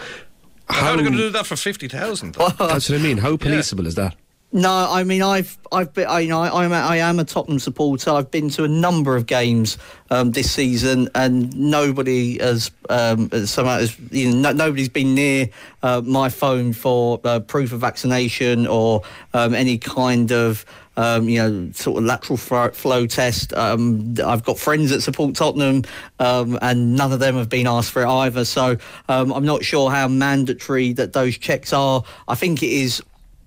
How 0.69 0.93
are 0.93 0.97
they 0.97 1.03
going 1.03 1.15
to 1.15 1.19
do 1.19 1.31
that 1.31 1.47
for 1.47 1.57
fifty 1.57 1.89
thousand? 1.89 2.35
That's 2.35 2.91
what 2.91 3.01
I 3.01 3.03
mean. 3.03 3.19
How 3.19 3.37
policeable 3.39 3.87
is 3.87 3.95
that? 3.95 4.15
No, 4.57 4.87
I 4.89 5.03
mean 5.03 5.21
I've 5.21 5.59
I've 5.73 5.93
been 5.93 6.07
I, 6.07 6.21
you 6.21 6.29
know 6.29 6.41
I, 6.41 6.63
I'm 6.63 6.71
a, 6.71 6.77
I 6.77 6.97
am 6.99 7.19
a 7.19 7.25
Tottenham 7.25 7.59
supporter. 7.59 8.11
I've 8.11 8.31
been 8.31 8.51
to 8.51 8.63
a 8.63 8.69
number 8.69 9.17
of 9.17 9.27
games 9.27 9.79
um, 10.11 10.31
this 10.31 10.49
season, 10.49 11.09
and 11.17 11.53
nobody 11.59 12.39
has 12.39 12.71
um, 12.89 13.29
somehow 13.47 13.79
has, 13.79 13.99
you 14.13 14.31
know, 14.31 14.53
no, 14.53 14.53
nobody's 14.53 14.89
been 14.89 15.13
near 15.13 15.49
uh, 15.83 16.03
my 16.03 16.29
phone 16.29 16.73
for 16.73 17.21
uh, 17.25 17.41
proof 17.41 17.73
of 17.73 17.81
vaccination 17.81 18.69
or 18.69 19.03
um, 19.35 19.55
any 19.55 19.77
kind 19.77 20.31
of. 20.31 20.65
Um, 20.97 21.29
you 21.29 21.43
know, 21.43 21.73
sort 21.73 21.99
of 21.99 22.05
lateral 22.05 22.37
flow 22.37 23.07
test. 23.09 23.53
Um, 23.55 24.15
I've 24.25 24.45
got 24.45 24.61
friends 24.61 24.91
that 24.91 25.01
support 25.01 25.35
Tottenham, 25.35 25.83
um, 26.21 26.57
and 26.63 26.95
none 26.95 27.11
of 27.13 27.19
them 27.19 27.35
have 27.35 27.49
been 27.49 27.67
asked 27.67 27.91
for 27.91 28.03
it 28.03 28.09
either. 28.09 28.45
So 28.45 28.77
um, 29.09 29.33
I'm 29.33 29.45
not 29.45 29.65
sure 29.65 29.91
how 29.91 30.07
mandatory 30.07 30.93
that 30.93 31.13
those 31.13 31.37
checks 31.37 31.73
are. 31.73 32.05
I 32.29 32.37
think 32.37 32.63
it 32.63 32.71
is 32.71 33.03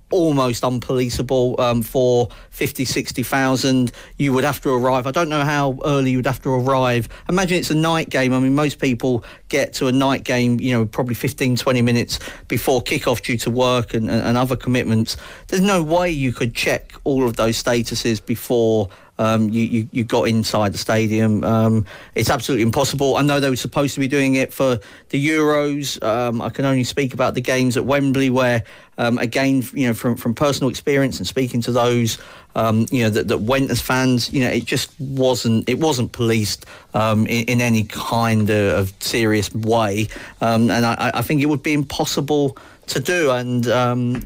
almost 0.09 0.63
unpoliceable 0.63 1.59
um, 1.59 1.81
for 1.81 2.29
50, 2.51 2.85
60,000. 2.85 3.91
You 4.17 4.33
would 4.33 4.43
have 4.43 4.61
to 4.61 4.69
arrive. 4.69 5.05
I 5.07 5.11
don't 5.11 5.29
know 5.29 5.43
how 5.43 5.77
early 5.83 6.11
you 6.11 6.17
would 6.17 6.27
have 6.27 6.41
to 6.43 6.49
arrive. 6.49 7.09
Imagine 7.29 7.57
it's 7.57 7.71
a 7.71 7.75
night 7.75 8.09
game. 8.09 8.33
I 8.33 8.39
mean, 8.39 8.55
most 8.55 8.79
people 8.79 9.23
get 9.49 9.73
to 9.73 9.87
a 9.87 9.91
night 9.91 10.23
game, 10.23 10.59
you 10.59 10.71
know, 10.71 10.85
probably 10.85 11.15
15, 11.15 11.57
20 11.57 11.81
minutes 11.81 12.19
before 12.47 12.81
kickoff 12.81 13.21
due 13.21 13.37
to 13.37 13.51
work 13.51 13.93
and, 13.93 14.09
and, 14.09 14.21
and 14.21 14.37
other 14.37 14.55
commitments. 14.55 15.17
There's 15.47 15.61
no 15.61 15.83
way 15.83 16.09
you 16.09 16.31
could 16.31 16.55
check 16.55 16.93
all 17.03 17.27
of 17.27 17.35
those 17.35 17.61
statuses 17.61 18.25
before 18.25 18.89
um, 19.19 19.49
you, 19.49 19.63
you, 19.63 19.89
you 19.91 20.03
got 20.03 20.23
inside 20.23 20.73
the 20.73 20.77
stadium. 20.77 21.43
Um, 21.43 21.85
it's 22.15 22.29
absolutely 22.29 22.63
impossible. 22.63 23.15
I 23.15 23.21
know 23.21 23.39
they 23.39 23.49
were 23.49 23.55
supposed 23.55 23.93
to 23.95 23.99
be 23.99 24.07
doing 24.07 24.35
it 24.35 24.53
for 24.53 24.79
the 25.09 25.27
Euros. 25.27 26.01
Um, 26.03 26.41
I 26.41 26.49
can 26.49 26.65
only 26.65 26.83
speak 26.83 27.13
about 27.13 27.33
the 27.33 27.41
games 27.41 27.77
at 27.77 27.85
Wembley, 27.85 28.29
where 28.29 28.63
um, 28.97 29.17
again, 29.17 29.63
you 29.73 29.87
know, 29.87 29.93
from 29.93 30.15
from 30.15 30.33
personal 30.33 30.69
experience 30.69 31.17
and 31.17 31.27
speaking 31.27 31.61
to 31.61 31.71
those, 31.71 32.17
um, 32.55 32.85
you 32.91 33.03
know, 33.03 33.09
that, 33.09 33.27
that 33.27 33.39
went 33.39 33.71
as 33.71 33.81
fans, 33.81 34.31
you 34.31 34.43
know, 34.43 34.49
it 34.49 34.65
just 34.65 34.91
wasn't 34.99 35.67
it 35.67 35.79
wasn't 35.79 36.11
policed 36.11 36.65
um, 36.93 37.25
in, 37.27 37.45
in, 37.45 37.61
any 37.61 37.83
kind 37.83 38.49
of, 38.49 38.93
serious 38.99 39.53
way, 39.53 40.07
and 40.41 40.71
I, 40.71 41.11
I, 41.13 41.21
think 41.21 41.41
it 41.41 41.45
would 41.45 41.61
be 41.61 41.73
impossible 41.73 42.57
to 42.87 42.99
do. 42.99 43.29
And 43.31 43.65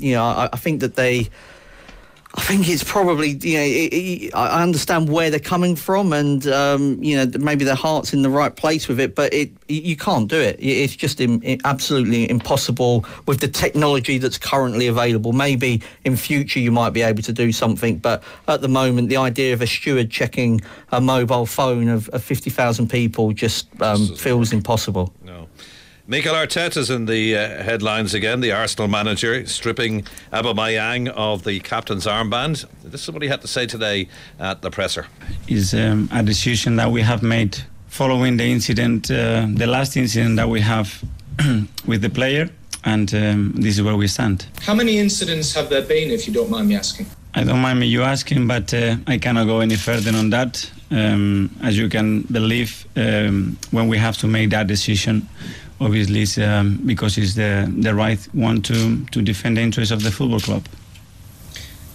you 0.01 0.13
know, 0.13 0.23
I, 0.23 0.49
I 0.53 0.57
think 0.57 0.79
that 0.81 0.95
they 0.95 1.29
I 2.33 2.41
think 2.41 2.69
it's 2.69 2.83
probably 2.83 3.31
you 3.41 3.57
know 3.57 3.63
it, 3.63 3.93
it, 3.93 4.35
I 4.35 4.63
understand 4.63 5.09
where 5.09 5.29
they're 5.29 5.39
coming 5.39 5.75
from 5.75 6.13
and 6.13 6.47
um, 6.47 7.03
you 7.03 7.17
know 7.17 7.29
maybe 7.39 7.65
their 7.65 7.75
heart's 7.75 8.13
in 8.13 8.21
the 8.21 8.29
right 8.29 8.55
place 8.55 8.87
with 8.87 9.01
it, 9.01 9.15
but 9.15 9.33
it 9.33 9.51
you 9.67 9.97
can't 9.97 10.29
do 10.29 10.39
it. 10.39 10.55
It's 10.59 10.95
just 10.95 11.19
in, 11.19 11.59
absolutely 11.65 12.29
impossible 12.29 13.05
with 13.25 13.41
the 13.41 13.49
technology 13.49 14.17
that's 14.17 14.37
currently 14.37 14.87
available. 14.87 15.33
Maybe 15.33 15.81
in 16.05 16.15
future 16.15 16.59
you 16.59 16.71
might 16.71 16.91
be 16.91 17.01
able 17.01 17.23
to 17.23 17.33
do 17.33 17.51
something, 17.51 17.97
but 17.97 18.23
at 18.47 18.61
the 18.61 18.69
moment 18.69 19.09
the 19.09 19.17
idea 19.17 19.53
of 19.53 19.61
a 19.61 19.67
steward 19.67 20.09
checking 20.09 20.61
a 20.93 21.01
mobile 21.01 21.45
phone 21.45 21.89
of, 21.89 22.07
of 22.09 22.23
fifty 22.23 22.49
thousand 22.49 22.89
people 22.89 23.33
just 23.33 23.67
um, 23.81 24.07
feels 24.15 24.53
impossible. 24.53 25.13
No. 25.25 25.47
Mikel 26.11 26.35
Arteta's 26.35 26.89
in 26.89 27.05
the 27.05 27.37
uh, 27.37 27.63
headlines 27.63 28.13
again. 28.13 28.41
The 28.41 28.51
Arsenal 28.51 28.89
manager 28.89 29.45
stripping 29.45 30.03
Aubameyang 30.33 31.07
of 31.07 31.45
the 31.45 31.61
captain's 31.61 32.05
armband. 32.05 32.65
This 32.83 33.03
is 33.03 33.11
what 33.11 33.21
he 33.21 33.29
had 33.29 33.39
to 33.43 33.47
say 33.47 33.65
today 33.65 34.09
at 34.37 34.61
the 34.61 34.69
presser. 34.69 35.07
Is 35.47 35.73
um, 35.73 36.09
a 36.11 36.21
decision 36.21 36.75
that 36.75 36.91
we 36.91 37.01
have 37.01 37.23
made 37.23 37.59
following 37.87 38.35
the 38.35 38.43
incident, 38.43 39.09
uh, 39.09 39.47
the 39.53 39.65
last 39.65 39.95
incident 39.95 40.35
that 40.35 40.49
we 40.49 40.59
have 40.59 41.01
with 41.87 42.01
the 42.01 42.09
player, 42.09 42.49
and 42.83 43.13
um, 43.15 43.53
this 43.55 43.77
is 43.77 43.81
where 43.81 43.95
we 43.95 44.07
stand. 44.09 44.47
How 44.63 44.73
many 44.73 44.97
incidents 44.97 45.53
have 45.55 45.69
there 45.69 45.83
been, 45.83 46.11
if 46.11 46.27
you 46.27 46.33
don't 46.33 46.49
mind 46.49 46.67
me 46.67 46.75
asking? 46.75 47.05
I 47.33 47.45
don't 47.45 47.61
mind 47.61 47.79
me 47.79 47.87
you 47.87 48.03
asking, 48.03 48.47
but 48.47 48.73
uh, 48.73 48.97
I 49.07 49.17
cannot 49.17 49.47
go 49.47 49.61
any 49.61 49.77
further 49.77 50.11
on 50.13 50.29
that. 50.31 50.69
Um, 50.91 51.49
as 51.63 51.77
you 51.77 51.87
can 51.87 52.23
believe, 52.23 52.85
um, 52.97 53.57
when 53.71 53.87
we 53.87 53.97
have 53.97 54.17
to 54.17 54.27
make 54.27 54.49
that 54.49 54.67
decision, 54.67 55.29
obviously 55.81 56.21
it's, 56.21 56.37
um, 56.37 56.79
because 56.85 57.17
it's 57.17 57.33
the, 57.33 57.71
the 57.79 57.93
right 57.93 58.19
one 58.33 58.61
to, 58.61 59.03
to 59.07 59.21
defend 59.21 59.57
the 59.57 59.61
interests 59.61 59.91
of 59.91 60.03
the 60.03 60.11
football 60.11 60.39
club. 60.39 60.65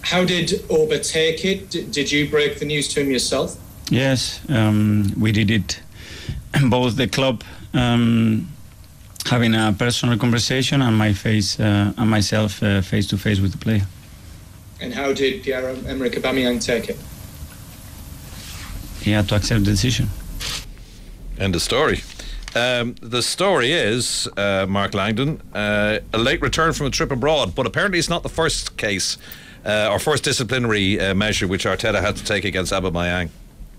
How 0.01 0.23
did 0.23 0.49
Auba 0.69 1.05
take 1.09 1.43
it? 1.43 1.69
D- 1.69 1.85
did 1.89 2.11
you 2.11 2.29
break 2.29 2.59
the 2.59 2.65
news 2.65 2.87
to 2.89 3.01
him 3.01 3.09
yourself? 3.09 3.57
Yes, 3.89 4.41
um, 4.49 5.13
we 5.17 5.31
did 5.31 5.49
it. 5.49 5.81
Both 6.69 6.97
the 6.97 7.07
club 7.07 7.43
um, 7.73 8.47
having 9.25 9.55
a 9.55 9.75
personal 9.77 10.17
conversation 10.17 10.81
and 10.81 10.97
my 10.97 11.13
face 11.13 11.59
uh, 11.59 11.93
and 11.97 12.09
myself 12.09 12.61
uh, 12.61 12.81
face 12.81 13.07
to 13.07 13.17
face 13.17 13.39
with 13.39 13.51
the 13.53 13.57
player. 13.57 13.85
And 14.79 14.93
how 14.93 15.11
did 15.11 15.43
Pierre-Emerick 15.43 16.13
Aubameyang 16.13 16.63
take 16.63 16.89
it? 16.89 16.97
He 19.01 19.11
had 19.11 19.27
to 19.29 19.35
accept 19.35 19.63
the 19.65 19.71
decision. 19.71 20.07
End 21.39 21.55
of 21.55 21.61
story. 21.61 22.01
Um, 22.55 22.95
the 23.01 23.21
story 23.21 23.71
is, 23.71 24.27
uh, 24.37 24.65
Mark 24.67 24.93
Langdon, 24.93 25.41
uh, 25.53 25.99
a 26.13 26.17
late 26.17 26.41
return 26.41 26.73
from 26.73 26.87
a 26.87 26.89
trip 26.89 27.11
abroad, 27.11 27.53
but 27.53 27.65
apparently 27.65 27.99
it's 27.99 28.09
not 28.09 28.23
the 28.23 28.29
first 28.29 28.77
case 28.77 29.17
uh, 29.65 29.89
or 29.91 29.99
first 29.99 30.23
disciplinary 30.23 30.99
uh, 30.99 31.13
measure 31.13 31.47
which 31.47 31.65
Arteta 31.65 32.01
had 32.01 32.15
to 32.15 32.23
take 32.23 32.45
against 32.45 32.71
Aubameyang. 32.71 33.29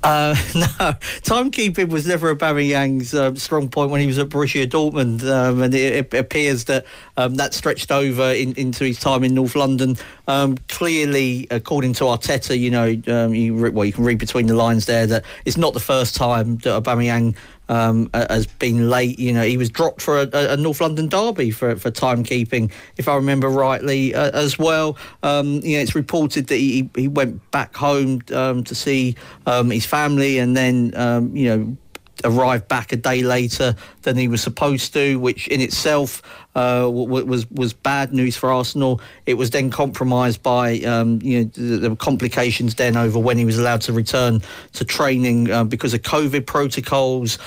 Uh, 0.00 0.33
no, 0.54 0.94
timekeeping 1.22 1.88
was 1.88 2.07
never 2.07 2.35
Aubameyang's 2.35 3.14
um, 3.14 3.35
strong 3.35 3.68
point 3.68 3.90
when 3.90 4.00
he 4.00 4.07
was 4.07 4.18
at 4.18 4.28
Borussia 4.28 4.64
Dortmund, 4.64 5.28
um, 5.28 5.61
and 5.61 5.74
it, 5.74 6.12
it, 6.12 6.14
appears 6.14 6.64
that 6.66 6.87
um, 7.16 7.35
that 7.35 7.52
stretched 7.52 7.90
over 7.90 8.31
in, 8.31 8.54
into 8.54 8.85
his 8.85 9.00
time 9.00 9.24
in 9.24 9.35
North 9.35 9.57
London. 9.57 9.96
Um, 10.28 10.57
clearly, 10.68 11.48
according 11.50 11.94
to 11.94 12.04
Arteta, 12.04 12.57
you 12.57 12.70
know, 12.70 12.96
um, 13.09 13.35
you, 13.35 13.72
well, 13.72 13.85
you 13.85 13.92
can 13.92 14.04
read 14.04 14.18
between 14.18 14.46
the 14.46 14.54
lines 14.54 14.87
there 14.87 15.07
that 15.09 15.24
it's 15.44 15.57
not 15.57 15.74
the 15.74 15.81
first 15.81 16.14
time 16.14 16.59
that 16.59 16.81
Aubameyang 16.81 17.35
um, 17.68 18.11
been 18.59 18.90
late. 18.90 19.18
You 19.18 19.33
know, 19.33 19.42
he 19.42 19.57
was 19.57 19.70
dropped 19.70 20.02
for 20.02 20.20
a, 20.20 20.28
a 20.33 20.57
North 20.57 20.81
London 20.81 21.09
derby 21.09 21.50
for, 21.50 21.76
for 21.76 21.90
timekeeping, 21.90 22.70
if 22.96 23.09
I 23.09 23.14
remember 23.14 23.48
rightly, 23.48 24.14
uh, 24.14 24.31
as 24.33 24.59
well. 24.59 24.96
Um, 25.22 25.61
you 25.62 25.76
know, 25.76 25.83
it's 25.83 25.94
reported 25.94 26.48
that 26.48 26.57
he, 26.57 26.88
he 26.94 27.09
went 27.09 27.50
back 27.50 27.74
home 27.76 28.22
um, 28.35 28.64
to 28.64 28.74
see 28.74 29.16
um, 29.46 29.70
his 29.70 29.87
family 29.87 30.38
and 30.38 30.57
then, 30.57 30.92
um, 30.96 31.35
you 31.35 31.48
know, 31.48 31.76
arrived 32.24 32.68
back 32.68 32.92
a 32.92 32.96
day 32.96 33.22
later 33.22 33.74
than 34.02 34.16
he 34.16 34.28
was 34.28 34.42
supposed 34.42 34.92
to, 34.94 35.18
which 35.18 35.48
in 35.48 35.61
itself 35.61 36.22
uh, 36.54 36.88
was 36.90 37.48
was 37.50 37.72
bad 37.72 38.12
news 38.12 38.37
for 38.37 38.50
Arsenal. 38.50 39.00
It 39.26 39.35
was 39.35 39.50
then 39.50 39.70
compromised 39.70 40.42
by 40.42 40.78
um, 40.81 41.20
you 41.22 41.44
know 41.44 41.50
the, 41.54 41.88
the, 41.88 41.96
complications 41.96 42.74
then 42.74 42.96
over 42.96 43.18
when 43.18 43.38
he 43.38 43.44
was 43.44 43.59
allowed 43.59 43.83
to 43.83 43.92
return 43.92 44.42
to 44.72 44.85
training 44.85 45.50
uh, 45.50 45.64
because 45.64 45.94
of 45.94 46.02
COVID 46.02 46.46
protocols. 46.46 47.38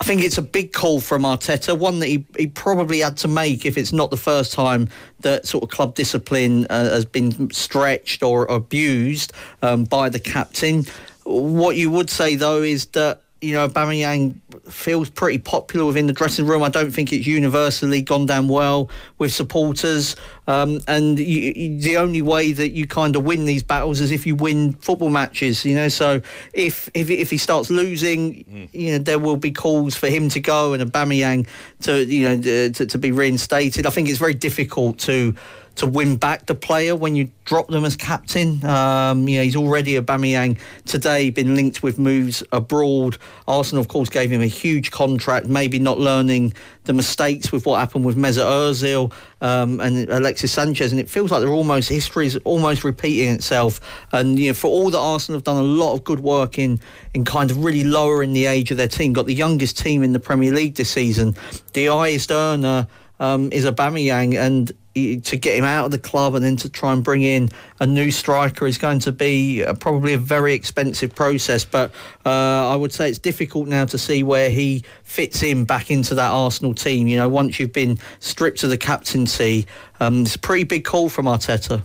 I 0.00 0.04
think 0.04 0.22
it's 0.22 0.38
a 0.38 0.42
big 0.42 0.72
call 0.72 1.00
from 1.00 1.22
Arteta, 1.22 1.76
one 1.76 1.98
that 1.98 2.06
he, 2.06 2.24
he 2.36 2.46
probably 2.46 3.00
had 3.00 3.16
to 3.18 3.28
make 3.28 3.66
if 3.66 3.76
it's 3.76 3.92
not 3.92 4.10
the 4.10 4.16
first 4.16 4.52
time 4.52 4.88
that 5.20 5.46
sort 5.46 5.64
of 5.64 5.70
club 5.70 5.96
discipline 5.96 6.66
uh, 6.70 6.84
has 6.84 7.04
been 7.04 7.50
stretched 7.50 8.22
or 8.22 8.44
abused 8.46 9.32
um, 9.62 9.84
by 9.84 10.08
the 10.08 10.20
captain. 10.20 10.84
What 11.24 11.76
you 11.76 11.90
would 11.90 12.10
say 12.10 12.36
though 12.36 12.62
is 12.62 12.86
that 12.86 13.22
you 13.40 13.54
know, 13.54 13.68
Aubameyang 13.68 14.34
feels 14.68 15.08
pretty 15.08 15.38
popular 15.38 15.86
within 15.86 16.06
the 16.06 16.12
dressing 16.12 16.46
room. 16.46 16.62
I 16.62 16.68
don't 16.68 16.90
think 16.90 17.12
it's 17.12 17.26
universally 17.26 18.02
gone 18.02 18.26
down 18.26 18.48
well 18.48 18.90
with 19.18 19.32
supporters. 19.32 20.16
Um, 20.48 20.80
and 20.88 21.18
you, 21.18 21.52
you, 21.54 21.80
the 21.80 21.98
only 21.98 22.20
way 22.20 22.52
that 22.52 22.70
you 22.70 22.86
kind 22.86 23.14
of 23.14 23.24
win 23.24 23.44
these 23.44 23.62
battles 23.62 24.00
is 24.00 24.10
if 24.10 24.26
you 24.26 24.34
win 24.34 24.72
football 24.74 25.10
matches, 25.10 25.64
you 25.64 25.76
know. 25.76 25.88
So 25.88 26.20
if 26.52 26.90
if, 26.94 27.10
if 27.10 27.30
he 27.30 27.38
starts 27.38 27.70
losing, 27.70 28.44
mm. 28.44 28.68
you 28.72 28.92
know, 28.92 28.98
there 28.98 29.20
will 29.20 29.36
be 29.36 29.52
calls 29.52 29.94
for 29.94 30.08
him 30.08 30.28
to 30.30 30.40
go 30.40 30.72
and 30.72 30.82
a 30.82 30.86
Aubameyang 30.86 31.46
to, 31.82 32.04
you 32.04 32.28
know, 32.28 32.70
to, 32.70 32.86
to 32.86 32.98
be 32.98 33.12
reinstated. 33.12 33.86
I 33.86 33.90
think 33.90 34.08
it's 34.08 34.18
very 34.18 34.34
difficult 34.34 34.98
to 35.00 35.34
to 35.78 35.86
win 35.86 36.16
back 36.16 36.46
the 36.46 36.54
player 36.54 36.96
when 36.96 37.14
you 37.14 37.30
drop 37.44 37.68
them 37.68 37.84
as 37.84 37.96
captain. 37.96 38.64
Um, 38.64 39.28
you 39.28 39.38
know, 39.38 39.44
he's 39.44 39.56
already 39.56 39.94
Aubameyang 39.94 40.58
today 40.84 41.30
been 41.30 41.54
linked 41.54 41.82
with 41.82 41.98
moves 41.98 42.42
abroad. 42.52 43.16
Arsenal, 43.46 43.80
of 43.80 43.88
course, 43.88 44.08
gave 44.08 44.30
him 44.30 44.42
a 44.42 44.46
huge 44.46 44.90
contract, 44.90 45.46
maybe 45.46 45.78
not 45.78 45.98
learning 45.98 46.52
the 46.84 46.92
mistakes 46.92 47.52
with 47.52 47.64
what 47.64 47.78
happened 47.78 48.04
with 48.04 48.16
Mesut 48.16 48.44
Ozil 48.44 49.12
um, 49.40 49.78
and 49.80 50.08
Alexis 50.08 50.50
Sanchez, 50.50 50.90
and 50.90 51.00
it 51.00 51.08
feels 51.08 51.30
like 51.30 51.40
they're 51.40 51.50
almost 51.50 51.88
history 51.88 52.26
is 52.26 52.36
almost 52.44 52.82
repeating 52.82 53.34
itself. 53.34 53.80
And 54.10 54.38
you 54.38 54.48
know, 54.48 54.54
for 54.54 54.68
all 54.68 54.90
that 54.90 54.98
Arsenal 54.98 55.36
have 55.36 55.44
done 55.44 55.58
a 55.58 55.62
lot 55.62 55.94
of 55.94 56.02
good 56.02 56.20
work 56.20 56.58
in 56.58 56.80
in 57.14 57.24
kind 57.24 57.50
of 57.50 57.62
really 57.62 57.84
lowering 57.84 58.32
the 58.32 58.46
age 58.46 58.70
of 58.70 58.78
their 58.78 58.88
team, 58.88 59.12
got 59.12 59.26
the 59.26 59.34
youngest 59.34 59.78
team 59.78 60.02
in 60.02 60.12
the 60.12 60.20
Premier 60.20 60.52
League 60.52 60.74
this 60.74 60.90
season, 60.90 61.36
the 61.72 61.86
highest 61.86 62.32
earner 62.32 62.88
um, 63.20 63.52
is 63.52 63.64
Aubameyang, 63.64 64.36
and 64.36 64.72
to 65.20 65.36
get 65.36 65.56
him 65.56 65.64
out 65.64 65.86
of 65.86 65.90
the 65.90 65.98
club 65.98 66.34
and 66.34 66.44
then 66.44 66.56
to 66.56 66.68
try 66.68 66.92
and 66.92 67.02
bring 67.02 67.22
in 67.22 67.48
a 67.80 67.86
new 67.86 68.10
striker 68.10 68.66
is 68.66 68.78
going 68.78 68.98
to 69.00 69.12
be 69.12 69.64
uh, 69.64 69.74
probably 69.74 70.14
a 70.14 70.18
very 70.18 70.54
expensive 70.54 71.14
process. 71.14 71.64
But 71.64 71.90
uh, 72.26 72.72
I 72.72 72.76
would 72.76 72.92
say 72.92 73.08
it's 73.08 73.18
difficult 73.18 73.68
now 73.68 73.84
to 73.86 73.98
see 73.98 74.22
where 74.22 74.50
he 74.50 74.84
fits 75.04 75.42
in 75.42 75.64
back 75.64 75.90
into 75.90 76.14
that 76.14 76.30
Arsenal 76.30 76.74
team. 76.74 77.06
You 77.06 77.16
know, 77.18 77.28
once 77.28 77.58
you've 77.58 77.72
been 77.72 77.98
stripped 78.20 78.62
of 78.62 78.70
the 78.70 78.78
captaincy, 78.78 79.66
um, 80.00 80.22
it's 80.22 80.36
a 80.36 80.38
pretty 80.38 80.64
big 80.64 80.84
call 80.84 81.08
from 81.08 81.26
Arteta. 81.26 81.82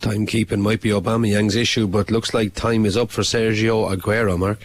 Timekeeping 0.00 0.60
might 0.60 0.80
be 0.80 0.90
Aubameyang's 0.90 1.54
issue, 1.54 1.86
but 1.86 2.10
looks 2.10 2.34
like 2.34 2.54
time 2.54 2.84
is 2.84 2.96
up 2.96 3.10
for 3.10 3.22
Sergio 3.22 3.94
Aguero, 3.94 4.36
Mark. 4.36 4.58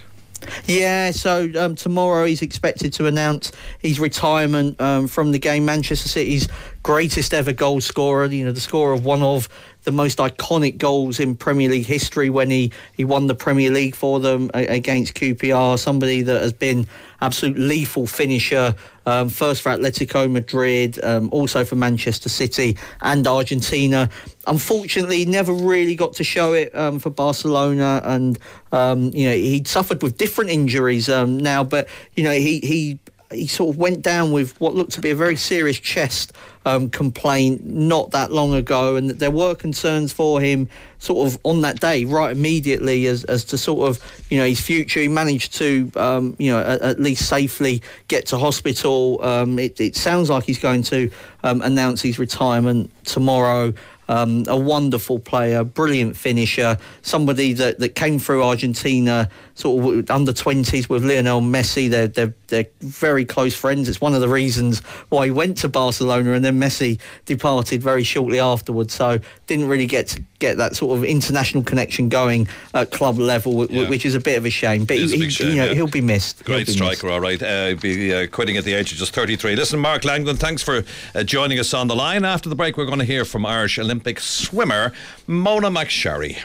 Yeah, 0.66 1.12
so 1.12 1.50
um, 1.58 1.76
tomorrow 1.76 2.26
he's 2.26 2.42
expected 2.42 2.94
to 2.94 3.08
announce 3.08 3.52
his 3.80 4.00
retirement 4.00 4.80
um, 4.82 5.08
from 5.08 5.32
the 5.32 5.40
game. 5.40 5.66
Manchester 5.66 6.10
City's 6.10 6.48
greatest 6.84 7.34
ever 7.34 7.54
goal 7.54 7.82
scorer, 7.82 8.26
you 8.26 8.46
know, 8.46 8.52
the 8.52 8.62
scorer 8.62 8.94
of 8.94 9.06
one 9.06 9.22
of 9.22 9.50
the 9.88 9.92
most 9.94 10.18
iconic 10.18 10.78
goals 10.78 11.18
in 11.18 11.34
Premier 11.34 11.70
League 11.70 11.86
history 11.86 12.30
when 12.30 12.50
he, 12.50 12.74
he 12.92 13.06
won 13.06 13.28
the 13.28 13.34
Premier 13.34 13.72
League 13.72 13.96
for 13.96 14.20
them 14.20 14.52
against 14.54 15.14
QPR. 15.14 15.80
Somebody 15.80 16.22
that 16.24 16.42
has 16.42 16.52
been 16.52 16.86
absolute 17.22 17.58
lethal 17.58 18.06
finisher, 18.06 18.76
um, 19.06 19.30
first 19.30 19.62
for 19.62 19.70
Atletico 19.70 20.30
Madrid, 20.30 21.02
um, 21.06 21.30
also 21.32 21.64
for 21.64 21.78
Manchester 21.78 22.28
City 22.28 22.78
and 23.00 23.26
Argentina. 23.26 24.10
Unfortunately, 24.46 25.24
never 25.24 25.54
really 25.54 25.96
got 25.96 26.12
to 26.16 26.24
show 26.26 26.52
it 26.52 26.76
um, 26.76 27.00
for 27.00 27.10
Barcelona, 27.10 28.02
and 28.04 28.38
um, 28.74 29.12
you 29.14 29.30
know 29.30 29.36
he 29.36 29.64
suffered 29.64 30.04
with 30.04 30.18
different 30.18 30.50
injuries 30.50 31.08
um, 31.08 31.38
now. 31.38 31.64
But 31.64 31.88
you 32.18 32.26
know 32.26 32.34
he 32.34 32.60
he 32.60 33.00
he 33.32 33.48
sort 33.48 33.74
of 33.74 33.78
went 33.78 34.02
down 34.02 34.34
with 34.34 34.60
what 34.60 34.76
looked 34.76 34.92
to 34.94 35.02
be 35.02 35.12
a 35.12 35.16
very 35.16 35.38
serious 35.38 35.80
chest 35.80 36.34
um, 36.68 36.90
complaint 36.90 37.66
not 37.66 38.12
that 38.12 38.30
long 38.30 38.54
ago, 38.54 38.98
and 38.98 39.12
there 39.12 39.32
were 39.32 39.56
concerns 39.56 40.12
for 40.12 40.42
him 40.42 40.68
sort 41.00 41.26
of 41.26 41.40
on 41.44 41.62
that 41.62 41.80
day, 41.80 42.04
right 42.04 42.36
immediately, 42.36 43.08
as, 43.08 43.24
as 43.26 43.46
to 43.46 43.58
sort 43.58 43.90
of 43.90 44.26
you 44.30 44.38
know 44.38 44.46
his 44.46 44.60
future. 44.60 45.00
He 45.00 45.08
managed 45.08 45.54
to 45.56 45.90
um, 45.96 46.36
you 46.38 46.52
know 46.52 46.60
at, 46.60 46.82
at, 46.82 47.00
least 47.00 47.30
safely 47.30 47.82
get 48.10 48.26
to 48.28 48.38
hospital. 48.38 49.24
Um, 49.24 49.58
it, 49.60 49.80
it, 49.80 49.96
sounds 49.96 50.30
like 50.30 50.44
he's 50.44 50.60
going 50.60 50.84
to 50.84 51.10
um, 51.44 51.62
announce 51.62 52.02
his 52.02 52.20
retirement 52.20 52.92
tomorrow. 53.06 53.74
Um, 54.10 54.46
a 54.48 54.56
wonderful 54.56 55.20
player, 55.20 55.66
brilliant 55.66 56.16
finisher, 56.16 56.78
somebody 57.02 57.52
that, 57.52 57.80
that 57.80 57.96
came 57.96 58.20
through 58.20 58.42
Argentina 58.42 59.30
sort 59.58 59.96
of 59.96 60.12
under 60.12 60.32
20s 60.32 60.88
with 60.88 61.04
Lionel 61.04 61.42
Messi. 61.42 61.90
They're, 61.90 62.08
they're, 62.08 62.34
they're 62.48 62.68
very 62.82 63.26
close 63.26 63.56
friends. 63.56 63.90
It's 63.90 64.00
one 64.00 64.14
of 64.14 64.22
the 64.22 64.30
reasons 64.30 64.82
why 65.10 65.26
he 65.26 65.32
went 65.32 65.58
to 65.58 65.70
Barcelona 65.70 66.34
and 66.34 66.46
then 66.46 66.60
Messi 66.60 67.00
departed 67.26 67.82
very 67.82 68.04
shortly 68.04 68.40
afterwards. 68.40 68.94
So 68.94 69.20
didn't 69.48 69.68
really 69.68 69.88
get 69.88 70.08
to 70.10 70.24
get 70.38 70.58
that 70.58 70.76
sort 70.76 70.96
of 70.96 71.04
international 71.04 71.64
connection 71.64 72.08
going 72.08 72.48
at 72.76 72.92
club 72.92 73.18
level, 73.18 73.66
yeah. 73.66 73.90
which 73.90 74.06
is 74.06 74.14
a 74.14 74.20
bit 74.20 74.38
of 74.38 74.46
a 74.46 74.52
shame. 74.52 74.86
But 74.86 74.98
he, 74.98 75.08
he, 75.08 75.30
shame, 75.32 75.50
you 75.50 75.56
know, 75.56 75.66
yeah. 75.66 75.74
he'll 75.74 75.88
be 75.88 76.02
missed. 76.02 76.46
Great 76.46 76.68
be 76.68 76.74
striker, 76.74 77.08
missed. 77.08 77.14
all 77.14 77.20
right. 77.20 77.42
Uh, 77.42 77.74
be 77.74 78.14
uh, 78.14 78.28
quitting 78.28 78.58
at 78.58 78.64
the 78.64 78.74
age 78.74 78.92
of 78.92 79.00
just 79.00 79.16
33. 79.16 79.56
Listen, 79.56 79.80
Mark 79.80 80.06
Langdon, 80.06 80.38
thanks 80.38 80.62
for 80.62 80.84
uh, 81.16 81.24
joining 81.24 81.58
us 81.58 81.74
on 81.74 81.88
the 81.88 81.96
line. 81.96 82.26
After 82.26 82.48
the 82.48 82.56
break, 82.56 82.78
we're 82.78 82.86
going 82.86 83.00
to 83.00 83.06
hear 83.06 83.26
from 83.26 83.44
Irish 83.44 83.80
Olympic 83.80 84.20
swimmer 84.20 84.94
Mona 85.26 85.72
McSharry. 85.72 86.38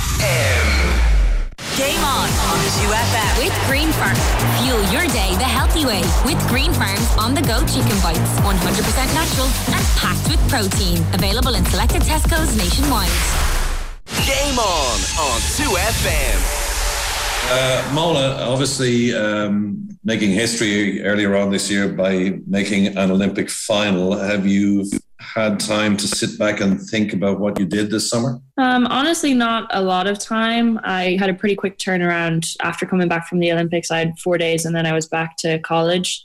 Game 1.76 2.04
on 2.04 2.28
on 2.30 2.58
2FM. 2.78 3.32
With 3.42 3.54
Green 3.66 3.90
Farm. 3.98 4.14
Fuel 4.62 4.82
your 4.92 5.06
day 5.12 5.34
the 5.36 5.44
healthy 5.44 5.84
way 5.84 6.02
with 6.24 6.38
Green 6.48 6.72
Farm's 6.72 7.10
on 7.18 7.34
the 7.34 7.42
go 7.42 7.60
chicken 7.66 7.98
bites. 8.02 8.38
100% 8.46 8.54
natural 9.14 9.48
and 9.74 9.84
packed 9.98 10.28
with 10.30 10.40
protein. 10.48 10.98
Available 11.14 11.54
in 11.56 11.64
selected 11.66 12.02
Tesco's 12.02 12.56
nationwide. 12.56 13.10
Game 14.26 14.58
on 14.58 14.98
on 15.18 15.40
2FM. 15.58 16.70
Uh, 17.46 17.90
Mona, 17.92 18.36
obviously 18.44 19.14
um, 19.14 19.88
making 20.04 20.30
history 20.30 21.02
earlier 21.02 21.36
on 21.36 21.50
this 21.50 21.70
year 21.70 21.88
by 21.88 22.38
making 22.46 22.96
an 22.96 23.10
Olympic 23.10 23.50
final. 23.50 24.16
Have 24.16 24.46
you 24.46 24.84
had 25.34 25.58
time 25.58 25.96
to 25.96 26.06
sit 26.06 26.38
back 26.38 26.60
and 26.60 26.80
think 26.80 27.12
about 27.12 27.40
what 27.40 27.58
you 27.58 27.66
did 27.66 27.90
this 27.90 28.08
summer? 28.08 28.40
Um, 28.56 28.86
honestly, 28.86 29.34
not 29.34 29.68
a 29.72 29.82
lot 29.82 30.06
of 30.06 30.18
time. 30.18 30.78
I 30.84 31.16
had 31.18 31.28
a 31.28 31.34
pretty 31.34 31.56
quick 31.56 31.76
turnaround 31.76 32.54
after 32.62 32.86
coming 32.86 33.08
back 33.08 33.26
from 33.26 33.40
the 33.40 33.50
Olympics. 33.50 33.90
I 33.90 33.98
had 33.98 34.18
four 34.20 34.38
days 34.38 34.64
and 34.64 34.76
then 34.76 34.86
I 34.86 34.92
was 34.92 35.08
back 35.08 35.36
to 35.38 35.58
college. 35.58 36.24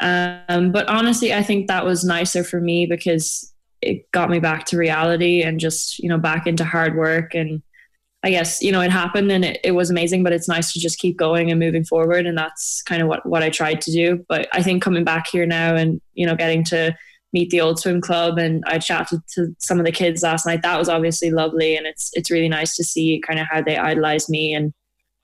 Um, 0.00 0.72
but 0.72 0.88
honestly, 0.88 1.34
I 1.34 1.42
think 1.42 1.68
that 1.68 1.84
was 1.84 2.02
nicer 2.02 2.42
for 2.42 2.60
me 2.60 2.86
because 2.86 3.52
it 3.82 4.10
got 4.12 4.30
me 4.30 4.40
back 4.40 4.64
to 4.66 4.78
reality 4.78 5.42
and 5.42 5.60
just, 5.60 5.98
you 5.98 6.08
know, 6.08 6.18
back 6.18 6.46
into 6.46 6.64
hard 6.64 6.96
work. 6.96 7.34
And 7.34 7.62
I 8.22 8.30
guess, 8.30 8.62
you 8.62 8.72
know, 8.72 8.80
it 8.80 8.90
happened 8.90 9.30
and 9.30 9.44
it, 9.44 9.60
it 9.64 9.72
was 9.72 9.90
amazing, 9.90 10.22
but 10.22 10.32
it's 10.32 10.48
nice 10.48 10.72
to 10.72 10.80
just 10.80 10.98
keep 10.98 11.18
going 11.18 11.50
and 11.50 11.60
moving 11.60 11.84
forward. 11.84 12.26
And 12.26 12.38
that's 12.38 12.82
kind 12.82 13.02
of 13.02 13.08
what, 13.08 13.26
what 13.26 13.42
I 13.42 13.50
tried 13.50 13.82
to 13.82 13.92
do. 13.92 14.24
But 14.30 14.48
I 14.52 14.62
think 14.62 14.82
coming 14.82 15.04
back 15.04 15.26
here 15.30 15.44
now 15.44 15.76
and, 15.76 16.00
you 16.14 16.26
know, 16.26 16.34
getting 16.34 16.64
to 16.64 16.96
meet 17.36 17.50
the 17.50 17.60
old 17.60 17.78
swim 17.78 18.00
club 18.00 18.38
and 18.38 18.64
I 18.66 18.78
chatted 18.78 19.20
to 19.34 19.54
some 19.58 19.78
of 19.78 19.84
the 19.84 19.92
kids 19.92 20.22
last 20.22 20.46
night. 20.46 20.62
That 20.62 20.78
was 20.78 20.88
obviously 20.88 21.30
lovely 21.30 21.76
and 21.76 21.86
it's 21.86 22.10
it's 22.14 22.30
really 22.30 22.48
nice 22.48 22.74
to 22.76 22.84
see 22.84 23.22
kind 23.26 23.38
of 23.38 23.46
how 23.50 23.60
they 23.60 23.76
idolize 23.76 24.30
me 24.30 24.54
and 24.54 24.72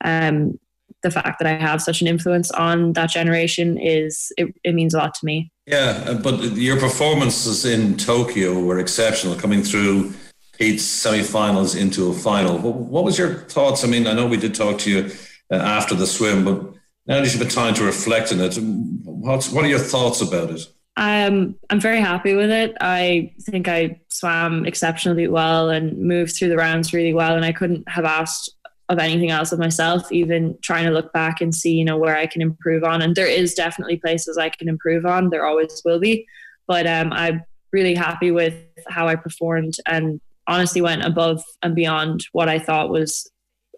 um, 0.05 0.59
the 1.03 1.11
fact 1.11 1.39
that 1.39 1.49
I 1.49 1.57
have 1.57 1.81
such 1.83 2.01
an 2.03 2.07
influence 2.07 2.51
on 2.51 2.93
that 2.93 3.11
generation 3.11 3.79
is 3.79 4.33
it, 4.37 4.55
it 4.63 4.75
means 4.75 4.95
a 4.95 4.99
lot 4.99 5.15
to 5.15 5.27
me. 5.27 5.51
Yeah, 5.67 6.05
uh, 6.07 6.15
but 6.15 6.41
your 6.57 6.79
performances 6.79 7.65
in 7.65 7.97
Tokyo 7.97 8.61
were 8.61 8.79
exceptional, 8.79 9.35
coming 9.37 9.63
through 9.63 10.13
Pete's 10.59 10.85
semi-finals 10.85 11.75
into 11.75 12.11
a 12.11 12.15
final. 12.15 12.59
What 12.59 13.05
was 13.05 13.19
your 13.19 13.35
thoughts? 13.35 13.85
I 13.85 13.89
mean, 13.89 14.07
I 14.07 14.13
know 14.13 14.27
we 14.27 14.37
did 14.37 14.55
talk 14.55 14.79
to 14.81 14.91
you 14.91 15.11
uh, 15.51 15.57
after 15.57 15.95
the 15.95 16.07
swim, 16.07 16.45
but 16.45 16.59
now 17.07 17.21
that 17.21 17.33
you've 17.33 17.43
had 17.43 17.51
time 17.51 17.75
to 17.75 17.85
reflect 17.85 18.33
on 18.33 18.41
it, 18.41 18.57
what 18.57 19.65
are 19.65 19.69
your 19.69 19.79
thoughts 19.79 20.21
about 20.21 20.51
it? 20.51 20.63
Um, 20.97 21.57
I'm 21.71 21.81
very 21.81 22.01
happy 22.01 22.35
with 22.35 22.51
it. 22.51 22.77
I 22.81 23.33
think 23.41 23.67
I 23.67 24.01
swam 24.09 24.67
exceptionally 24.67 25.27
well 25.27 25.71
and 25.71 25.97
moved 25.97 26.37
through 26.37 26.51
the 26.51 26.57
rounds 26.57 26.93
really 26.93 27.15
well, 27.15 27.35
and 27.35 27.45
I 27.45 27.53
couldn't 27.53 27.89
have 27.89 28.05
asked 28.05 28.51
of 28.89 28.99
anything 28.99 29.31
else 29.31 29.53
of 29.53 29.59
myself. 29.59 30.13
Even 30.13 30.59
trying 30.61 30.85
to 30.85 30.91
look 30.91 31.13
back 31.13 31.41
and 31.41 31.55
see, 31.55 31.73
you 31.73 31.85
know, 31.85 31.97
where 31.97 32.17
I 32.17 32.27
can 32.27 32.43
improve 32.43 32.85
on, 32.85 33.01
and 33.01 33.17
there 33.17 33.27
is 33.27 33.55
definitely 33.55 33.97
places 33.97 34.37
I 34.37 34.51
can 34.51 34.69
improve 34.69 35.07
on. 35.07 35.31
There 35.31 35.47
always 35.47 35.81
will 35.85 35.99
be, 35.99 36.27
but 36.67 36.87
um, 36.87 37.13
I'm 37.13 37.43
really 37.73 37.95
happy 37.95 38.31
with 38.31 38.55
how 38.89 39.09
I 39.09 39.17
performed 39.17 39.75
and 39.87 40.21
honestly 40.47 40.83
went 40.83 41.05
above 41.05 41.43
and 41.63 41.75
beyond 41.75 42.27
what 42.33 42.49
I 42.49 42.59
thought 42.59 42.91
was 42.91 43.31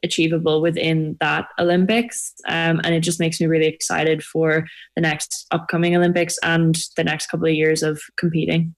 achievable 0.04 0.60
within 0.60 1.16
that 1.20 1.48
Olympics. 1.58 2.34
Um, 2.46 2.80
and 2.84 2.94
it 2.94 3.00
just 3.00 3.18
makes 3.18 3.40
me 3.40 3.46
really 3.46 3.66
excited 3.66 4.22
for 4.22 4.66
the 4.94 5.02
next 5.02 5.46
upcoming 5.50 5.96
Olympics 5.96 6.38
and 6.42 6.76
the 6.96 7.04
next 7.04 7.26
couple 7.26 7.46
of 7.46 7.54
years 7.54 7.82
of 7.82 8.00
competing. 8.16 8.74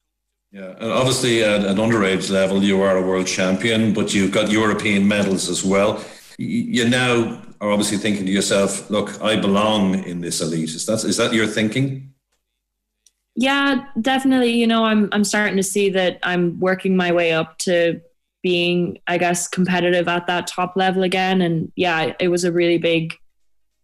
Yeah, 0.53 0.75
and 0.81 0.91
obviously 0.91 1.45
at 1.45 1.65
an 1.65 1.77
underage 1.77 2.31
level, 2.31 2.63
you 2.63 2.81
are 2.81 2.97
a 2.97 3.03
world 3.03 3.27
champion, 3.27 3.93
but 3.93 4.15
you've 4.15 4.33
got 4.33 4.51
European 4.51 5.07
medals 5.07 5.51
as 5.51 5.65
well. 5.65 6.03
You 6.39 6.89
now 6.89 7.43
are 7.61 7.71
obviously 7.71 7.99
thinking 7.99 8.27
to 8.27 8.33
yourself, 8.33 8.89
"Look, 8.91 9.21
I 9.23 9.37
belong 9.37 10.05
in 10.05 10.21
this 10.21 10.41
elite." 10.41 10.71
Is 10.71 10.87
that 10.87 11.05
is 11.05 11.17
that 11.17 11.35
your 11.35 11.47
thinking? 11.47 12.15
Yeah, 13.35 13.85
definitely. 14.01 14.53
You 14.53 14.67
know, 14.67 14.85
I'm 14.85 15.11
I'm 15.13 15.25
starting 15.25 15.57
to 15.57 15.63
see 15.63 15.91
that 15.91 16.19
I'm 16.23 16.59
working 16.59 16.97
my 16.97 17.13
way 17.13 17.33
up 17.33 17.59
to 17.59 18.01
being, 18.47 18.97
I 19.09 19.19
guess, 19.19 19.49
competitive 19.49 20.07
at 20.07 20.29
that 20.29 20.47
top 20.47 20.77
level 20.77 21.03
again. 21.03 21.41
And 21.41 21.73
yeah, 21.75 22.13
it 22.21 22.29
was 22.29 22.45
a 22.45 22.53
really 22.53 22.79
big 22.79 23.19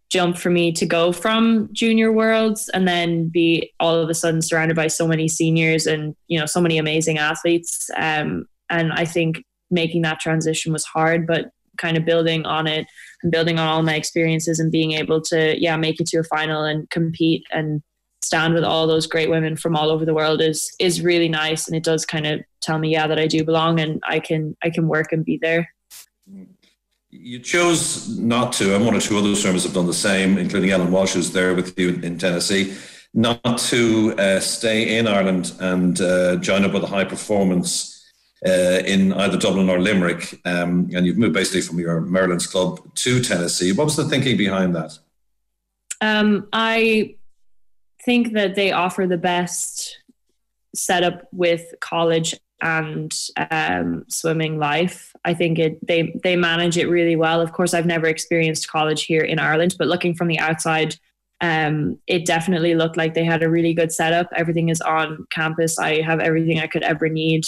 jump 0.09 0.37
for 0.37 0.49
me 0.49 0.71
to 0.71 0.85
go 0.85 1.11
from 1.11 1.67
junior 1.73 2.13
worlds 2.13 2.69
and 2.69 2.87
then 2.87 3.27
be 3.27 3.73
all 3.81 3.93
of 3.93 4.09
a 4.09 4.13
sudden 4.13 4.41
surrounded 4.41 4.73
by 4.73 4.87
so 4.87 5.05
many 5.05 5.27
seniors 5.27 5.85
and 5.85 6.15
you 6.27 6.39
know 6.39 6.45
so 6.45 6.61
many 6.61 6.77
amazing 6.77 7.17
athletes 7.17 7.89
um, 7.97 8.45
and 8.69 8.93
i 8.93 9.03
think 9.03 9.43
making 9.71 10.03
that 10.03 10.19
transition 10.19 10.71
was 10.71 10.85
hard 10.85 11.25
but 11.25 11.49
kind 11.77 11.97
of 11.97 12.05
building 12.05 12.45
on 12.45 12.67
it 12.67 12.85
and 13.23 13.31
building 13.31 13.57
on 13.57 13.67
all 13.67 13.81
my 13.81 13.95
experiences 13.95 14.59
and 14.59 14.71
being 14.71 14.91
able 14.91 15.19
to 15.19 15.59
yeah 15.59 15.75
make 15.75 15.99
it 15.99 16.05
to 16.05 16.19
a 16.19 16.23
final 16.23 16.63
and 16.63 16.87
compete 16.91 17.43
and 17.51 17.81
stand 18.23 18.53
with 18.53 18.63
all 18.63 18.87
those 18.87 19.07
great 19.07 19.29
women 19.29 19.55
from 19.55 19.75
all 19.75 19.89
over 19.89 20.05
the 20.05 20.13
world 20.13 20.41
is 20.41 20.73
is 20.79 21.01
really 21.01 21.29
nice 21.29 21.67
and 21.67 21.75
it 21.75 21.83
does 21.83 22.05
kind 22.05 22.25
of 22.25 22.41
tell 22.61 22.79
me 22.79 22.89
yeah 22.89 23.07
that 23.07 23.19
I 23.19 23.27
do 23.27 23.43
belong 23.43 23.79
and 23.79 24.01
I 24.07 24.19
can 24.19 24.55
I 24.63 24.69
can 24.69 24.87
work 24.87 25.11
and 25.11 25.23
be 25.23 25.37
there. 25.37 25.69
You 27.09 27.37
chose 27.37 28.17
not 28.17 28.53
to, 28.53 28.75
and 28.75 28.83
one 28.83 28.95
or 28.95 28.99
two 28.99 29.17
other 29.17 29.35
swimmers 29.35 29.63
have 29.65 29.73
done 29.73 29.85
the 29.85 29.93
same, 29.93 30.39
including 30.39 30.71
Ellen 30.71 30.91
Walsh, 30.91 31.13
who's 31.13 31.31
there 31.31 31.53
with 31.53 31.77
you 31.77 31.89
in 32.01 32.17
Tennessee, 32.17 32.75
not 33.13 33.59
to 33.69 34.15
uh, 34.17 34.39
stay 34.39 34.97
in 34.97 35.07
Ireland 35.07 35.53
and 35.59 36.01
uh, 36.01 36.37
join 36.37 36.65
up 36.65 36.73
with 36.73 36.81
a 36.81 36.87
high 36.87 37.03
performance 37.03 37.93
uh, 38.45 38.81
in 38.85 39.13
either 39.13 39.37
Dublin 39.37 39.69
or 39.69 39.79
Limerick. 39.79 40.39
Um, 40.45 40.89
and 40.93 41.05
you've 41.05 41.17
moved 41.17 41.33
basically 41.33 41.61
from 41.61 41.79
your 41.79 42.01
Marlins 42.01 42.49
club 42.49 42.81
to 42.95 43.21
Tennessee. 43.21 43.71
What 43.71 43.85
was 43.85 43.95
the 43.95 44.05
thinking 44.05 44.35
behind 44.35 44.75
that? 44.75 44.97
Um, 46.01 46.47
I 46.51 47.15
think 48.05 48.33
that 48.33 48.55
they 48.55 48.71
offer 48.71 49.07
the 49.07 49.17
best 49.17 49.99
setup 50.75 51.27
with 51.31 51.73
college 51.79 52.35
and 52.61 53.13
um, 53.51 54.05
swimming 54.07 54.57
life. 54.57 55.13
I 55.25 55.33
think 55.33 55.59
it 55.59 55.85
they 55.85 56.17
they 56.23 56.35
manage 56.35 56.77
it 56.77 56.87
really 56.87 57.15
well. 57.15 57.41
Of 57.41 57.51
course, 57.51 57.73
I've 57.73 57.85
never 57.85 58.07
experienced 58.07 58.69
college 58.69 59.03
here 59.03 59.21
in 59.21 59.39
Ireland, 59.39 59.75
but 59.77 59.87
looking 59.87 60.15
from 60.15 60.29
the 60.29 60.39
outside, 60.39 60.95
um, 61.41 61.99
it 62.07 62.25
definitely 62.25 62.75
looked 62.75 62.95
like 62.95 63.13
they 63.13 63.25
had 63.25 63.43
a 63.43 63.49
really 63.49 63.73
good 63.73 63.91
setup. 63.91 64.27
Everything 64.35 64.69
is 64.69 64.81
on 64.81 65.27
campus. 65.29 65.77
I 65.77 66.01
have 66.01 66.21
everything 66.21 66.59
I 66.59 66.67
could 66.67 66.83
ever 66.83 67.09
need 67.09 67.45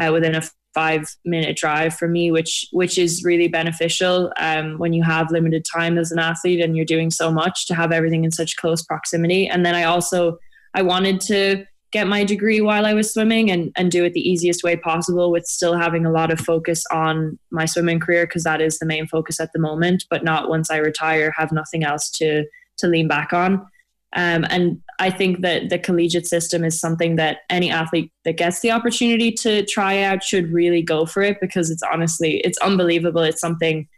uh, 0.00 0.10
within 0.12 0.34
a 0.34 0.42
five 0.76 1.08
minute 1.24 1.56
drive 1.56 1.94
for 1.94 2.06
me, 2.06 2.30
which 2.30 2.68
which 2.70 2.98
is 2.98 3.24
really 3.24 3.48
beneficial 3.48 4.30
um, 4.36 4.78
when 4.78 4.92
you 4.92 5.02
have 5.02 5.30
limited 5.30 5.64
time 5.64 5.96
as 5.96 6.12
an 6.12 6.18
athlete 6.18 6.60
and 6.60 6.76
you're 6.76 6.84
doing 6.84 7.10
so 7.10 7.32
much 7.32 7.66
to 7.66 7.74
have 7.74 7.92
everything 7.92 8.24
in 8.24 8.30
such 8.30 8.56
close 8.56 8.82
proximity. 8.82 9.48
And 9.48 9.64
then 9.64 9.74
I 9.74 9.84
also 9.84 10.38
I 10.74 10.82
wanted 10.82 11.20
to 11.22 11.64
get 11.92 12.06
my 12.06 12.24
degree 12.24 12.60
while 12.60 12.84
I 12.84 12.92
was 12.92 13.12
swimming 13.12 13.50
and, 13.50 13.72
and 13.74 13.90
do 13.90 14.04
it 14.04 14.12
the 14.12 14.28
easiest 14.28 14.62
way 14.62 14.76
possible 14.76 15.30
with 15.30 15.46
still 15.46 15.74
having 15.74 16.04
a 16.04 16.10
lot 16.10 16.30
of 16.30 16.38
focus 16.38 16.84
on 16.92 17.38
my 17.50 17.64
swimming 17.64 18.00
career 18.00 18.26
because 18.26 18.44
that 18.44 18.60
is 18.60 18.78
the 18.78 18.84
main 18.84 19.06
focus 19.06 19.40
at 19.40 19.50
the 19.54 19.58
moment, 19.58 20.04
but 20.10 20.22
not 20.22 20.50
once 20.50 20.70
I 20.70 20.76
retire 20.76 21.32
have 21.38 21.52
nothing 21.52 21.84
else 21.84 22.10
to 22.18 22.44
to 22.78 22.86
lean 22.86 23.08
back 23.08 23.32
on. 23.32 23.66
Um, 24.14 24.46
and 24.48 24.80
I 24.98 25.10
think 25.10 25.42
that 25.42 25.68
the 25.68 25.78
collegiate 25.78 26.26
system 26.26 26.64
is 26.64 26.80
something 26.80 27.16
that 27.16 27.38
any 27.50 27.70
athlete 27.70 28.12
that 28.24 28.38
gets 28.38 28.60
the 28.60 28.70
opportunity 28.70 29.30
to 29.32 29.64
try 29.66 30.02
out 30.02 30.22
should 30.22 30.52
really 30.52 30.82
go 30.82 31.06
for 31.06 31.22
it 31.22 31.38
because 31.40 31.70
it's 31.70 31.82
honestly, 31.82 32.38
it's 32.38 32.58
unbelievable. 32.58 33.22
It's 33.22 33.40
something 33.40 33.88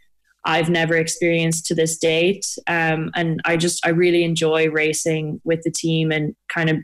I've 0.45 0.69
never 0.69 0.95
experienced 0.95 1.65
to 1.67 1.75
this 1.75 1.97
date. 1.97 2.45
Um, 2.67 3.11
and 3.15 3.39
I 3.45 3.55
just, 3.55 3.85
I 3.85 3.89
really 3.89 4.23
enjoy 4.23 4.69
racing 4.69 5.41
with 5.43 5.61
the 5.63 5.71
team 5.71 6.11
and 6.11 6.35
kind 6.53 6.69
of 6.69 6.77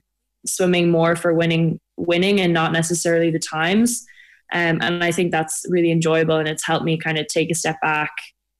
swimming 0.45 0.91
more 0.91 1.15
for 1.15 1.33
winning, 1.33 1.79
winning 1.97 2.39
and 2.39 2.53
not 2.53 2.71
necessarily 2.71 3.31
the 3.31 3.39
times. 3.39 4.05
Um, 4.53 4.79
and 4.81 5.03
I 5.03 5.11
think 5.11 5.31
that's 5.31 5.65
really 5.69 5.91
enjoyable 5.91 6.37
and 6.37 6.47
it's 6.47 6.65
helped 6.65 6.85
me 6.85 6.97
kind 6.97 7.17
of 7.17 7.27
take 7.27 7.49
a 7.49 7.55
step 7.55 7.81
back 7.81 8.11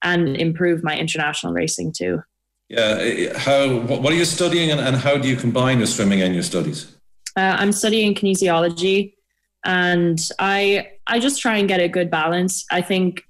and 0.02 0.36
improve 0.36 0.84
my 0.84 0.98
international 0.98 1.54
racing 1.54 1.94
too. 1.96 2.22
Yeah. 2.70 3.38
How, 3.38 3.80
what 3.80 4.12
are 4.12 4.16
you 4.16 4.26
studying 4.26 4.72
and, 4.72 4.80
and 4.82 4.96
how 4.96 5.18
do 5.18 5.28
you 5.28 5.36
combine 5.36 5.78
your 5.78 5.88
swimming 5.88 6.22
and 6.22 6.34
your 6.34 6.44
studies? 6.44 6.96
Uh, 7.36 7.56
I'm 7.60 7.72
studying 7.72 8.16
kinesiology 8.16 9.14
and 9.64 10.20
I, 10.40 10.90
I 11.08 11.20
just 11.20 11.42
try 11.42 11.58
and 11.58 11.68
get 11.68 11.80
a 11.80 11.88
good 11.88 12.10
balance. 12.10 12.66
I 12.72 12.82
think 12.82 13.24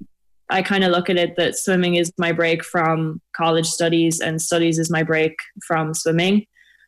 I 0.50 0.62
kind 0.62 0.84
of 0.84 0.92
look 0.92 1.10
at 1.10 1.18
it 1.18 1.36
that 1.38 1.58
swimming 1.58 1.96
is 1.96 2.14
my 2.18 2.32
break 2.32 2.64
from 2.64 3.22
college 3.36 3.66
studies 3.68 4.20
and 4.20 4.42
studies 4.42 4.78
is 4.80 4.92
my 4.92 5.04
break 5.04 5.36
from 5.66 5.94
swimming. 5.94 6.46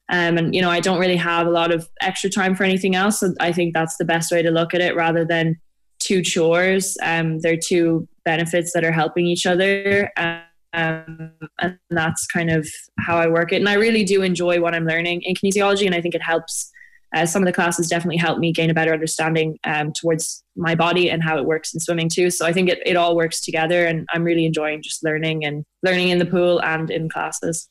Um, 0.10 0.38
and 0.38 0.56
you 0.56 0.62
know, 0.62 0.70
I 0.70 0.80
don't 0.80 1.00
really 1.00 1.18
have 1.18 1.48
a 1.48 1.52
lot 1.52 1.72
of 1.72 1.90
extra 2.02 2.30
time 2.30 2.56
for 2.56 2.64
anything 2.64 2.96
else. 2.96 3.20
So 3.20 3.34
I 3.40 3.52
think 3.52 3.74
that's 3.74 3.98
the 3.98 4.06
best 4.06 4.32
way 4.32 4.42
to 4.42 4.52
look 4.52 4.74
at 4.74 4.80
it, 4.82 4.96
rather 4.96 5.26
than 5.26 5.60
two 6.00 6.22
chores. 6.22 6.98
Um, 7.02 7.40
they're 7.40 7.58
two 7.58 8.08
benefits 8.24 8.72
that 8.74 8.86
are 8.86 8.92
helping 8.92 9.26
each 9.26 9.46
other, 9.46 10.12
um, 10.18 10.42
and 10.78 11.78
that's 11.90 12.26
kind 12.28 12.50
of 12.50 12.68
how 13.00 13.18
I 13.18 13.28
work 13.28 13.52
it. 13.52 13.58
And 13.58 13.70
I 13.70 13.74
really 13.74 14.04
do 14.04 14.22
enjoy 14.22 14.62
what 14.62 14.74
I'm 14.76 14.86
learning 14.86 15.24
in 15.24 15.36
kinesiology, 15.36 15.86
and 15.86 15.96
I 15.96 16.02
think 16.02 16.16
it 16.16 16.22
helps 16.22 16.72
uh, 17.16 17.26
some 17.26 17.42
of 17.42 17.46
the 17.46 17.54
classes 17.54 17.88
definitely 17.88 18.18
helped 18.18 18.40
me 18.40 18.52
gain 18.52 18.70
a 18.70 18.74
better 18.74 18.92
understanding 18.92 19.58
um, 19.64 19.94
towards 19.94 20.44
my 20.56 20.76
body 20.76 21.10
and 21.10 21.24
how 21.24 21.38
it 21.38 21.46
works 21.46 21.74
in 21.74 21.80
swimming 21.80 22.10
too. 22.10 22.30
So 22.30 22.46
I 22.46 22.52
think 22.52 22.70
it, 22.70 22.80
it 22.86 22.98
all 22.98 23.16
works 23.16 23.40
together, 23.40 23.86
and 23.86 24.08
I'm 24.14 24.24
really 24.24 24.46
enjoying 24.46 24.82
just 24.82 25.04
learning 25.04 25.46
and 25.46 25.64
learning 25.84 26.10
in 26.10 26.20
the 26.20 26.26
pool 26.26 26.62
and 26.62 26.90
in 26.92 27.10
classes. 27.10 27.70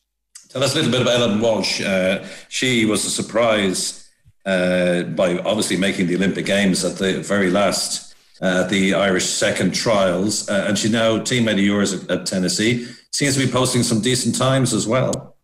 Tell 0.49 0.63
us 0.63 0.73
a 0.73 0.77
little 0.77 0.91
bit 0.91 1.01
about 1.01 1.19
Ellen 1.19 1.39
Walsh. 1.39 1.81
Uh, 1.81 2.25
she 2.49 2.85
was 2.85 3.05
a 3.05 3.09
surprise 3.09 4.09
uh, 4.45 5.03
by 5.03 5.37
obviously 5.39 5.77
making 5.77 6.07
the 6.07 6.15
Olympic 6.15 6.45
Games 6.45 6.83
at 6.85 6.97
the 6.97 7.21
very 7.21 7.49
last 7.49 8.15
uh, 8.41 8.63
the 8.67 8.93
Irish 8.93 9.25
second 9.25 9.73
trials, 9.73 10.47
uh, 10.49 10.65
and 10.67 10.77
she's 10.77 10.91
now 10.91 11.17
teammate 11.17 11.53
of 11.53 11.59
yours 11.59 11.93
at, 11.93 12.09
at 12.09 12.25
Tennessee. 12.25 12.87
Seems 13.13 13.35
to 13.35 13.45
be 13.45 13.51
posting 13.51 13.83
some 13.83 14.01
decent 14.01 14.37
times 14.37 14.73
as 14.73 14.87
well. 14.87 15.35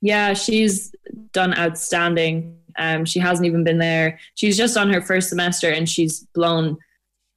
Yeah, 0.00 0.34
she's 0.34 0.94
done 1.32 1.56
outstanding 1.56 2.56
um, 2.78 3.04
she 3.04 3.18
hasn't 3.18 3.46
even 3.46 3.64
been 3.64 3.78
there. 3.78 4.18
She's 4.34 4.56
just 4.56 4.76
on 4.76 4.92
her 4.92 5.00
first 5.00 5.28
semester 5.28 5.70
and 5.70 5.88
she's 5.88 6.20
blown 6.34 6.76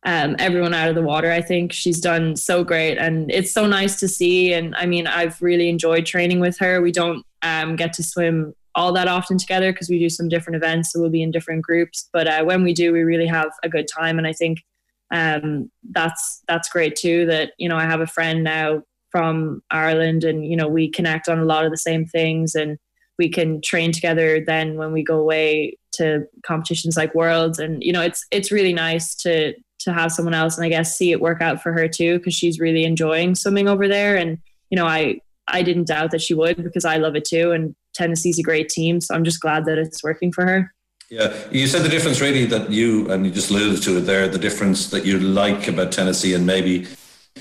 um, 0.05 0.36
everyone 0.39 0.74
out 0.74 0.89
of 0.89 0.95
the 0.95 1.01
water. 1.01 1.32
I 1.32 1.41
think 1.41 1.74
she's 1.74 1.99
done 1.99 2.36
so 2.36 2.64
great 2.64 2.97
and 2.97 3.30
it's 3.32 3.51
so 3.51 3.66
nice 3.66 3.99
to 3.99 4.07
see. 4.07 4.53
And 4.53 4.76
I 4.76 4.86
mean, 4.86 5.07
I've 5.07 5.41
really 5.41 5.70
enjoyed 5.70 6.05
training 6.05 6.39
with 6.39 6.57
her. 6.60 6.82
We 6.82 6.91
don't 6.91 7.26
um, 7.41 7.76
get 7.76 7.93
to 7.93 8.03
swim 8.03 8.53
all 8.76 8.93
that 8.93 9.07
often 9.07 9.38
together 9.38 9.72
because 9.74 9.89
we 9.89 9.99
do 9.99 10.10
some 10.10 10.30
different 10.30 10.55
events. 10.55 10.91
So 10.91 10.99
we'll 10.99 11.10
be 11.10 11.24
in 11.24 11.32
different 11.32 11.64
groups. 11.64 12.10
But 12.14 12.28
uh, 12.28 12.43
when 12.43 12.64
we 12.64 12.74
do, 12.74 12.93
we 12.93 13.01
really 13.01 13.28
have 13.28 13.49
a 13.64 13.70
good 13.70 13.88
time. 13.88 14.18
And 14.18 14.28
I 14.28 14.34
think 14.34 14.64
um, 15.12 15.72
that's 15.91 16.43
that's 16.47 16.70
great 16.70 16.95
too. 16.95 17.26
That 17.26 17.53
you 17.57 17.68
know, 17.68 17.78
I 17.78 17.84
have 17.86 17.99
a 17.99 18.07
friend 18.07 18.43
now 18.43 18.84
from 19.12 19.62
Ireland, 19.72 20.24
and 20.24 20.45
you 20.45 20.55
know, 20.55 20.68
we 20.68 20.89
connect 20.89 21.30
on 21.30 21.39
a 21.39 21.45
lot 21.45 21.66
of 21.66 21.72
the 21.72 21.78
same 21.78 22.05
things 22.05 22.55
and 22.55 22.78
we 23.18 23.30
can 23.30 23.62
train 23.62 23.91
together 23.91 24.43
then 24.43 24.78
when 24.78 24.93
we 24.93 25.03
go 25.03 25.20
away 25.20 25.78
to 25.91 26.26
competitions 26.43 26.97
like 26.97 27.14
worlds. 27.14 27.60
And 27.60 27.84
you 27.84 27.91
know 27.91 28.01
it's 28.01 28.26
it's 28.32 28.51
really 28.51 28.74
nice 28.74 29.14
to 29.18 29.53
to 29.80 29.93
have 29.93 30.12
someone 30.12 30.34
else 30.34 30.57
and 30.57 30.66
i 30.66 30.70
guess 30.70 30.97
see 30.97 31.12
it 31.12 31.22
work 31.22 31.41
out 31.41 31.62
for 31.64 31.72
her 31.72 31.88
too 31.88 32.18
because 32.18 32.34
she's 32.34 32.60
really 32.60 32.84
enjoying 32.84 33.36
swimming 33.36 33.68
over 33.68 33.88
there. 33.88 34.16
And 34.16 34.39
you 34.70 34.78
know 34.78 34.86
i 34.86 35.20
i 35.47 35.62
didn't 35.62 35.88
doubt 35.88 36.12
that 36.12 36.22
she 36.22 36.34
would 36.34 36.64
because 36.64 36.86
i 36.86 36.97
love 36.97 37.16
it 37.16 37.26
too 37.26 37.51
and 37.51 37.76
tennessee's 37.93 38.39
a 38.39 38.43
great 38.43 38.70
team 38.70 39.01
so 39.01 39.16
i'm 39.16 39.24
just 39.24 39.41
glad 39.41 39.66
that 39.66 39.78
it's 39.78 40.03
working 40.03 40.32
for 40.32 40.45
her. 40.45 40.74
Yeah, 41.10 41.36
you 41.51 41.66
said 41.66 41.82
the 41.82 41.89
difference 41.89 42.22
really 42.22 42.45
that 42.45 42.70
you 42.70 43.10
and 43.10 43.26
you 43.26 43.32
just 43.32 43.49
alluded 43.49 43.82
to 43.82 43.97
it 43.97 44.01
there. 44.01 44.28
The 44.28 44.38
difference 44.38 44.91
that 44.91 45.05
you 45.05 45.20
like 45.20 45.68
about 45.68 45.91
Tennessee 45.91 46.36
and 46.36 46.45
maybe 46.45 46.86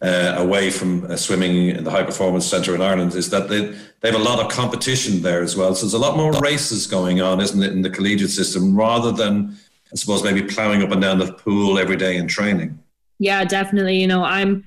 uh, 0.02 0.34
away 0.38 0.70
from 0.70 1.04
uh, 1.10 1.16
swimming 1.16 1.68
in 1.68 1.84
the 1.84 1.90
high 1.90 2.02
performance 2.02 2.46
centre 2.46 2.74
in 2.74 2.80
Ireland 2.80 3.14
is 3.14 3.30
that 3.30 3.48
they 3.48 3.74
they 4.00 4.10
have 4.10 4.20
a 4.20 4.22
lot 4.22 4.38
of 4.38 4.50
competition 4.50 5.22
there 5.22 5.42
as 5.42 5.56
well. 5.56 5.74
So 5.74 5.86
there's 5.86 5.94
a 5.94 5.98
lot 5.98 6.16
more 6.16 6.32
races 6.40 6.86
going 6.86 7.20
on, 7.20 7.40
isn't 7.40 7.62
it, 7.62 7.72
in 7.72 7.82
the 7.82 7.90
collegiate 7.90 8.30
system 8.30 8.76
rather 8.76 9.10
than 9.10 9.56
I 9.92 9.96
suppose 9.96 10.22
maybe 10.22 10.42
ploughing 10.42 10.82
up 10.82 10.90
and 10.90 11.00
down 11.00 11.18
the 11.18 11.32
pool 11.32 11.78
every 11.78 11.96
day 11.96 12.16
in 12.16 12.28
training. 12.28 12.78
Yeah, 13.18 13.44
definitely. 13.44 14.00
You 14.00 14.06
know, 14.06 14.22
I'm 14.22 14.64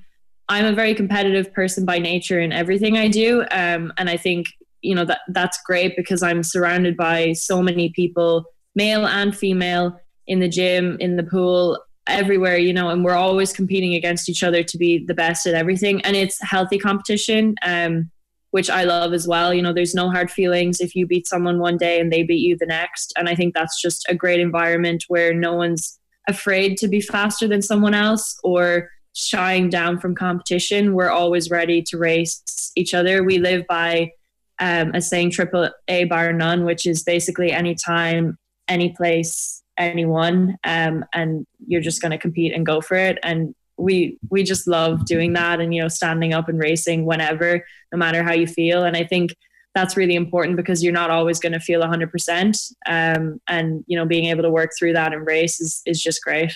I'm 0.48 0.66
a 0.66 0.72
very 0.72 0.94
competitive 0.94 1.52
person 1.54 1.84
by 1.84 1.98
nature 1.98 2.40
in 2.40 2.52
everything 2.52 2.98
I 2.98 3.08
do, 3.08 3.42
um, 3.50 3.92
and 3.96 4.10
I 4.10 4.16
think 4.16 4.46
you 4.82 4.94
know 4.94 5.04
that 5.04 5.20
that's 5.28 5.62
great 5.62 5.96
because 5.96 6.22
I'm 6.22 6.42
surrounded 6.42 6.96
by 6.96 7.32
so 7.32 7.62
many 7.62 7.90
people, 7.90 8.44
male 8.74 9.06
and 9.06 9.36
female, 9.36 9.98
in 10.26 10.40
the 10.40 10.48
gym, 10.48 10.96
in 11.00 11.16
the 11.16 11.22
pool, 11.22 11.82
everywhere, 12.12 12.56
you 12.56 12.72
know, 12.72 12.90
and 12.90 13.04
we're 13.04 13.14
always 13.14 13.52
competing 13.52 13.94
against 13.94 14.28
each 14.28 14.42
other 14.42 14.62
to 14.62 14.78
be 14.78 15.04
the 15.04 15.14
best 15.14 15.46
at 15.46 15.54
everything. 15.54 16.00
And 16.02 16.16
it's 16.16 16.40
healthy 16.42 16.78
competition, 16.78 17.54
um, 17.62 18.10
which 18.50 18.70
I 18.70 18.84
love 18.84 19.12
as 19.12 19.26
well. 19.26 19.52
You 19.52 19.62
know, 19.62 19.72
there's 19.72 19.94
no 19.94 20.10
hard 20.10 20.30
feelings 20.30 20.80
if 20.80 20.94
you 20.94 21.06
beat 21.06 21.26
someone 21.26 21.58
one 21.58 21.76
day 21.76 22.00
and 22.00 22.12
they 22.12 22.22
beat 22.22 22.46
you 22.46 22.56
the 22.56 22.66
next. 22.66 23.12
And 23.16 23.28
I 23.28 23.34
think 23.34 23.54
that's 23.54 23.80
just 23.80 24.06
a 24.08 24.14
great 24.14 24.40
environment 24.40 25.04
where 25.08 25.34
no 25.34 25.54
one's 25.54 25.98
afraid 26.28 26.76
to 26.78 26.88
be 26.88 27.00
faster 27.00 27.48
than 27.48 27.62
someone 27.62 27.94
else 27.94 28.38
or 28.44 28.90
shying 29.14 29.68
down 29.68 29.98
from 29.98 30.14
competition. 30.14 30.94
We're 30.94 31.10
always 31.10 31.50
ready 31.50 31.82
to 31.82 31.98
race 31.98 32.72
each 32.76 32.94
other. 32.94 33.24
We 33.24 33.38
live 33.38 33.64
by 33.68 34.12
um, 34.60 34.94
a 34.94 35.00
saying 35.00 35.32
triple 35.32 35.70
A 35.88 36.04
bar 36.04 36.32
none, 36.32 36.64
which 36.64 36.86
is 36.86 37.02
basically 37.02 37.52
anytime, 37.52 38.36
any 38.68 38.92
place, 38.92 39.61
anyone 39.78 40.56
um, 40.64 41.04
and 41.12 41.46
you're 41.66 41.80
just 41.80 42.02
going 42.02 42.12
to 42.12 42.18
compete 42.18 42.52
and 42.52 42.66
go 42.66 42.80
for 42.80 42.96
it. 42.96 43.18
And 43.22 43.54
we 43.76 44.18
we 44.30 44.42
just 44.42 44.66
love 44.68 45.04
doing 45.06 45.32
that 45.32 45.60
and 45.60 45.74
you 45.74 45.82
know 45.82 45.88
standing 45.88 46.34
up 46.34 46.48
and 46.48 46.58
racing 46.58 47.04
whenever 47.04 47.64
no 47.90 47.98
matter 47.98 48.22
how 48.22 48.32
you 48.32 48.46
feel. 48.46 48.84
And 48.84 48.96
i 48.96 49.04
think 49.04 49.34
that's 49.74 49.96
really 49.96 50.14
important 50.14 50.56
because 50.56 50.84
you're 50.84 50.92
not 50.92 51.08
always 51.10 51.40
going 51.40 51.54
to 51.54 51.58
feel 51.58 51.80
100% 51.80 52.72
um, 52.86 53.40
and 53.48 53.82
you 53.86 53.96
know 53.96 54.04
being 54.04 54.26
able 54.26 54.42
to 54.42 54.50
work 54.50 54.70
through 54.78 54.92
that 54.92 55.14
and 55.14 55.26
race 55.26 55.60
is, 55.60 55.82
is 55.86 56.02
just 56.02 56.22
great. 56.22 56.52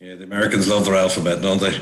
Yeah 0.00 0.14
the 0.14 0.24
americans 0.24 0.68
love 0.68 0.86
their 0.86 0.96
alphabet 0.96 1.42
don't 1.42 1.60
they? 1.60 1.78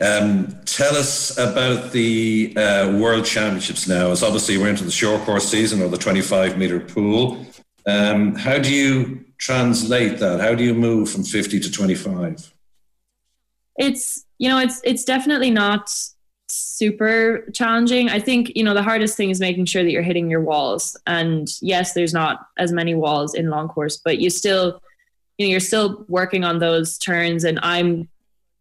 Um, 0.00 0.58
tell 0.64 0.96
us 0.96 1.38
about 1.38 1.92
the 1.92 2.52
uh, 2.56 2.98
world 2.98 3.24
championships 3.24 3.86
now. 3.86 4.10
As 4.10 4.24
obviously 4.24 4.58
we're 4.58 4.68
into 4.68 4.82
the 4.82 4.90
short 4.90 5.22
course 5.22 5.48
season 5.48 5.80
or 5.82 5.88
the 5.88 5.96
25 5.96 6.58
meter 6.58 6.80
pool 6.80 7.46
um, 7.86 8.34
how 8.34 8.58
do 8.58 8.72
you 8.72 9.24
translate 9.38 10.18
that? 10.18 10.40
How 10.40 10.54
do 10.54 10.64
you 10.64 10.74
move 10.74 11.10
from 11.10 11.24
50 11.24 11.60
to 11.60 11.70
25? 11.70 12.52
It's, 13.76 14.24
you 14.38 14.48
know, 14.48 14.58
it's, 14.58 14.80
it's 14.84 15.04
definitely 15.04 15.50
not 15.50 15.90
super 16.48 17.48
challenging. 17.52 18.08
I 18.08 18.20
think, 18.20 18.52
you 18.54 18.62
know, 18.62 18.74
the 18.74 18.82
hardest 18.82 19.16
thing 19.16 19.30
is 19.30 19.40
making 19.40 19.66
sure 19.66 19.82
that 19.82 19.90
you're 19.90 20.02
hitting 20.02 20.30
your 20.30 20.40
walls. 20.40 20.96
And 21.06 21.48
yes, 21.60 21.92
there's 21.92 22.14
not 22.14 22.46
as 22.58 22.72
many 22.72 22.94
walls 22.94 23.34
in 23.34 23.50
long 23.50 23.68
course, 23.68 24.00
but 24.04 24.18
you 24.18 24.30
still, 24.30 24.80
you 25.38 25.46
know, 25.46 25.50
you're 25.50 25.60
still 25.60 26.04
working 26.08 26.44
on 26.44 26.58
those 26.58 26.98
turns. 26.98 27.44
And 27.44 27.58
I'm 27.62 28.08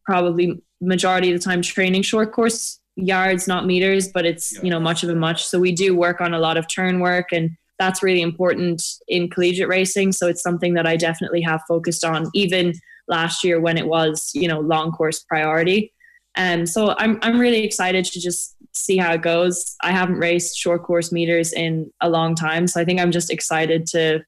probably 0.05 0.61
majority 0.81 1.31
of 1.31 1.39
the 1.39 1.43
time 1.43 1.61
training 1.61 2.01
short 2.01 2.31
course 2.31 2.79
yards, 2.95 3.47
not 3.47 3.65
meters, 3.65 4.07
but 4.07 4.25
it's, 4.25 4.55
yeah. 4.55 4.61
you 4.63 4.69
know, 4.69 4.79
much 4.79 5.03
of 5.03 5.09
a 5.09 5.15
much. 5.15 5.45
So 5.45 5.59
we 5.59 5.71
do 5.71 5.95
work 5.95 6.21
on 6.21 6.33
a 6.33 6.39
lot 6.39 6.57
of 6.57 6.67
turn 6.67 6.99
work 6.99 7.31
and 7.31 7.51
that's 7.79 8.03
really 8.03 8.21
important 8.21 8.81
in 9.07 9.29
collegiate 9.29 9.67
racing. 9.67 10.11
So 10.11 10.27
it's 10.27 10.41
something 10.41 10.73
that 10.75 10.87
I 10.87 10.95
definitely 10.95 11.41
have 11.41 11.61
focused 11.67 12.05
on, 12.05 12.29
even 12.33 12.73
last 13.07 13.43
year 13.43 13.59
when 13.59 13.77
it 13.77 13.87
was, 13.87 14.31
you 14.33 14.47
know, 14.47 14.59
long 14.59 14.91
course 14.91 15.19
priority. 15.19 15.93
And 16.35 16.61
um, 16.61 16.65
so 16.65 16.95
I'm 16.97 17.19
I'm 17.21 17.39
really 17.39 17.63
excited 17.63 18.05
to 18.05 18.19
just 18.19 18.55
see 18.73 18.97
how 18.97 19.13
it 19.13 19.21
goes. 19.21 19.75
I 19.81 19.91
haven't 19.91 20.15
raced 20.15 20.57
short 20.57 20.83
course 20.83 21.11
meters 21.11 21.53
in 21.53 21.91
a 22.01 22.09
long 22.09 22.33
time, 22.35 22.67
so 22.67 22.81
I 22.81 22.85
think 22.85 22.99
I'm 22.99 23.11
just 23.11 23.31
excited 23.31 23.85
to 23.87 24.23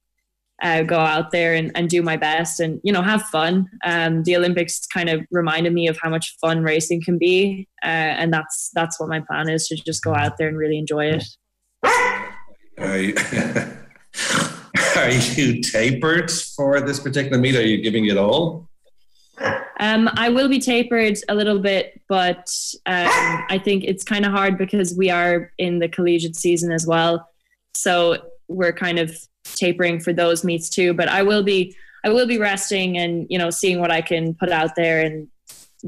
uh, 0.62 0.84
go 0.84 1.00
out 1.00 1.32
there 1.32 1.54
and, 1.54 1.72
and 1.76 1.90
do 1.90 2.02
my 2.02 2.16
best 2.16 2.60
and 2.60 2.80
you 2.84 2.94
know 2.94 3.02
have 3.02 3.24
fun. 3.24 3.68
Um, 3.84 4.24
the 4.24 4.36
Olympics 4.38 4.86
kind 4.86 5.10
of 5.10 5.22
reminded 5.32 5.74
me 5.74 5.88
of 5.88 5.98
how 6.00 6.10
much 6.10 6.38
fun 6.40 6.62
racing 6.62 7.02
can 7.02 7.18
be, 7.18 7.68
uh, 7.84 7.88
and 7.88 8.32
that's 8.32 8.70
that's 8.76 9.00
what 9.00 9.10
my 9.10 9.22
plan 9.22 9.50
is 9.50 9.68
to 9.70 9.76
just 9.76 10.04
go 10.04 10.14
out 10.14 10.38
there 10.38 10.48
and 10.48 10.58
really 10.58 10.78
enjoy 10.78 11.06
it. 11.06 12.15
Are 12.78 12.98
you, 12.98 13.16
are 14.96 15.12
you 15.12 15.62
tapered 15.62 16.32
for 16.32 16.82
this 16.82 17.00
particular 17.00 17.38
meet? 17.38 17.56
Are 17.56 17.66
you 17.66 17.82
giving 17.82 18.06
it 18.06 18.18
all? 18.18 18.68
Um, 19.80 20.10
I 20.14 20.30
will 20.30 20.48
be 20.48 20.60
tapered 20.60 21.18
a 21.28 21.36
little 21.36 21.60
bit, 21.60 22.02
but 22.08 22.50
um, 22.86 23.08
I 23.50 23.60
think 23.64 23.84
it's 23.84 24.04
kind 24.04 24.26
of 24.26 24.32
hard 24.32 24.58
because 24.58 24.96
we 24.96 25.10
are 25.10 25.52
in 25.58 25.80
the 25.80 25.90
collegiate 25.90 26.36
season 26.36 26.72
as 26.72 26.88
well. 26.88 27.30
So 27.74 28.18
we're 28.48 28.74
kind 28.74 29.00
of 29.00 29.18
tapering 29.56 30.00
for 30.00 30.14
those 30.14 30.44
meets 30.44 30.70
too. 30.70 30.94
But 30.94 31.10
I 31.10 31.24
will 31.24 31.44
be, 31.44 31.76
I 32.06 32.10
will 32.10 32.28
be 32.28 32.38
resting 32.38 32.98
and 32.98 33.28
you 33.30 33.38
know 33.38 33.50
seeing 33.50 33.80
what 33.80 33.92
I 33.92 34.02
can 34.02 34.34
put 34.34 34.52
out 34.52 34.76
there 34.76 35.02
and 35.02 35.28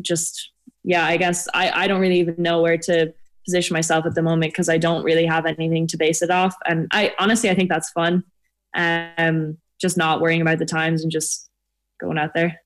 just 0.01 0.51
yeah, 0.83 1.05
I 1.05 1.17
guess 1.17 1.47
I, 1.53 1.83
I 1.83 1.87
don't 1.87 1.99
really 1.99 2.19
even 2.19 2.35
know 2.37 2.61
where 2.61 2.77
to 2.77 3.13
position 3.47 3.73
myself 3.73 4.05
at 4.05 4.13
the 4.13 4.21
moment 4.21 4.51
because 4.51 4.67
I 4.67 4.77
don't 4.77 5.03
really 5.03 5.25
have 5.25 5.45
anything 5.45 5.87
to 5.87 5.97
base 5.97 6.21
it 6.21 6.29
off. 6.29 6.55
And 6.67 6.87
I 6.91 7.13
honestly, 7.17 7.49
I 7.49 7.55
think 7.55 7.69
that's 7.69 7.89
fun. 7.91 8.23
Um, 8.75 9.57
just 9.79 9.97
not 9.97 10.19
worrying 10.21 10.41
about 10.41 10.59
the 10.59 10.65
times 10.65 11.01
and 11.01 11.11
just 11.11 11.49
going 11.99 12.17
out 12.17 12.33
there. 12.33 12.59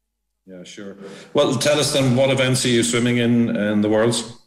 Yeah, 0.47 0.63
sure. 0.63 0.97
Well, 1.33 1.55
tell 1.55 1.79
us 1.79 1.93
then, 1.93 2.15
what 2.15 2.31
events 2.31 2.65
are 2.65 2.69
you 2.69 2.83
swimming 2.83 3.17
in 3.17 3.55
in 3.55 3.81
the 3.81 3.89
Worlds? 3.89 4.37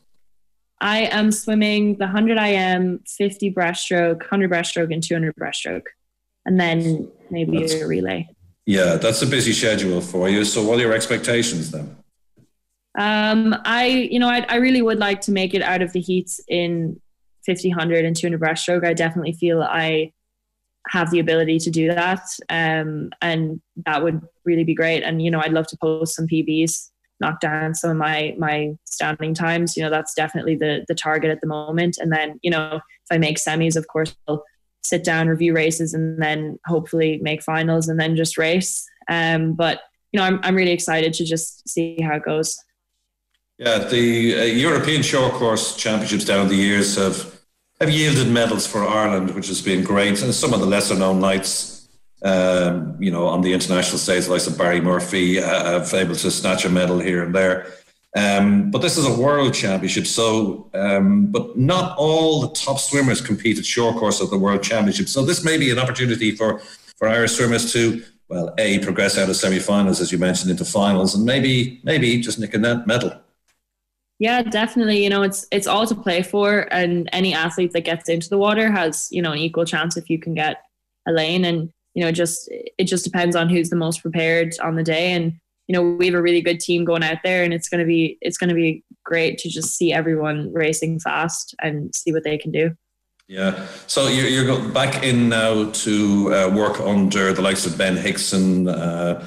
I 0.80 1.02
am 1.06 1.30
swimming 1.30 1.96
the 1.98 2.06
100 2.06 2.36
IM, 2.36 3.00
50 3.06 3.52
breaststroke, 3.52 4.18
100 4.18 4.50
breaststroke, 4.50 4.92
and 4.92 5.02
200 5.02 5.34
breaststroke, 5.36 5.86
and 6.44 6.58
then 6.58 7.10
maybe 7.30 7.60
that's, 7.60 7.74
a 7.74 7.86
relay. 7.86 8.28
Yeah, 8.66 8.96
that's 8.96 9.22
a 9.22 9.26
busy 9.26 9.52
schedule 9.52 10.00
for 10.00 10.28
you. 10.28 10.44
So, 10.44 10.64
what 10.64 10.78
are 10.78 10.82
your 10.82 10.92
expectations 10.92 11.70
then? 11.70 11.96
Um, 12.96 13.56
I, 13.64 13.86
you 13.86 14.18
know, 14.18 14.28
I, 14.28 14.46
I 14.48 14.56
really 14.56 14.82
would 14.82 14.98
like 14.98 15.20
to 15.22 15.32
make 15.32 15.54
it 15.54 15.62
out 15.62 15.82
of 15.82 15.92
the 15.92 16.00
heats 16.00 16.40
in 16.48 17.00
50, 17.44 17.70
100, 17.70 18.04
and 18.04 18.16
200 18.16 18.40
breaststroke. 18.40 18.86
I 18.86 18.94
definitely 18.94 19.32
feel 19.32 19.62
I 19.62 20.12
have 20.88 21.10
the 21.10 21.18
ability 21.18 21.58
to 21.58 21.70
do 21.70 21.88
that. 21.88 22.22
Um, 22.50 23.10
and 23.22 23.60
that 23.86 24.02
would 24.02 24.20
really 24.44 24.64
be 24.64 24.74
great. 24.74 25.02
And, 25.02 25.22
you 25.22 25.30
know, 25.30 25.40
I'd 25.40 25.52
love 25.52 25.66
to 25.68 25.76
post 25.76 26.14
some 26.14 26.26
PBs, 26.26 26.90
knock 27.20 27.40
down 27.40 27.74
some 27.74 27.90
of 27.90 27.96
my, 27.96 28.34
my 28.38 28.74
standing 28.84 29.34
times. 29.34 29.76
You 29.76 29.82
know, 29.82 29.90
that's 29.90 30.14
definitely 30.14 30.56
the, 30.56 30.84
the 30.88 30.94
target 30.94 31.30
at 31.30 31.40
the 31.40 31.46
moment. 31.46 31.96
And 31.98 32.12
then, 32.12 32.38
you 32.42 32.50
know, 32.50 32.76
if 32.76 32.82
I 33.10 33.18
make 33.18 33.38
semis, 33.38 33.76
of 33.76 33.88
course, 33.88 34.14
I'll 34.28 34.44
sit 34.84 35.02
down, 35.02 35.28
review 35.28 35.54
races, 35.54 35.94
and 35.94 36.22
then 36.22 36.58
hopefully 36.66 37.18
make 37.22 37.42
finals 37.42 37.88
and 37.88 37.98
then 37.98 38.16
just 38.16 38.36
race. 38.36 38.86
Um, 39.08 39.54
but, 39.54 39.80
you 40.12 40.20
know, 40.20 40.24
I'm, 40.24 40.38
I'm 40.42 40.54
really 40.54 40.72
excited 40.72 41.14
to 41.14 41.24
just 41.24 41.68
see 41.68 41.98
how 42.02 42.16
it 42.16 42.24
goes. 42.24 42.56
Yeah, 43.58 43.78
the 43.78 44.40
uh, 44.40 44.44
European 44.44 45.02
short 45.02 45.34
course 45.34 45.76
championships 45.76 46.24
down 46.24 46.48
the 46.48 46.56
years 46.56 46.96
have 46.96 47.40
have 47.80 47.90
yielded 47.90 48.28
medals 48.28 48.66
for 48.66 48.84
Ireland, 48.84 49.32
which 49.34 49.48
has 49.48 49.60
been 49.60 49.84
great. 49.84 50.22
And 50.22 50.34
some 50.34 50.52
of 50.52 50.60
the 50.60 50.66
lesser 50.66 50.96
known 50.96 51.20
nights, 51.20 51.88
um, 52.22 52.96
you 52.98 53.10
know, 53.10 53.26
on 53.26 53.42
the 53.42 53.52
international 53.52 53.98
stage, 53.98 54.26
like 54.26 54.42
Barry 54.56 54.80
Murphy, 54.80 55.40
uh, 55.40 55.80
have 55.80 55.94
able 55.94 56.16
to 56.16 56.30
snatch 56.30 56.64
a 56.64 56.68
medal 56.68 56.98
here 56.98 57.22
and 57.22 57.34
there. 57.34 57.66
Um, 58.16 58.70
but 58.70 58.80
this 58.80 58.96
is 58.96 59.06
a 59.06 59.20
world 59.20 59.54
championship, 59.54 60.06
so 60.06 60.70
um, 60.74 61.26
but 61.26 61.56
not 61.56 61.96
all 61.96 62.40
the 62.40 62.54
top 62.54 62.78
swimmers 62.78 63.20
compete 63.20 63.58
at 63.58 63.66
short 63.66 63.96
course 63.96 64.20
at 64.20 64.30
the 64.30 64.38
world 64.38 64.62
championship. 64.62 65.08
So 65.08 65.24
this 65.24 65.44
may 65.44 65.58
be 65.58 65.70
an 65.70 65.78
opportunity 65.78 66.34
for 66.34 66.60
for 66.96 67.08
Irish 67.08 67.32
swimmers 67.32 67.72
to 67.72 68.02
well, 68.28 68.54
a 68.58 68.78
progress 68.80 69.18
out 69.18 69.28
of 69.28 69.36
semi-finals, 69.36 70.00
as 70.00 70.10
you 70.10 70.18
mentioned, 70.18 70.50
into 70.50 70.64
finals, 70.64 71.14
and 71.14 71.24
maybe 71.24 71.80
maybe 71.84 72.20
just 72.20 72.38
nick 72.38 72.54
a 72.54 72.58
medal. 72.58 73.12
Yeah, 74.24 74.40
definitely. 74.40 75.04
You 75.04 75.10
know, 75.10 75.20
it's 75.20 75.46
it's 75.52 75.66
all 75.66 75.86
to 75.86 75.94
play 75.94 76.22
for, 76.22 76.60
and 76.72 77.10
any 77.12 77.34
athlete 77.34 77.72
that 77.72 77.82
gets 77.82 78.08
into 78.08 78.30
the 78.30 78.38
water 78.38 78.72
has 78.72 79.06
you 79.10 79.20
know 79.20 79.32
an 79.32 79.38
equal 79.38 79.66
chance 79.66 79.98
if 79.98 80.08
you 80.08 80.18
can 80.18 80.32
get 80.32 80.62
a 81.06 81.12
lane, 81.12 81.44
and 81.44 81.70
you 81.92 82.02
know, 82.02 82.10
just 82.10 82.48
it 82.50 82.84
just 82.84 83.04
depends 83.04 83.36
on 83.36 83.50
who's 83.50 83.68
the 83.68 83.76
most 83.76 84.00
prepared 84.00 84.54
on 84.62 84.76
the 84.76 84.82
day, 84.82 85.12
and 85.12 85.34
you 85.68 85.74
know, 85.74 85.82
we 85.82 86.06
have 86.06 86.14
a 86.14 86.22
really 86.22 86.40
good 86.40 86.58
team 86.58 86.86
going 86.86 87.02
out 87.04 87.18
there, 87.22 87.44
and 87.44 87.52
it's 87.52 87.68
gonna 87.68 87.84
be 87.84 88.16
it's 88.22 88.38
gonna 88.38 88.54
be 88.54 88.82
great 89.04 89.36
to 89.40 89.50
just 89.50 89.76
see 89.76 89.92
everyone 89.92 90.50
racing 90.54 91.00
fast 91.00 91.54
and 91.60 91.94
see 91.94 92.10
what 92.10 92.24
they 92.24 92.38
can 92.38 92.50
do. 92.50 92.74
Yeah. 93.28 93.66
So 93.88 94.08
you're, 94.08 94.28
you're 94.28 94.68
back 94.70 95.04
in 95.04 95.28
now 95.28 95.70
to 95.70 96.34
uh, 96.34 96.48
work 96.48 96.80
under 96.80 97.34
the 97.34 97.42
likes 97.42 97.66
of 97.66 97.76
Ben 97.76 97.98
Higson. 97.98 98.74
Uh, 98.74 99.22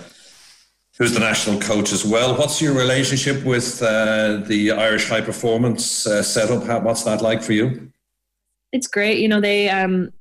who's 0.98 1.14
the 1.14 1.20
national 1.20 1.60
coach 1.60 1.92
as 1.92 2.04
well. 2.04 2.36
What's 2.36 2.62
your 2.62 2.74
relationship 2.74 3.44
with 3.46 3.82
uh, 3.82 4.38
the 4.46 4.72
Irish 4.72 5.10
high 5.10 5.22
performance 5.22 6.08
uh, 6.08 6.24
setup? 6.24 6.64
How, 6.64 6.80
what's 6.80 7.04
that 7.04 7.22
like 7.22 7.42
for 7.42 7.54
you? 7.54 7.92
It's 8.72 8.88
great. 8.88 9.20
You 9.20 9.28
know, 9.28 9.40
they 9.40 9.70
um, 9.70 10.12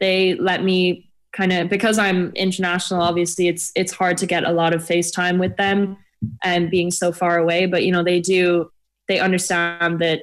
they 0.00 0.34
let 0.34 0.62
me 0.62 1.10
kind 1.32 1.52
of 1.52 1.68
because 1.68 1.98
I'm 1.98 2.32
international. 2.32 3.02
Obviously, 3.02 3.48
it's 3.48 3.72
it's 3.74 3.92
hard 3.92 4.16
to 4.18 4.26
get 4.26 4.44
a 4.44 4.52
lot 4.52 4.74
of 4.74 4.82
FaceTime 4.82 5.38
with 5.38 5.56
them 5.56 5.96
and 6.42 6.70
being 6.70 6.90
so 6.90 7.12
far 7.12 7.38
away. 7.38 7.66
But 7.66 7.84
you 7.84 7.92
know, 7.92 8.04
they 8.04 8.20
do. 8.20 8.70
They 9.08 9.20
understand 9.20 10.00
that 10.00 10.20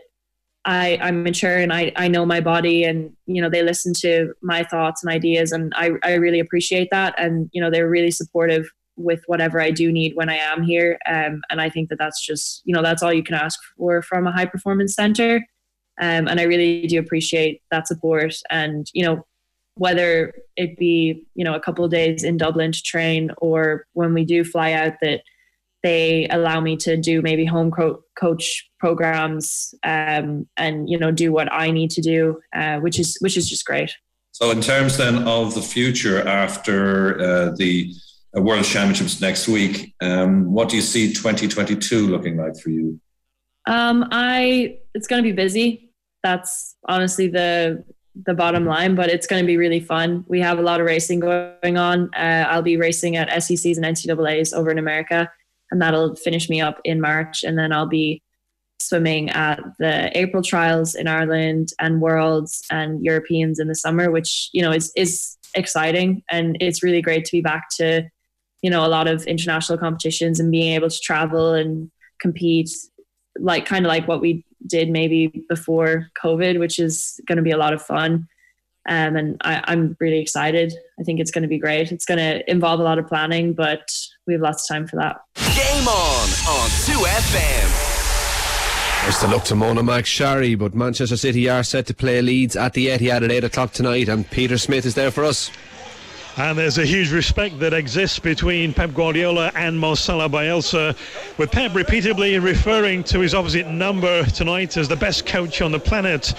I, 0.66 0.98
I'm 1.02 1.24
mature 1.24 1.58
and 1.58 1.72
I, 1.72 1.92
I 1.96 2.08
know 2.08 2.26
my 2.26 2.42
body 2.42 2.84
and, 2.84 3.16
you 3.28 3.42
know, 3.42 3.50
they 3.50 3.62
listen 3.62 3.94
to 4.02 4.34
my 4.42 4.64
thoughts 4.64 5.04
and 5.04 5.12
ideas 5.12 5.52
and 5.52 5.72
I, 5.76 5.92
I 6.04 6.16
really 6.16 6.40
appreciate 6.40 6.90
that. 6.92 7.14
And, 7.20 7.50
you 7.54 7.62
know, 7.62 7.70
they're 7.70 7.90
really 7.90 8.12
supportive 8.12 8.68
with 8.98 9.22
whatever 9.28 9.62
I 9.62 9.72
do 9.72 9.92
need 9.92 10.16
when 10.16 10.30
I 10.30 10.36
am 10.36 10.64
here. 10.64 10.98
Um, 11.06 11.42
and 11.50 11.60
I 11.60 11.70
think 11.70 11.90
that 11.90 12.00
that's 12.00 12.26
just, 12.26 12.62
you 12.66 12.74
know, 12.74 12.82
that's 12.82 13.04
all 13.04 13.14
you 13.14 13.24
can 13.24 13.36
ask 13.36 13.60
for 13.78 14.02
from 14.02 14.28
a 14.28 14.32
high 14.32 14.46
performance 14.46 14.96
center. 14.96 15.46
Um, 16.02 16.28
and 16.28 16.40
I 16.40 16.44
really 16.44 16.88
do 16.88 17.00
appreciate 17.00 17.62
that 17.72 17.88
support. 17.88 18.36
And, 18.50 18.88
you 18.94 19.06
know, 19.06 19.26
whether 19.76 20.34
it 20.56 20.78
be, 20.78 21.26
you 21.36 21.44
know, 21.44 21.54
a 21.54 21.60
couple 21.60 21.84
of 21.84 21.92
days 21.92 22.24
in 22.24 22.38
Dublin 22.38 22.72
to 22.72 22.82
train 22.82 23.32
or 23.38 23.86
when 23.94 24.14
we 24.14 24.24
do 24.24 24.44
fly 24.44 24.72
out 24.72 24.94
that 25.02 25.22
they 25.84 26.28
allow 26.30 26.60
me 26.60 26.76
to 26.78 26.98
do 26.98 27.22
maybe 27.22 27.46
home 27.46 27.72
co- 27.72 28.02
coach 28.18 28.70
programs 28.80 29.74
um, 29.84 30.48
and, 30.58 30.90
you 30.90 30.98
know, 30.98 31.12
do 31.12 31.32
what 31.32 31.52
I 31.52 31.72
need 31.72 31.92
to 31.92 32.02
do, 32.02 32.40
uh, 32.56 32.80
which 32.80 33.00
is, 33.00 33.18
which 33.20 33.38
is 33.38 33.50
just 33.50 33.66
great. 33.66 33.94
So 34.32 34.52
in 34.52 34.60
terms 34.60 34.98
then 34.98 35.28
of 35.28 35.54
the 35.54 35.62
future 35.62 36.28
after 36.28 37.22
uh, 37.22 37.56
the 37.56 37.94
World 38.42 38.66
Championships 38.66 39.22
next 39.22 39.48
week. 39.48 39.96
Um, 40.02 40.52
what 40.52 40.70
do 40.70 40.76
you 40.76 40.82
see 40.82 41.14
2022 41.14 42.08
looking 42.08 42.38
like 42.38 42.58
for 42.60 42.70
you? 42.70 43.00
Um, 43.68 44.08
I 44.12 44.78
it's 44.94 45.08
going 45.08 45.24
to 45.24 45.28
be 45.28 45.36
busy. 45.36 45.92
That's 46.24 46.76
honestly 46.88 47.28
the 47.28 47.84
the 48.26 48.34
bottom 48.34 48.66
line, 48.66 48.96
but 48.96 49.10
it's 49.10 49.28
going 49.28 49.44
to 49.44 49.48
be 49.48 49.58
really 49.58 49.80
fun. 49.80 50.24
We 50.28 50.40
have 50.40 50.58
a 50.58 50.62
lot 50.62 50.80
of 50.80 50.86
racing 50.86 51.20
going 51.20 51.78
on. 51.78 52.10
Uh, 52.16 52.46
I'll 52.50 52.62
be 52.62 52.78
racing 52.78 53.18
at 53.18 53.30
SECs 53.44 53.78
and 53.78 53.86
NCAA's 53.86 54.54
over 54.54 54.72
in 54.72 54.78
America, 54.78 55.30
and 55.72 55.82
that'll 55.82 56.16
finish 56.16 56.50
me 56.50 56.62
up 56.62 56.80
in 56.84 57.02
March, 57.02 57.44
and 57.44 57.58
then 57.58 57.74
I'll 57.74 57.88
be 57.88 58.22
swimming 58.80 59.30
at 59.32 59.60
the 59.80 60.16
April 60.18 60.44
trials 60.44 60.96
in 60.96 61.08
Ireland 61.08 61.70
and 61.80 62.02
Worlds 62.02 62.64
and 62.70 63.04
Europeans 63.04 63.60
in 63.60 63.68
the 63.68 63.76
summer, 63.76 64.12
which 64.12 64.50
you 64.54 64.62
know 64.62 64.72
is 64.72 64.92
is 64.96 65.38
exciting 65.56 66.22
and 66.30 66.58
it's 66.60 66.84
really 66.84 67.02
great 67.02 67.24
to 67.24 67.32
be 67.32 67.42
back 67.42 67.70
to 67.70 68.04
you 68.62 68.70
know 68.70 68.86
a 68.86 68.88
lot 68.88 69.08
of 69.08 69.24
international 69.26 69.78
competitions 69.78 70.40
and 70.40 70.52
being 70.52 70.74
able 70.74 70.90
to 70.90 71.00
travel 71.00 71.54
and 71.54 71.92
compete 72.20 72.70
like 73.38 73.66
kind 73.66 73.86
of 73.86 73.90
like 73.90 74.08
what 74.08 74.22
we 74.22 74.46
did 74.66 74.90
maybe 74.90 75.46
before 75.50 76.08
covid 76.22 76.60
which 76.60 76.80
is 76.80 77.20
going 77.28 77.38
to 77.38 77.44
be 77.44 77.52
a 77.52 77.58
lot 77.58 77.74
of 77.74 77.82
fun. 77.82 78.28
Um, 78.88 79.16
and 79.16 79.38
I, 79.42 79.64
i'm 79.66 79.98
really 80.00 80.20
excited. 80.20 80.72
I 81.00 81.04
think 81.04 81.20
it's 81.20 81.32
going 81.32 81.42
to 81.42 81.48
be 81.48 81.58
great. 81.58 81.92
It's 81.92 82.06
going 82.06 82.20
to 82.20 82.50
involve 82.50 82.80
a 82.80 82.84
lot 82.84 83.00
of 83.00 83.08
planning 83.08 83.54
but 83.54 83.90
we 84.28 84.34
have 84.34 84.42
lots 84.42 84.64
of 84.64 84.76
time 84.76 84.88
for 84.88 84.98
that. 84.98 85.22
Game 85.56 85.88
on 85.88 86.30
on 86.48 86.70
2fm 86.86 87.70
There's 89.04 89.20
the 89.20 89.28
look 89.28 89.44
to 89.46 89.56
Mona 89.56 89.82
McSharry, 89.84 90.58
but 90.58 90.74
Manchester 90.76 91.18
City 91.18 91.50
are 91.50 91.64
set 91.64 91.88
to 91.88 91.94
play 91.94 92.22
Leeds 92.22 92.56
at 92.56 92.74
the 92.74 92.88
Etihad 92.88 93.24
at 93.24 93.32
8 93.32 93.44
o'clock 93.44 93.72
tonight, 93.72 94.10
and 94.10 94.30
Peter 94.30 94.58
Smith 94.58 94.86
is 94.86 94.96
there 94.96 95.12
for 95.12 95.24
us. 95.24 95.52
And 96.38 96.58
there's 96.58 96.78
a 96.78 96.86
huge 96.86 97.14
respect 97.14 97.60
that 97.60 97.74
exists 97.74 98.20
between 98.20 98.74
Pep 98.74 98.94
Guardiola 98.94 99.54
and 99.56 99.80
Marcelo 99.80 100.28
Bielsa, 100.28 100.94
with 101.38 101.50
Pep 101.50 101.74
repeatedly 101.74 102.38
referring 102.40 103.06
to 103.06 103.22
his 103.22 103.34
opposite 103.34 103.68
number 103.68 104.26
tonight 104.26 104.76
as 104.76 104.90
the 104.90 104.98
best 104.98 105.26
coach 105.26 105.62
on 105.62 105.72
the 105.72 105.80
planet. 105.80 106.34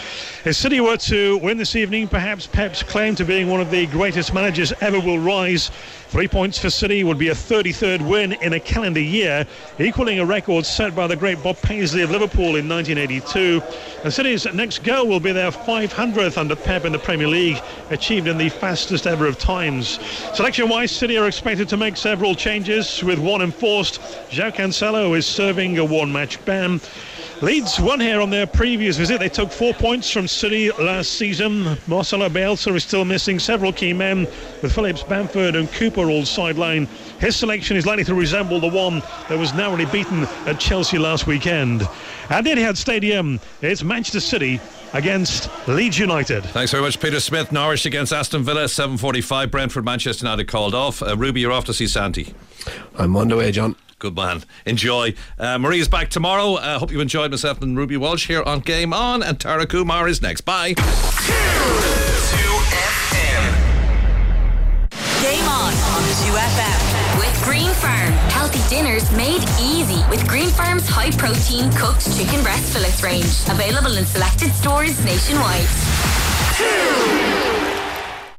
If 0.45 0.55
City 0.55 0.81
were 0.81 0.99
to 0.99 1.39
win 1.39 1.57
this 1.57 1.77
evening, 1.77 2.09
perhaps 2.09 2.47
Pep's 2.47 2.83
claim 2.83 3.15
to 3.15 3.25
being 3.25 3.49
one 3.49 3.63
of 3.63 3.71
the 3.71 3.87
greatest 3.87 4.35
managers 4.35 4.71
ever 4.83 5.01
will 5.01 5.19
rise. 5.19 5.71
Three 6.09 6.29
points 6.29 6.59
for 6.59 6.71
City 6.71 7.03
would 7.03 7.19
be 7.19 7.29
a 7.29 7.35
33rd 7.35 8.09
win 8.09 8.33
in 8.35 8.53
a 8.53 8.61
calendar 8.61 9.01
year, 9.01 9.45
equaling 9.81 10.21
a 10.21 10.25
record 10.25 10.65
set 10.65 10.95
by 10.95 11.09
the 11.09 11.17
great 11.17 11.43
Bob 11.43 11.57
Paisley 11.57 12.03
of 12.03 12.11
Liverpool 12.11 12.57
in 12.57 12.69
1982. 12.69 13.61
And 14.05 14.13
City's 14.13 14.47
next 14.55 14.85
goal 14.85 15.09
will 15.09 15.21
be 15.21 15.33
their 15.33 15.51
500th 15.51 16.39
under 16.39 16.55
Pep 16.55 16.85
in 16.85 16.93
the 16.93 16.99
Premier 16.99 17.27
League, 17.27 17.61
achieved 17.91 18.29
in 18.29 18.39
the 18.39 18.49
fastest 18.49 19.07
ever 19.07 19.27
of 19.27 19.39
times. 19.39 19.99
Selection-wise, 20.35 20.93
City 20.93 21.19
are 21.19 21.27
expected 21.27 21.69
to 21.71 21.77
make 21.77 21.97
several 21.97 22.37
changes, 22.37 23.03
with 23.03 23.19
one 23.19 23.43
enforced. 23.43 24.01
João 24.31 24.55
Cancelo 24.55 25.17
is 25.17 25.27
serving 25.27 25.77
a 25.79 25.85
one-match 25.85 26.43
ban. 26.45 26.81
Leeds 27.43 27.79
won 27.79 28.01
here 28.01 28.23
on 28.23 28.31
their 28.31 28.47
previous 28.47 28.97
visit. 28.97 29.21
They 29.21 29.29
took 29.29 29.53
four 29.53 29.75
points 29.75 30.11
from 30.11 30.27
City 30.27 30.71
last 30.73 31.13
season. 31.19 31.77
Marcelo 31.87 32.31
Bielsa 32.31 32.75
is 32.75 32.83
still 32.83 33.05
missing 33.05 33.39
several 33.39 33.75
key 33.75 33.93
men, 33.93 34.21
with 34.63 34.73
Phillips, 34.73 35.03
Bamford, 35.03 35.55
and 35.55 35.71
Cooper 35.73 36.09
all 36.09 36.23
sidelined. 36.23 36.89
His 37.21 37.37
selection 37.37 37.77
is 37.77 37.85
likely 37.85 38.05
to 38.05 38.15
resemble 38.15 38.59
the 38.59 38.71
one 38.71 39.01
that 39.29 39.39
was 39.39 39.53
narrowly 39.53 39.85
beaten 39.85 40.25
at 40.47 40.59
Chelsea 40.59 40.97
last 40.97 41.27
weekend. 41.27 41.83
At 42.31 42.45
Etihad 42.45 42.79
Stadium, 42.79 43.39
it's 43.61 43.83
Manchester 43.83 44.21
City 44.21 44.59
against 44.95 45.51
Leeds 45.69 45.99
United. 45.99 46.43
Thanks 46.45 46.71
very 46.71 46.83
much, 46.83 46.99
Peter 46.99 47.21
Smith. 47.21 47.53
Norwich 47.53 47.85
against 47.85 48.15
Aston 48.15 48.45
Villa, 48.45 48.65
7.45. 48.65 49.51
Brentford, 49.51 49.85
Manchester 49.85 50.25
United 50.25 50.49
called 50.49 50.75
off. 50.75 51.03
Uh, 51.03 51.15
Ruby, 51.15 51.43
you're 51.43 51.53
off 51.53 51.67
to 51.67 51.75
see 51.75 51.87
Santi. 51.87 52.35
I'm 52.97 53.15
on 53.15 53.29
the 53.29 53.37
way, 53.37 53.53
John. 53.53 53.77
Good 54.07 54.15
man. 54.15 54.45
Enjoy. 54.67 55.15
Uh, 55.37 55.59
Maria's 55.59 55.89
back 55.89 56.11
tomorrow. 56.11 56.55
I 56.55 56.75
uh, 56.75 56.79
hope 56.79 56.93
you 56.93 57.01
enjoyed 57.01 57.33
myself 57.33 57.61
and 57.61 57.77
Ruby 57.77 57.97
Walsh 57.97 58.29
here 58.29 58.41
on 58.45 58.61
Game 58.61 58.93
On. 58.93 59.21
And 59.21 59.41
Tara 59.41 59.67
Kumar 59.67 60.07
is 60.07 60.23
next. 60.23 60.43
Bye. 60.43 60.75
Game 60.75 60.85
On 65.51 65.73
on 65.75 66.03
2FM. 66.23 67.19
With 67.19 67.43
Green 67.43 67.73
Farm. 67.75 68.13
Healthy 68.31 68.63
dinners 68.73 69.11
made 69.11 69.43
easy 69.61 70.01
with 70.09 70.25
Green 70.29 70.51
Farm's 70.51 70.87
high 70.89 71.11
protein 71.11 71.73
cooked 71.73 72.07
chicken 72.17 72.45
breast 72.45 72.73
fillets 72.73 73.03
range. 73.03 73.27
Available 73.49 73.97
in 73.97 74.07
selected 74.07 74.53
stores 74.53 75.05
nationwide. 75.05 75.67